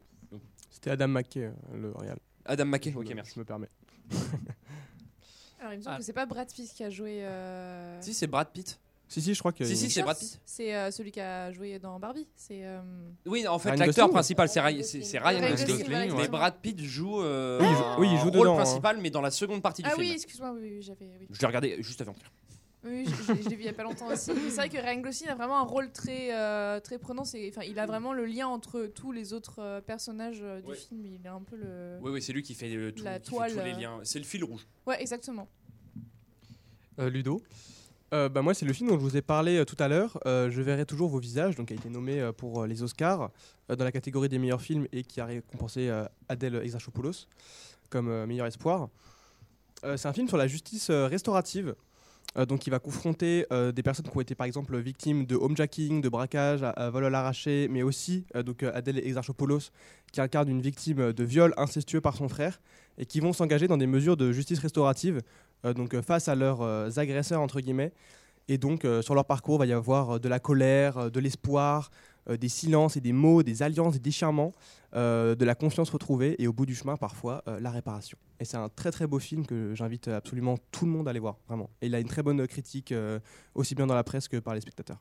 C'était 0.70 0.90
Adam 0.90 1.08
McKay, 1.08 1.50
le 1.74 1.90
Real. 1.92 2.18
Adam 2.44 2.66
McKay, 2.66 2.92
ok, 2.94 3.08
me- 3.08 3.14
merci. 3.14 3.32
Je 3.34 3.40
me 3.40 3.44
permets. 3.46 3.70
Alors, 5.64 5.72
il 5.72 5.78
me 5.78 5.82
semble 5.82 5.94
Ah. 5.94 5.98
que 5.98 6.04
c'est 6.04 6.12
pas 6.12 6.26
Brad 6.26 6.46
Pitt 6.52 6.70
qui 6.74 6.84
a 6.84 6.90
joué. 6.90 7.20
euh, 7.24 7.98
Si, 8.02 8.12
c'est 8.12 8.26
Brad 8.26 8.48
Pitt. 8.52 8.78
Si, 9.08 9.22
si, 9.22 9.32
je 9.32 9.38
crois 9.38 9.52
que. 9.52 9.64
Si, 9.64 9.76
si, 9.78 9.88
c'est 9.90 10.02
Brad. 10.02 10.16
Pitt. 10.18 10.38
C'est 10.44 10.74
euh, 10.74 10.90
celui 10.90 11.10
qui 11.10 11.20
a 11.20 11.50
joué 11.52 11.78
dans 11.78 11.98
Barbie. 11.98 12.26
C'est. 12.36 12.60
euh, 12.64 12.80
Oui, 13.24 13.46
en 13.48 13.58
fait, 13.58 13.74
l'acteur 13.76 14.10
principal, 14.10 14.46
c'est 14.50 14.60
Ryan, 14.60 14.82
c'est- 14.82 15.02
c'est 15.02 15.18
Ryan 15.18 15.48
Gosling. 15.50 16.12
Mais. 16.16 16.28
Brad 16.28 16.54
Pitt 16.60 16.78
joue, 16.82 17.22
euh, 17.22 17.60
Oui, 17.60 17.66
il 17.70 17.76
joue- 17.76 17.82
un 17.84 17.98
oui, 17.98 18.08
il 18.12 18.18
joue 18.18 18.24
rôle 18.24 18.32
dedans, 18.40 18.52
hein. 18.54 18.62
principal, 18.62 18.98
mais 19.00 19.08
dans 19.10 19.22
la 19.22 19.30
seconde 19.30 19.62
partie 19.62 19.82
du 19.82 19.88
Ah 19.88 19.94
film. 19.94 20.06
oui, 20.06 20.12
excuse-moi, 20.12 20.52
oui, 20.52 20.60
oui, 20.76 20.82
j'avais. 20.82 21.06
Oui, 21.18 21.26
Je 21.30 21.40
l'ai 21.40 21.46
regardé 21.46 21.76
juste 21.82 22.00
avant. 22.02 22.14
Oui 22.84 23.04
je, 23.06 23.14
je- 23.34 23.42
je 23.42 23.48
l'ai 23.48 23.56
vu 23.56 23.62
il 23.62 23.66
y 23.66 23.68
a 23.68 23.72
pas 23.72 23.82
longtemps 23.84 24.06
aussi. 24.08 24.32
Mais 24.32 24.50
C'est 24.50 24.56
vrai 24.56 24.68
que 24.68 24.76
Ryan 24.78 25.00
Gosling 25.00 25.28
a 25.30 25.34
vraiment 25.34 25.58
un 25.58 25.64
rôle 25.64 25.90
très, 25.90 26.34
euh, 26.34 26.80
très 26.80 26.98
prenant. 26.98 27.22
Enfin, 27.22 27.62
il 27.66 27.78
a 27.78 27.86
vraiment 27.86 28.12
le 28.12 28.24
lien 28.26 28.46
entre 28.46 28.86
tous 28.86 29.12
les 29.12 29.32
autres 29.32 29.60
euh, 29.60 29.80
personnages 29.80 30.40
euh, 30.42 30.60
du 30.60 30.68
Ouais. 30.70 30.76
film. 30.76 31.04
Il 31.06 31.24
est 31.24 31.28
un 31.28 31.40
peu 31.42 31.56
le. 31.56 31.98
Oui, 32.02 32.10
oui, 32.12 32.22
c'est 32.22 32.32
lui 32.32 32.42
qui 32.42 32.54
fait, 32.54 32.74
euh, 32.74 32.90
tout, 32.92 33.02
La 33.04 33.18
qui 33.18 33.30
fait 33.30 33.36
toile, 33.36 33.52
tous 33.52 33.58
les 33.64 33.72
liens. 33.72 34.00
C'est 34.04 34.18
le 34.18 34.24
fil 34.24 34.44
rouge. 34.44 34.66
Ouais, 34.86 35.00
exactement. 35.00 35.48
Euh, 36.98 37.10
Ludo? 37.10 37.42
Euh, 38.12 38.28
bah, 38.28 38.42
moi, 38.42 38.54
c'est 38.54 38.66
le 38.66 38.72
film 38.72 38.90
dont 38.90 38.94
je 38.96 39.00
vous 39.00 39.16
ai 39.16 39.22
parlé 39.22 39.56
euh, 39.56 39.64
tout 39.64 39.76
à 39.80 39.88
l'heure. 39.88 40.20
Euh, 40.26 40.48
je 40.50 40.62
verrai 40.62 40.86
toujours 40.86 41.08
vos 41.08 41.18
visages, 41.18 41.56
donc 41.56 41.68
qui 41.68 41.72
a 41.72 41.76
été 41.76 41.88
nommé 41.88 42.20
euh, 42.20 42.32
pour 42.32 42.62
euh, 42.62 42.66
les 42.66 42.82
Oscars 42.82 43.30
euh, 43.70 43.76
dans 43.76 43.84
la 43.84 43.90
catégorie 43.90 44.28
des 44.28 44.38
meilleurs 44.38 44.60
films 44.62 44.86
et 44.92 45.02
qui 45.02 45.20
a 45.20 45.24
récompensé 45.26 45.88
euh, 45.88 46.04
Adèle 46.28 46.54
Exarchopoulos 46.62 47.26
comme 47.90 48.08
euh, 48.08 48.26
meilleur 48.26 48.46
espoir. 48.46 48.88
Euh, 49.84 49.96
c'est 49.96 50.06
un 50.08 50.12
film 50.12 50.28
sur 50.28 50.36
la 50.36 50.46
justice 50.46 50.90
euh, 50.90 51.06
restaurative. 51.08 51.74
Euh, 52.36 52.46
donc, 52.46 52.66
il 52.66 52.70
va 52.70 52.78
confronter 52.78 53.46
euh, 53.52 53.72
des 53.72 53.82
personnes 53.82 54.06
qui 54.06 54.16
ont 54.16 54.20
été 54.20 54.34
par 54.34 54.46
exemple 54.46 54.76
victimes 54.78 55.24
de 55.24 55.36
homejacking, 55.36 56.00
de 56.00 56.08
braquage, 56.08 56.62
à, 56.62 56.70
à 56.70 56.90
vol 56.90 57.04
à 57.04 57.10
l'arraché, 57.10 57.68
mais 57.70 57.82
aussi 57.82 58.26
euh, 58.34 58.42
donc, 58.42 58.62
Adèle 58.62 58.98
Exarchopoulos 58.98 59.70
qui 60.12 60.20
incarne 60.20 60.48
une 60.48 60.60
victime 60.60 61.12
de 61.12 61.24
viol 61.24 61.54
incestueux 61.56 62.00
par 62.00 62.16
son 62.16 62.28
frère 62.28 62.60
et 62.98 63.06
qui 63.06 63.20
vont 63.20 63.32
s'engager 63.32 63.66
dans 63.66 63.76
des 63.76 63.86
mesures 63.86 64.16
de 64.16 64.30
justice 64.30 64.60
restaurative 64.60 65.20
donc 65.74 65.98
face 66.02 66.28
à 66.28 66.36
leurs 66.36 66.98
agresseurs 66.98 67.40
entre 67.40 67.60
guillemets. 67.60 67.92
Et 68.46 68.56
donc 68.56 68.86
sur 69.00 69.16
leur 69.16 69.24
parcours 69.24 69.56
il 69.56 69.58
va 69.58 69.66
y 69.66 69.72
avoir 69.72 70.20
de 70.20 70.28
la 70.28 70.38
colère 70.38 71.10
de 71.10 71.18
l'espoir 71.18 71.90
euh, 72.28 72.36
des 72.36 72.48
silences 72.48 72.96
et 72.96 73.00
des 73.00 73.12
mots 73.12 73.42
des 73.42 73.62
alliances 73.62 73.94
des 73.94 73.98
déchirements 74.00 74.52
euh, 74.94 75.34
de 75.34 75.44
la 75.44 75.54
confiance 75.54 75.90
retrouvée 75.90 76.36
et 76.42 76.46
au 76.46 76.52
bout 76.52 76.66
du 76.66 76.74
chemin 76.74 76.96
parfois 76.96 77.42
euh, 77.48 77.58
la 77.60 77.70
réparation 77.70 78.16
et 78.40 78.44
c'est 78.44 78.56
un 78.56 78.68
très 78.68 78.90
très 78.90 79.06
beau 79.06 79.18
film 79.18 79.46
que 79.46 79.74
j'invite 79.74 80.08
absolument 80.08 80.56
tout 80.70 80.84
le 80.86 80.90
monde 80.92 81.06
à 81.08 81.10
aller 81.10 81.20
voir 81.20 81.36
vraiment 81.48 81.70
et 81.82 81.86
il 81.86 81.94
a 81.94 82.00
une 82.00 82.08
très 82.08 82.22
bonne 82.22 82.46
critique 82.46 82.92
euh, 82.92 83.18
aussi 83.54 83.74
bien 83.74 83.86
dans 83.86 83.94
la 83.94 84.04
presse 84.04 84.28
que 84.28 84.36
par 84.38 84.54
les 84.54 84.60
spectateurs 84.60 85.00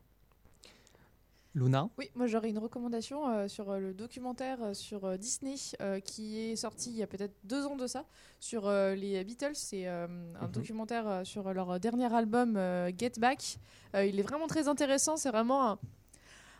Luna 1.56 1.88
Oui, 1.98 2.10
moi 2.16 2.26
j'aurais 2.26 2.50
une 2.50 2.58
recommandation 2.58 3.28
euh, 3.28 3.46
sur 3.46 3.70
euh, 3.70 3.78
le 3.78 3.94
documentaire 3.94 4.60
euh, 4.60 4.74
sur 4.74 5.04
euh, 5.04 5.16
Disney 5.16 5.54
euh, 5.80 6.00
qui 6.00 6.40
est 6.40 6.56
sorti 6.56 6.90
il 6.90 6.96
y 6.96 7.02
a 7.04 7.06
peut-être 7.06 7.34
deux 7.44 7.64
ans 7.64 7.76
de 7.76 7.86
ça 7.86 8.04
sur 8.40 8.66
euh, 8.66 8.96
les 8.96 9.22
Beatles. 9.22 9.54
C'est 9.54 9.86
euh, 9.86 10.06
un 10.40 10.46
Mhm. 10.46 10.50
documentaire 10.50 11.20
sur 11.22 11.52
leur 11.54 11.78
dernier 11.78 12.12
album 12.12 12.56
euh, 12.56 12.90
Get 12.98 13.12
Back. 13.20 13.58
Euh, 13.94 14.04
il 14.04 14.18
est 14.18 14.22
vraiment 14.24 14.48
très 14.48 14.66
intéressant. 14.66 15.16
C'est 15.16 15.30
vraiment 15.30 15.70
un, 15.70 15.78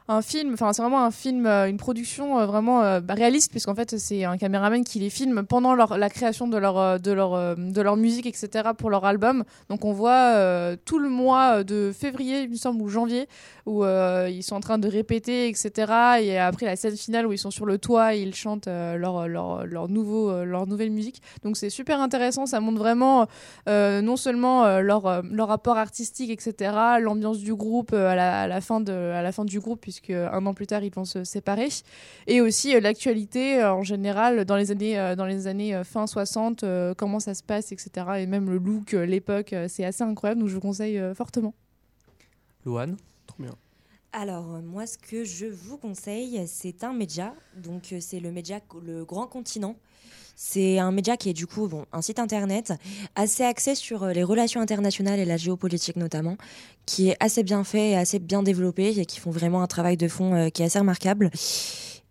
un 0.06 0.20
film, 0.20 0.52
enfin 0.52 0.74
c'est 0.74 0.82
vraiment 0.82 1.02
un 1.02 1.10
film, 1.10 1.46
euh, 1.46 1.66
une 1.66 1.78
production 1.78 2.38
euh, 2.38 2.44
vraiment 2.44 2.82
euh, 2.82 3.00
bah, 3.00 3.14
réaliste 3.14 3.50
puisqu'en 3.50 3.74
fait 3.74 3.98
c'est 3.98 4.24
un 4.24 4.36
caméraman 4.36 4.84
qui 4.84 4.98
les 4.98 5.08
filme 5.08 5.46
pendant 5.46 5.74
la 5.74 6.10
création 6.10 6.46
de 6.46 6.58
leur, 6.58 7.00
de, 7.00 7.12
leur, 7.12 7.56
de 7.56 7.80
leur 7.80 7.96
musique, 7.96 8.26
etc. 8.26 8.70
pour 8.76 8.90
leur 8.90 9.06
album. 9.06 9.44
Donc 9.70 9.84
on 9.84 9.92
voit 9.92 10.76
tout 10.84 10.98
le 10.98 11.08
mois 11.08 11.64
de 11.64 11.92
février, 11.96 12.42
il 12.42 12.50
me 12.50 12.56
semble, 12.56 12.82
ou 12.82 12.88
janvier, 12.88 13.28
où 13.66 13.84
ils 13.84 14.42
sont 14.42 14.56
en 14.56 14.60
train 14.60 14.78
de 14.78 14.88
répéter, 14.88 15.48
etc. 15.48 16.20
Et 16.20 16.38
après 16.38 16.66
la 16.66 16.76
scène 16.76 16.96
finale 16.96 17.26
où 17.26 17.32
ils 17.32 17.38
sont 17.38 17.50
sur 17.50 17.66
le 17.66 17.78
toit 17.78 18.14
et 18.14 18.22
ils 18.22 18.34
chantent 18.34 18.66
leur, 18.66 19.28
leur, 19.28 19.66
leur, 19.66 19.88
nouveau, 19.88 20.44
leur 20.44 20.66
nouvelle 20.66 20.90
musique. 20.90 21.22
Donc 21.42 21.56
c'est 21.56 21.70
super 21.70 22.00
intéressant, 22.00 22.46
ça 22.46 22.60
montre 22.60 22.78
vraiment 22.78 23.26
non 23.66 24.16
seulement 24.16 24.80
leur, 24.80 25.22
leur 25.22 25.48
rapport 25.48 25.76
artistique, 25.78 26.30
etc., 26.30 26.74
l'ambiance 27.00 27.38
du 27.38 27.54
groupe 27.54 27.92
à, 27.92 28.14
la, 28.14 28.42
à, 28.42 28.46
la 28.46 28.60
fin 28.60 28.80
de, 28.80 28.92
à 28.92 29.22
la 29.22 29.32
fin 29.32 29.44
du 29.44 29.60
groupe, 29.60 29.80
puisque 29.94 30.10
un 30.10 30.46
an 30.46 30.54
plus 30.54 30.66
tard 30.66 30.82
ils 30.82 30.92
vont 30.92 31.04
se 31.04 31.24
séparer, 31.24 31.68
et 32.26 32.40
aussi 32.40 32.74
euh, 32.74 32.80
l'actualité 32.80 33.62
euh, 33.62 33.72
en 33.72 33.82
général 33.82 34.44
dans 34.44 34.56
les 34.56 34.70
années, 34.70 34.98
euh, 34.98 35.14
dans 35.14 35.26
les 35.26 35.46
années 35.46 35.74
euh, 35.74 35.84
fin 35.84 36.06
60, 36.06 36.64
euh, 36.64 36.94
comment 36.94 37.20
ça 37.20 37.34
se 37.34 37.42
passe, 37.42 37.70
etc. 37.72 38.06
Et 38.18 38.26
même 38.26 38.50
le 38.50 38.58
look, 38.58 38.94
euh, 38.94 39.06
l'époque, 39.06 39.52
euh, 39.52 39.66
c'est 39.68 39.84
assez 39.84 40.02
incroyable, 40.02 40.40
donc 40.40 40.48
je 40.48 40.54
vous 40.54 40.60
conseille 40.60 40.98
euh, 40.98 41.14
fortement. 41.14 41.54
Louane 42.64 42.96
trop 43.26 43.42
bien 43.42 43.54
Alors, 44.12 44.44
moi, 44.62 44.86
ce 44.86 44.98
que 44.98 45.24
je 45.24 45.46
vous 45.46 45.76
conseille, 45.76 46.42
c'est 46.46 46.82
un 46.82 46.92
média. 46.92 47.34
Donc, 47.56 47.94
c'est 48.00 48.20
le 48.20 48.32
média 48.32 48.60
Le 48.82 49.04
Grand 49.04 49.26
Continent. 49.26 49.76
C'est 50.36 50.78
un 50.78 50.90
média 50.90 51.16
qui 51.16 51.30
est 51.30 51.34
du 51.34 51.46
coup 51.46 51.68
bon, 51.68 51.86
un 51.92 52.02
site 52.02 52.18
internet 52.18 52.72
assez 53.14 53.44
axé 53.44 53.74
sur 53.74 54.02
euh, 54.02 54.12
les 54.12 54.24
relations 54.24 54.60
internationales 54.60 55.20
et 55.20 55.24
la 55.24 55.36
géopolitique 55.36 55.96
notamment, 55.96 56.36
qui 56.86 57.10
est 57.10 57.16
assez 57.20 57.42
bien 57.42 57.62
fait 57.62 57.90
et 57.90 57.96
assez 57.96 58.18
bien 58.18 58.42
développé 58.42 58.98
et 58.98 59.06
qui 59.06 59.20
font 59.20 59.30
vraiment 59.30 59.62
un 59.62 59.66
travail 59.66 59.96
de 59.96 60.08
fond 60.08 60.34
euh, 60.34 60.48
qui 60.48 60.62
est 60.62 60.66
assez 60.66 60.78
remarquable. 60.78 61.30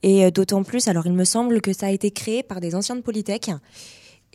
Et 0.03 0.26
euh, 0.26 0.32
d'autant 0.32 0.63
plus, 0.63 0.88
alors 0.88 1.05
il 1.05 1.13
me 1.13 1.26
semble 1.26 1.61
que 1.61 1.74
ça 1.74 1.88
a 1.88 1.89
été 1.89 2.11
créé 2.11 2.43
par 2.43 2.61
des 2.61 2.76
anciens 2.76 2.95
de 2.95 3.01
Polytech 3.01 3.51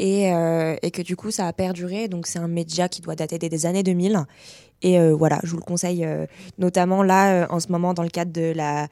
et, 0.01 0.28
et 0.28 0.91
que 0.93 1.03
du 1.03 1.16
coup 1.16 1.32
ça 1.32 1.49
a 1.49 1.53
perduré. 1.53 2.07
Donc 2.07 2.28
c'est 2.28 2.39
un 2.39 2.47
média 2.47 2.89
qui 2.89 3.01
doit 3.01 3.16
dater 3.16 3.39
des, 3.39 3.66
années 3.66 3.82
2000. 3.82 4.24
Et 4.82 4.97
voilà, 5.11 5.41
je 5.43 5.51
vous 5.51 5.57
le 5.57 5.64
conseille 5.64 6.07
notamment 6.57 7.03
là, 7.03 7.49
en 7.51 7.59
ce 7.59 7.72
moment, 7.72 7.95
dans 7.95 8.05
le 8.05 8.09
cadre 8.09 8.30
de 8.30 8.55
la, 8.55 8.86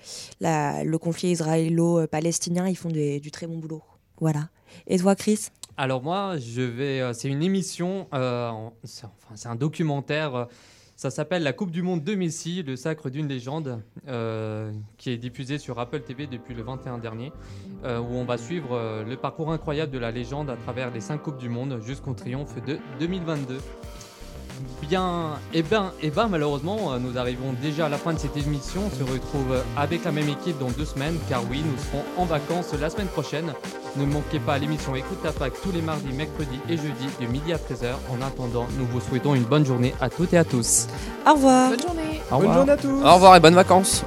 le 0.83 0.97
conflit 0.99 1.31
israélo-palestinien, 1.31 2.67
ils 2.67 2.77
font 2.77 2.89
du 2.89 3.31
très 3.31 3.47
bon 3.47 3.59
boulot. 3.59 3.85
Voilà. 4.21 4.49
Et 4.87 4.99
toi, 4.99 5.15
Chris? 5.15 5.49
Alors 5.77 6.03
moi, 6.03 6.37
je 6.39 6.63
vais. 6.63 7.01
euh, 7.01 7.13
c'est 7.13 7.29
une 7.29 7.43
émission. 7.43 8.09
euh, 8.15 8.51
c'est 8.85 9.49
un 9.49 9.57
documentaire. 9.57 10.35
euh, 10.35 10.45
ça 10.97 11.11
s'appelle 11.11 11.43
La 11.43 11.53
Coupe 11.53 11.71
du 11.71 11.83
Monde 11.83 12.03
2006, 12.03 12.63
le 12.63 12.75
sacre 12.75 13.11
d'une 13.11 13.29
légende, 13.29 13.83
qui 14.97 15.11
est 15.11 15.19
diffusé 15.19 15.59
sur 15.59 15.79
Apple 15.79 16.01
TV 16.01 16.27
depuis 16.27 16.55
le 16.55 16.63
21 16.63 16.97
dernier, 16.97 17.33
où 17.85 17.89
on 18.15 18.25
va 18.25 18.39
suivre 18.39 19.05
le 19.07 19.17
parcours 19.19 19.53
incroyable 19.53 19.93
de 19.93 19.99
la 19.99 20.11
légende 20.11 20.49
à 20.49 20.57
travers 20.57 20.91
les 20.91 21.03
cinq 21.03 21.19
coupes 21.19 21.37
du 21.37 21.51
monde 21.51 21.83
jusqu'au 21.85 22.15
triomphe 22.15 22.55
de 22.65 22.79
2022. 22.99 23.59
Bien, 24.83 25.39
eh 25.53 25.63
ben, 25.63 25.93
eh 26.03 26.11
ben, 26.11 26.29
malheureusement, 26.29 26.93
euh, 26.93 26.99
nous 26.99 27.19
arrivons 27.19 27.55
déjà 27.61 27.87
à 27.87 27.89
la 27.89 27.99
fin 27.99 28.13
de 28.13 28.19
cette 28.19 28.37
émission. 28.37 28.83
On 28.87 28.97
se 28.97 29.03
retrouve 29.11 29.63
avec 29.77 30.05
la 30.05 30.13
même 30.13 30.29
équipe 30.29 30.59
dans 30.59 30.71
deux 30.71 30.85
semaines, 30.85 31.19
car 31.29 31.43
oui, 31.51 31.63
nous 31.65 31.77
serons 31.79 32.05
en 32.17 32.25
vacances 32.25 32.73
la 32.81 32.91
semaine 32.91 33.09
prochaine. 33.09 33.53
Ne 33.97 34.05
manquez 34.05 34.39
pas 34.39 34.59
l'émission 34.59 34.95
Écoute 34.95 35.23
ta 35.23 35.33
fac 35.33 35.53
tous 35.63 35.73
les 35.73 35.81
mardis, 35.83 36.13
mercredis 36.13 36.61
et 36.69 36.77
jeudis 36.77 37.09
de 37.21 37.27
midi 37.27 37.53
à 37.53 37.57
13h. 37.57 37.95
En 38.11 38.25
attendant, 38.27 38.67
nous 38.79 38.87
vous 38.87 39.01
souhaitons 39.01 39.35
une 39.35 39.45
bonne 39.45 39.65
journée 39.65 39.95
à 40.01 40.11
toutes 40.11 40.33
et 40.35 40.39
à 40.39 40.45
tous. 40.45 40.87
Au 41.27 41.33
revoir. 41.35 41.71
Bonne 41.71 41.81
journée. 41.83 42.21
Au 42.31 42.39
Bonne 42.39 42.39
revoir. 42.41 42.55
journée 42.57 42.73
à 42.73 42.77
tous. 42.77 43.03
Au 43.05 43.15
revoir 43.15 43.37
et 43.37 43.41
bonnes 43.41 43.55
vacances. 43.55 44.05